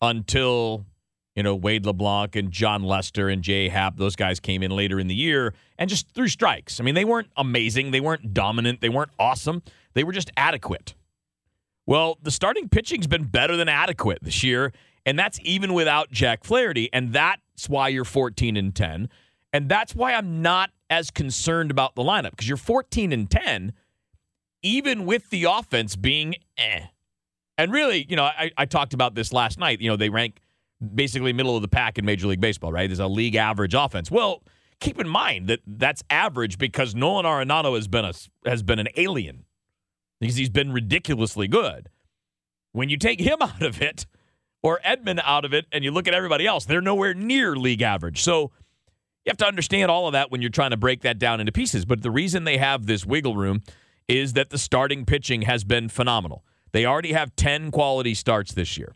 until 0.00 0.86
you 1.34 1.42
know 1.42 1.54
Wade 1.54 1.86
LeBlanc 1.86 2.36
and 2.36 2.50
Jon 2.50 2.82
Lester 2.82 3.28
and 3.28 3.42
Jay 3.42 3.68
Happ. 3.68 3.96
Those 3.96 4.16
guys 4.16 4.40
came 4.40 4.62
in 4.62 4.70
later 4.70 4.98
in 4.98 5.06
the 5.06 5.14
year 5.14 5.54
and 5.78 5.88
just 5.88 6.08
threw 6.10 6.28
strikes. 6.28 6.80
I 6.80 6.84
mean, 6.84 6.94
they 6.94 7.04
weren't 7.04 7.30
amazing, 7.36 7.90
they 7.90 8.00
weren't 8.00 8.34
dominant, 8.34 8.80
they 8.80 8.88
weren't 8.88 9.12
awesome. 9.18 9.62
They 9.94 10.04
were 10.04 10.12
just 10.12 10.30
adequate. 10.36 10.94
Well, 11.86 12.18
the 12.20 12.30
starting 12.30 12.68
pitching's 12.68 13.06
been 13.06 13.24
better 13.24 13.56
than 13.56 13.68
adequate 13.68 14.18
this 14.20 14.42
year, 14.42 14.72
and 15.06 15.18
that's 15.18 15.38
even 15.42 15.72
without 15.72 16.10
Jack 16.10 16.44
Flaherty. 16.44 16.90
And 16.92 17.12
that's 17.12 17.68
why 17.68 17.88
you're 17.88 18.04
14 18.04 18.56
and 18.56 18.74
10. 18.74 19.08
And 19.52 19.68
that's 19.68 19.94
why 19.94 20.12
I'm 20.12 20.42
not 20.42 20.70
as 20.90 21.10
concerned 21.10 21.70
about 21.70 21.94
the 21.94 22.02
lineup 22.02 22.30
because 22.30 22.48
you're 22.48 22.56
14 22.56 23.12
and 23.12 23.30
10, 23.30 23.72
even 24.62 25.06
with 25.06 25.30
the 25.30 25.44
offense 25.44 25.96
being 25.96 26.34
eh. 26.58 26.86
And 27.58 27.72
really, 27.72 28.06
you 28.08 28.16
know, 28.16 28.24
I, 28.24 28.50
I 28.56 28.66
talked 28.66 28.94
about 28.94 29.14
this 29.14 29.32
last 29.32 29.58
night. 29.58 29.80
You 29.80 29.88
know, 29.88 29.96
they 29.96 30.10
rank 30.10 30.40
basically 30.94 31.32
middle 31.32 31.56
of 31.56 31.62
the 31.62 31.68
pack 31.68 31.98
in 31.98 32.04
Major 32.04 32.26
League 32.26 32.40
Baseball, 32.40 32.72
right? 32.72 32.88
There's 32.88 32.98
a 32.98 33.06
league 33.06 33.34
average 33.34 33.74
offense. 33.74 34.10
Well, 34.10 34.42
keep 34.80 35.00
in 35.00 35.08
mind 35.08 35.48
that 35.48 35.60
that's 35.66 36.02
average 36.10 36.58
because 36.58 36.94
Nolan 36.94 37.24
Arenado 37.24 37.74
has 37.74 37.88
been 37.88 38.04
a 38.04 38.12
has 38.44 38.62
been 38.62 38.78
an 38.78 38.88
alien 38.96 39.44
because 40.20 40.36
he's 40.36 40.50
been 40.50 40.72
ridiculously 40.72 41.48
good. 41.48 41.88
When 42.72 42.90
you 42.90 42.98
take 42.98 43.20
him 43.20 43.38
out 43.40 43.62
of 43.62 43.80
it, 43.80 44.06
or 44.66 44.80
Edman 44.84 45.20
out 45.24 45.44
of 45.44 45.54
it 45.54 45.64
and 45.70 45.84
you 45.84 45.92
look 45.92 46.08
at 46.08 46.14
everybody 46.14 46.44
else, 46.44 46.64
they're 46.64 46.80
nowhere 46.80 47.14
near 47.14 47.54
league 47.54 47.82
average. 47.82 48.20
So 48.20 48.50
you 49.24 49.30
have 49.30 49.36
to 49.38 49.46
understand 49.46 49.92
all 49.92 50.08
of 50.08 50.12
that 50.12 50.30
when 50.30 50.40
you're 50.40 50.50
trying 50.50 50.70
to 50.70 50.76
break 50.76 51.02
that 51.02 51.20
down 51.20 51.38
into 51.38 51.52
pieces. 51.52 51.84
But 51.84 52.02
the 52.02 52.10
reason 52.10 52.44
they 52.44 52.58
have 52.58 52.86
this 52.86 53.06
wiggle 53.06 53.36
room 53.36 53.62
is 54.08 54.32
that 54.32 54.50
the 54.50 54.58
starting 54.58 55.04
pitching 55.04 55.42
has 55.42 55.62
been 55.62 55.88
phenomenal. 55.88 56.44
They 56.76 56.84
already 56.84 57.14
have 57.14 57.34
10 57.36 57.70
quality 57.70 58.12
starts 58.12 58.52
this 58.52 58.76
year 58.76 58.94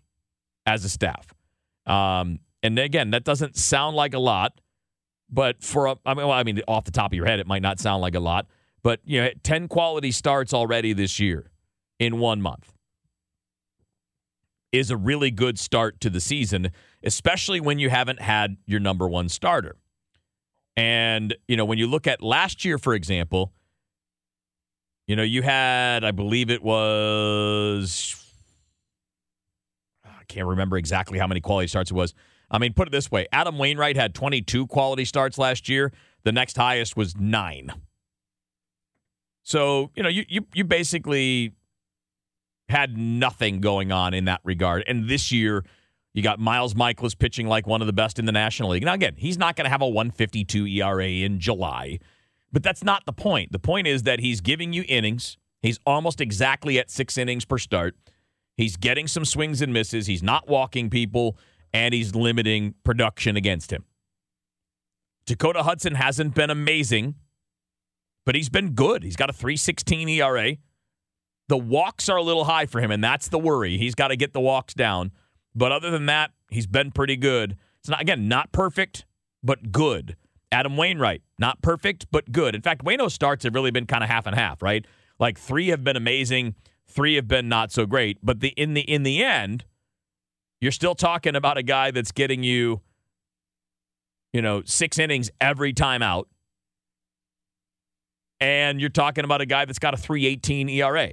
as 0.66 0.85
a 0.85 0.90
staff. 0.90 1.33
Um, 1.87 2.40
and 2.62 2.79
again, 2.79 3.12
that 3.12 3.25
doesn't 3.25 3.57
sound 3.57 3.97
like 3.97 4.12
a 4.12 4.19
lot, 4.19 4.61
but 5.31 5.64
for 5.64 5.87
a, 5.87 5.97
I 6.05 6.12
mean, 6.12 6.27
well, 6.27 6.37
I 6.37 6.43
mean, 6.43 6.61
off 6.69 6.85
the 6.85 6.90
top 6.90 7.12
of 7.12 7.16
your 7.16 7.25
head, 7.25 7.40
it 7.40 7.47
might 7.47 7.62
not 7.62 7.81
sound 7.81 8.03
like 8.03 8.14
a 8.14 8.21
lot, 8.21 8.49
but 8.83 9.01
you 9.05 9.23
know, 9.23 9.31
10 9.43 9.66
quality 9.69 10.11
starts 10.11 10.53
already 10.53 10.93
this 10.93 11.19
year 11.19 11.53
in 11.99 12.19
one 12.19 12.43
month 12.43 12.71
is 14.73 14.90
a 14.90 14.97
really 14.99 15.31
good 15.31 15.59
start 15.59 16.03
to 16.03 16.11
the 16.11 16.21
season, 16.21 16.73
especially 17.03 17.61
when 17.61 17.79
you 17.79 17.88
haven't 17.88 18.21
had 18.21 18.59
your 18.66 18.81
number 18.81 19.09
one 19.09 19.31
starter. 19.31 19.79
And, 20.77 21.35
you 21.49 21.57
know, 21.57 21.64
when 21.64 21.79
you 21.79 21.87
look 21.87 22.07
at 22.07 22.21
last 22.21 22.62
year, 22.62 22.77
for 22.77 22.93
example, 22.93 23.55
you 25.07 25.17
know, 25.17 25.23
you 25.23 25.43
had, 25.43 26.05
I 26.05 26.11
believe 26.11 26.51
it 26.51 26.63
was, 26.63 28.17
ah, 30.05 30.19
I 30.21 30.25
can't 30.25 30.47
remember 30.47 30.77
exactly 30.77 31.19
how 31.19 31.27
many 31.27 31.41
quality 31.41 31.67
starts 31.67 31.91
it 31.91 31.95
was. 31.95 32.15
I 32.51 32.59
mean, 32.59 32.73
put 32.73 32.89
it 32.89 32.91
this 32.91 33.11
way 33.11 33.27
Adam 33.33 33.59
Wainwright 33.59 33.97
had 33.97 34.15
22 34.15 34.67
quality 34.67 35.05
starts 35.05 35.39
last 35.39 35.69
year. 35.69 35.93
The 36.25 36.33
next 36.33 36.57
highest 36.57 36.97
was 36.97 37.17
nine. 37.17 37.73
So, 39.43 39.91
you 39.95 40.03
know, 40.03 40.09
you, 40.09 40.25
you, 40.29 40.47
you 40.55 40.65
basically 40.65 41.53
had 42.69 42.97
nothing 42.97 43.61
going 43.61 43.93
on 43.93 44.15
in 44.15 44.27
that 44.27 44.41
regard. 44.45 44.85
And 44.87 45.09
this 45.09 45.33
year, 45.33 45.65
you 46.13 46.23
got 46.23 46.39
Miles 46.39 46.75
Mikolas 46.75 47.19
pitching 47.19 47.47
like 47.47 47.67
one 47.67 47.81
of 47.81 47.87
the 47.87 47.93
best 47.93 48.19
in 48.19 48.25
the 48.25 48.33
National 48.33 48.71
League. 48.71 48.85
Now, 48.85 48.95
again, 48.95 49.15
he's 49.17 49.39
not 49.39 49.57
going 49.57 49.65
to 49.65 49.71
have 49.71 49.83
a 49.83 49.89
152 49.89 50.67
ERA 50.67 51.07
in 51.07 51.39
July, 51.39 51.99
but 52.53 52.63
that's 52.63 52.83
not 52.83 53.07
the 53.07 53.13
point. 53.13 53.53
The 53.53 53.59
point 53.59 53.87
is 53.87 54.03
that 54.05 54.21
he's 54.21 54.41
giving 54.41 54.73
you 54.73 54.85
innings. 54.89 55.39
He's 55.63 55.79
almost 55.87 56.21
exactly 56.21 56.79
at 56.79 56.91
six 56.91 57.19
innings 57.19 57.45
per 57.45 57.59
start. 57.59 57.97
He's 58.57 58.77
getting 58.77 59.07
some 59.07 59.25
swings 59.25 59.63
and 59.63 59.73
misses. 59.73 60.07
He's 60.07 60.23
not 60.23 60.49
walking 60.49 60.91
people, 60.91 61.39
and 61.73 61.95
he's 61.95 62.15
limiting 62.15 62.75
production 62.85 63.37
against 63.37 63.73
him. 63.73 63.85
Dakota 65.27 65.63
Hudson 65.63 65.95
hasn't 65.95 66.35
been 66.35 66.51
amazing, 66.51 67.15
but 68.27 68.35
he's 68.35 68.49
been 68.49 68.73
good. 68.73 69.03
He's 69.03 69.17
got 69.17 69.31
a 69.31 69.33
316 69.33 70.09
ERA. 70.09 70.57
The 71.49 71.57
walks 71.59 72.09
are 72.09 72.17
a 72.17 72.23
little 72.23 72.45
high 72.45 72.67
for 72.67 72.81
him, 72.81 72.91
and 72.91 73.03
that's 73.03 73.29
the 73.29 73.39
worry. 73.39 73.77
He's 73.77 73.95
got 73.95 74.09
to 74.09 74.17
get 74.17 74.33
the 74.33 74.41
walks 74.41 74.75
down. 74.75 75.13
But 75.55 75.73
other 75.73 75.91
than 75.91 76.07
that, 76.07 76.31
he's 76.51 76.67
been 76.67 76.91
pretty 76.91 77.17
good. 77.17 77.57
It's 77.81 77.89
not 77.89 78.01
again 78.01 78.29
not 78.29 78.53
perfect, 78.53 79.07
but 79.43 79.73
good. 79.73 80.17
Adam 80.53 80.77
Wainwright, 80.77 81.23
not 81.39 81.63
perfect, 81.63 82.07
but 82.11 82.33
good. 82.33 82.55
In 82.55 82.63
fact, 82.63 82.85
Wayno's 82.85 83.15
starts 83.15 83.45
have 83.45 83.55
really 83.55 83.71
been 83.71 83.87
kind 83.87 84.03
of 84.03 84.11
half 84.11 84.27
and 84.27 84.35
half, 84.35 84.63
right? 84.63 84.85
Like 85.19 85.39
three 85.39 85.69
have 85.69 85.85
been 85.85 85.97
amazing, 85.97 86.55
three 86.89 87.15
have 87.15 87.29
been 87.29 87.49
not 87.49 87.71
so 87.71 87.87
great. 87.87 88.19
But 88.23 88.41
the 88.41 88.49
in 88.49 88.75
the 88.75 88.81
in 88.81 89.05
the 89.05 89.23
end, 89.23 89.65
you're 90.61 90.73
still 90.73 90.95
talking 90.95 91.37
about 91.37 91.57
a 91.57 91.63
guy 91.63 91.91
that's 91.91 92.13
getting 92.13 92.43
you, 92.43 92.81
you 94.33 94.43
know, 94.43 94.63
six 94.65 94.99
innings 94.99 95.31
every 95.41 95.73
time 95.73 96.03
out. 96.03 96.29
And 98.41 98.81
you're 98.81 98.91
talking 98.91 99.25
about 99.25 99.41
a 99.41 99.47
guy 99.47 99.67
that's 99.67 99.79
got 99.79 99.95
a 99.95 99.99
318 99.99 100.69
ERA. 100.71 101.11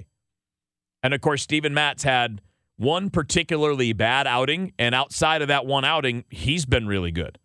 And 1.03 1.13
of 1.13 1.21
course, 1.21 1.43
Steven 1.43 1.73
Matz 1.73 2.03
had 2.03 2.41
one 2.77 3.09
particularly 3.09 3.91
bad 3.93 4.27
outing, 4.27 4.73
and 4.79 4.95
outside 4.95 5.41
of 5.41 5.47
that 5.49 5.65
one 5.65 5.83
outing, 5.83 6.23
he's 6.29 6.65
been 6.65 6.87
really 6.87 7.11
good. 7.11 7.37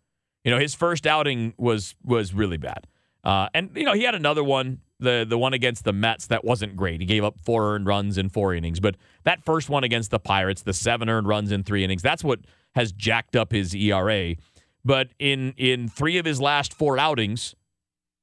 You 0.43 0.51
know, 0.51 0.59
his 0.59 0.75
first 0.75 1.07
outing 1.07 1.53
was 1.57 1.95
was 2.03 2.33
really 2.33 2.57
bad, 2.57 2.87
uh, 3.23 3.47
and 3.53 3.71
you 3.75 3.83
know 3.83 3.93
he 3.93 4.03
had 4.03 4.15
another 4.15 4.43
one, 4.43 4.81
the 4.99 5.25
the 5.27 5.37
one 5.37 5.53
against 5.53 5.83
the 5.83 5.93
Mets 5.93 6.27
that 6.27 6.43
wasn't 6.43 6.75
great. 6.75 6.99
He 6.99 7.05
gave 7.05 7.23
up 7.23 7.35
four 7.39 7.73
earned 7.73 7.85
runs 7.85 8.17
in 8.17 8.29
four 8.29 8.53
innings, 8.53 8.79
but 8.79 8.95
that 9.23 9.43
first 9.43 9.69
one 9.69 9.83
against 9.83 10.11
the 10.11 10.19
Pirates, 10.19 10.61
the 10.61 10.73
seven 10.73 11.09
earned 11.09 11.27
runs 11.27 11.51
in 11.51 11.63
three 11.63 11.83
innings, 11.83 12.01
that's 12.01 12.23
what 12.23 12.39
has 12.75 12.91
jacked 12.91 13.35
up 13.35 13.51
his 13.51 13.73
ERA. 13.73 14.35
But 14.83 15.09
in 15.19 15.53
in 15.57 15.87
three 15.87 16.17
of 16.17 16.25
his 16.25 16.41
last 16.41 16.73
four 16.73 16.97
outings, 16.97 17.55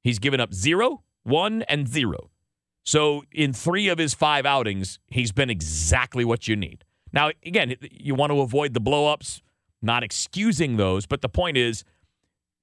he's 0.02 0.18
given 0.18 0.40
up 0.40 0.52
zero, 0.52 1.02
one, 1.22 1.62
and 1.62 1.88
zero. 1.88 2.30
So 2.84 3.24
in 3.32 3.52
three 3.52 3.88
of 3.88 3.98
his 3.98 4.14
five 4.14 4.46
outings, 4.46 4.98
he's 5.06 5.32
been 5.32 5.50
exactly 5.50 6.24
what 6.24 6.48
you 6.48 6.56
need. 6.56 6.84
Now, 7.12 7.30
again, 7.44 7.76
you 7.90 8.14
want 8.14 8.32
to 8.32 8.40
avoid 8.40 8.74
the 8.74 8.80
blowups, 8.80 9.40
not 9.82 10.02
excusing 10.02 10.76
those, 10.76 11.06
but 11.06 11.22
the 11.22 11.28
point 11.28 11.56
is, 11.56 11.84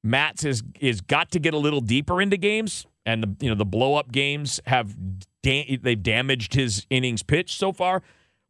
Matz 0.08 0.46
is 0.46 0.64
is 0.80 1.02
got 1.02 1.32
to 1.32 1.40
get 1.40 1.54
a 1.54 1.58
little 1.58 1.82
deeper 1.82 2.22
into 2.22 2.38
games, 2.38 2.86
and 3.06 3.24
the 3.24 3.36
you 3.42 3.50
know 3.50 3.56
the 3.56 3.66
blow 3.66 3.96
up 3.96 4.12
games 4.12 4.60
have 4.66 4.96
da- 5.44 5.78
they've 5.78 6.02
damaged 6.02 6.54
his 6.54 6.88
innings 6.90 7.24
pitched 7.24 7.58
so 7.58 7.72
far. 7.72 8.02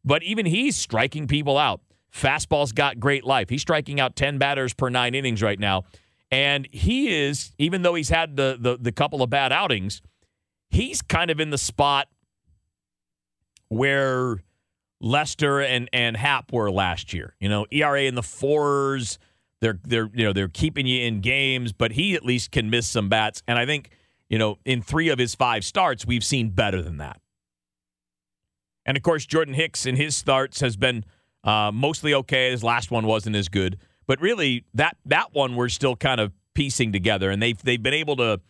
But 0.04 0.22
even 0.22 0.46
he's 0.46 0.76
striking 0.76 1.26
people 1.26 1.58
out. 1.58 1.80
Fastball's 2.14 2.72
got 2.72 3.00
great 3.00 3.24
life. 3.24 3.48
He's 3.50 3.62
striking 3.62 4.00
out 4.00 4.14
ten 4.14 4.38
batters 4.38 4.72
per 4.72 4.88
nine 4.88 5.14
innings 5.14 5.42
right 5.42 5.58
now, 5.58 5.84
and 6.30 6.68
he 6.70 7.08
is 7.14 7.52
even 7.58 7.82
though 7.82 7.94
he's 7.94 8.08
had 8.08 8.36
the 8.36 8.56
the, 8.58 8.78
the 8.80 8.92
couple 8.92 9.22
of 9.22 9.28
bad 9.28 9.52
outings, 9.52 10.00
he's 10.70 11.02
kind 11.02 11.30
of 11.30 11.40
in 11.40 11.50
the 11.50 11.58
spot 11.58 12.08
where 13.68 14.36
Lester 15.00 15.60
and 15.60 15.88
and 15.92 16.16
Happ 16.16 16.52
were 16.52 16.70
last 16.70 17.12
year. 17.12 17.34
You 17.40 17.48
know, 17.48 17.66
ERA 17.70 18.02
in 18.02 18.14
the 18.14 18.22
fours. 18.22 19.18
They're 19.60 19.78
they're 19.84 20.10
you 20.14 20.24
know 20.24 20.32
they're 20.32 20.48
keeping 20.48 20.86
you 20.86 21.04
in 21.04 21.20
games, 21.20 21.72
but 21.72 21.92
he 21.92 22.14
at 22.14 22.24
least 22.24 22.50
can 22.50 22.70
miss 22.70 22.86
some 22.86 23.08
bats. 23.08 23.42
And 23.48 23.58
I 23.58 23.66
think 23.66 23.90
you 24.28 24.38
know 24.38 24.58
in 24.64 24.82
three 24.82 25.08
of 25.08 25.18
his 25.18 25.34
five 25.34 25.64
starts, 25.64 26.06
we've 26.06 26.24
seen 26.24 26.50
better 26.50 26.82
than 26.82 26.98
that. 26.98 27.20
And 28.86 28.96
of 28.96 29.02
course, 29.02 29.26
Jordan 29.26 29.54
Hicks 29.54 29.84
in 29.84 29.96
his 29.96 30.16
starts 30.16 30.60
has 30.60 30.76
been 30.76 31.04
uh, 31.44 31.70
mostly 31.72 32.14
okay. 32.14 32.50
His 32.50 32.64
last 32.64 32.90
one 32.90 33.06
wasn't 33.06 33.36
as 33.36 33.48
good, 33.48 33.78
but 34.06 34.20
really 34.20 34.64
that 34.74 34.96
that 35.06 35.34
one 35.34 35.56
we're 35.56 35.68
still 35.68 35.96
kind 35.96 36.20
of 36.20 36.32
piecing 36.54 36.92
together, 36.92 37.30
and 37.30 37.42
they've 37.42 37.60
they've 37.62 37.82
been 37.82 37.94
able 37.94 38.16
to 38.16 38.40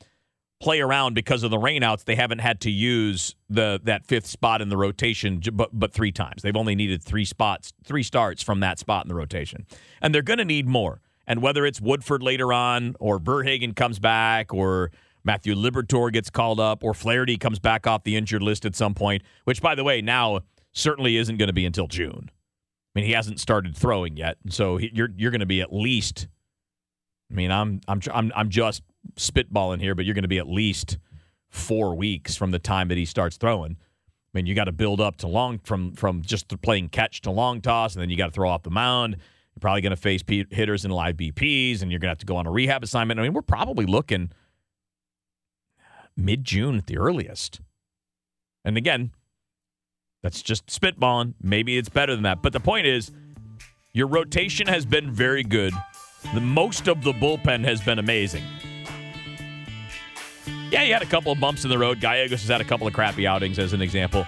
play 0.61 0.81
around 0.81 1.15
because 1.15 1.43
of 1.43 1.51
the 1.51 1.59
rainouts. 1.59 2.05
They 2.05 2.17
haven't 2.17 2.41
had 2.41 2.61
to 2.63 2.71
use 2.71 3.35
the 3.49 3.81
that 3.85 4.05
fifth 4.07 4.27
spot 4.27 4.61
in 4.61 4.69
the 4.69 4.77
rotation, 4.77 5.41
but 5.53 5.71
but 5.73 5.93
three 5.93 6.13
times. 6.13 6.43
They've 6.43 6.57
only 6.57 6.75
needed 6.75 7.03
three 7.03 7.25
spots, 7.25 7.73
three 7.85 8.03
starts 8.03 8.43
from 8.43 8.61
that 8.61 8.79
spot 8.79 9.05
in 9.05 9.09
the 9.09 9.15
rotation, 9.15 9.67
and 10.01 10.15
they're 10.15 10.23
going 10.23 10.39
to 10.39 10.45
need 10.45 10.67
more. 10.67 11.01
And 11.27 11.43
whether 11.43 11.67
it's 11.67 11.81
Woodford 11.81 12.23
later 12.23 12.53
on, 12.53 12.97
or 12.99 13.19
VerHagen 13.19 13.77
comes 13.77 13.99
back, 13.99 14.55
or 14.55 14.91
Matthew 15.25 15.55
Liberatore 15.55 16.11
gets 16.11 16.31
called 16.31 16.59
up, 16.59 16.83
or 16.83 16.95
Flaherty 16.95 17.37
comes 17.37 17.59
back 17.59 17.87
off 17.87 18.03
the 18.03 18.17
injured 18.17 18.43
list 18.43 18.65
at 18.65 18.75
some 18.75 18.95
point, 18.95 19.23
which 19.45 19.61
by 19.61 19.75
the 19.75 19.85
way 19.85 20.01
now 20.01 20.41
certainly 20.73 21.19
isn't 21.19 21.37
going 21.37 21.49
to 21.49 21.53
be 21.53 21.67
until 21.67 21.87
June. 21.87 22.31
I 22.31 23.01
mean, 23.01 23.05
he 23.05 23.13
hasn't 23.13 23.39
started 23.39 23.77
throwing 23.77 24.17
yet, 24.17 24.39
so 24.49 24.79
he, 24.79 24.91
you're 24.93 25.11
you're 25.17 25.31
going 25.31 25.41
to 25.41 25.47
be 25.47 25.61
at 25.61 25.73
least. 25.73 26.29
I 27.31 27.35
mean, 27.35 27.51
I'm 27.51 27.81
I'm 27.87 28.01
I'm 28.13 28.33
I'm 28.35 28.49
just 28.49 28.83
spitballing 29.17 29.81
here, 29.81 29.95
but 29.95 30.05
you're 30.05 30.15
going 30.15 30.23
to 30.23 30.29
be 30.29 30.39
at 30.39 30.49
least 30.49 30.99
four 31.49 31.95
weeks 31.95 32.37
from 32.37 32.51
the 32.51 32.59
time 32.59 32.89
that 32.89 32.99
he 32.99 33.05
starts 33.05 33.37
throwing. 33.37 33.73
I 33.73 34.39
mean, 34.39 34.47
you 34.47 34.55
got 34.55 34.65
to 34.65 34.73
build 34.73 35.01
up 35.01 35.17
to 35.19 35.27
long 35.27 35.59
from 35.61 35.93
from 35.93 36.23
just 36.23 36.49
playing 36.61 36.91
catch 36.91 37.23
to 37.23 37.31
long 37.31 37.61
toss, 37.61 37.95
and 37.95 38.03
then 38.03 38.11
you 38.11 38.17
got 38.17 38.27
to 38.27 38.33
throw 38.33 38.51
off 38.51 38.63
the 38.63 38.71
mound. 38.71 39.15
You're 39.15 39.61
probably 39.61 39.81
going 39.81 39.91
to 39.91 39.97
face 39.97 40.23
hitters 40.51 40.85
in 40.85 40.91
live 40.91 41.17
BPs, 41.17 41.83
and 41.83 41.91
you're 41.91 41.99
going 41.99 42.09
to 42.09 42.13
have 42.13 42.19
to 42.19 42.27
go 42.27 42.37
on 42.37 42.47
a 42.47 42.51
rehab 42.51 42.85
assignment. 42.85 43.19
I 43.19 43.23
mean, 43.23 43.33
we're 43.33 43.43
probably 43.43 43.87
looking 43.87 44.31
mid 46.17 46.45
June 46.45 46.77
at 46.77 46.87
the 46.87 46.99
earliest. 46.99 47.61
And 48.65 48.77
again, 48.77 49.13
that's 50.23 50.43
just 50.43 50.67
spitballing. 50.67 51.35
Maybe 51.43 51.79
it's 51.79 51.89
better 51.89 52.15
than 52.15 52.25
that. 52.25 52.43
But 52.43 52.53
the 52.53 52.61
point 52.61 52.87
is, 52.87 53.11
your 53.93 54.09
rotation 54.09 54.67
has 54.67 54.85
been 54.85 55.11
very 55.11 55.43
good. 55.43 55.73
The 56.35 56.41
most 56.41 56.89
of 56.89 57.03
the 57.03 57.13
bullpen 57.13 57.65
has 57.65 57.81
been 57.81 57.99
amazing. 57.99 58.45
Yeah, 60.71 60.83
you 60.83 60.93
had 60.93 61.03
a 61.03 61.07
couple 61.07 61.33
of 61.33 61.41
bumps 61.41 61.65
in 61.65 61.71
the 61.71 61.79
road. 61.79 61.99
Gallegos 61.99 62.43
has 62.43 62.49
had 62.49 62.61
a 62.61 62.65
couple 62.65 62.87
of 62.87 62.93
crappy 62.93 63.27
outings, 63.27 63.59
as 63.59 63.73
an 63.73 63.81
example. 63.81 64.27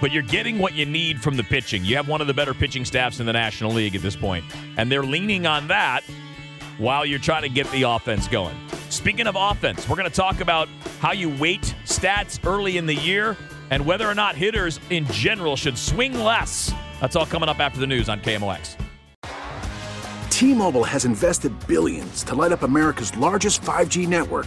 But 0.00 0.10
you're 0.10 0.24
getting 0.24 0.58
what 0.58 0.74
you 0.74 0.84
need 0.84 1.22
from 1.22 1.36
the 1.36 1.44
pitching. 1.44 1.84
You 1.84 1.94
have 1.96 2.08
one 2.08 2.20
of 2.20 2.26
the 2.26 2.34
better 2.34 2.52
pitching 2.52 2.84
staffs 2.84 3.20
in 3.20 3.26
the 3.26 3.32
National 3.32 3.72
League 3.72 3.94
at 3.94 4.02
this 4.02 4.16
point, 4.16 4.44
and 4.76 4.90
they're 4.90 5.04
leaning 5.04 5.46
on 5.46 5.68
that 5.68 6.02
while 6.78 7.06
you're 7.06 7.20
trying 7.20 7.42
to 7.42 7.48
get 7.48 7.70
the 7.70 7.82
offense 7.82 8.26
going. 8.26 8.56
Speaking 8.90 9.26
of 9.28 9.36
offense, 9.38 9.88
we're 9.88 9.96
going 9.96 10.10
to 10.10 10.16
talk 10.16 10.40
about 10.40 10.68
how 10.98 11.12
you 11.12 11.28
weight 11.36 11.74
stats 11.84 12.44
early 12.44 12.76
in 12.76 12.86
the 12.86 12.94
year 12.94 13.36
and 13.70 13.84
whether 13.84 14.08
or 14.08 14.14
not 14.14 14.34
hitters 14.34 14.80
in 14.90 15.06
general 15.06 15.54
should 15.54 15.78
swing 15.78 16.18
less. 16.18 16.72
That's 17.00 17.14
all 17.14 17.26
coming 17.26 17.48
up 17.48 17.60
after 17.60 17.78
the 17.78 17.86
news 17.86 18.08
on 18.08 18.20
KMOX. 18.20 18.76
T-Mobile 20.30 20.84
has 20.84 21.04
invested 21.04 21.52
billions 21.66 22.22
to 22.24 22.34
light 22.34 22.52
up 22.52 22.62
America's 22.62 23.16
largest 23.16 23.60
5G 23.62 24.06
network 24.08 24.46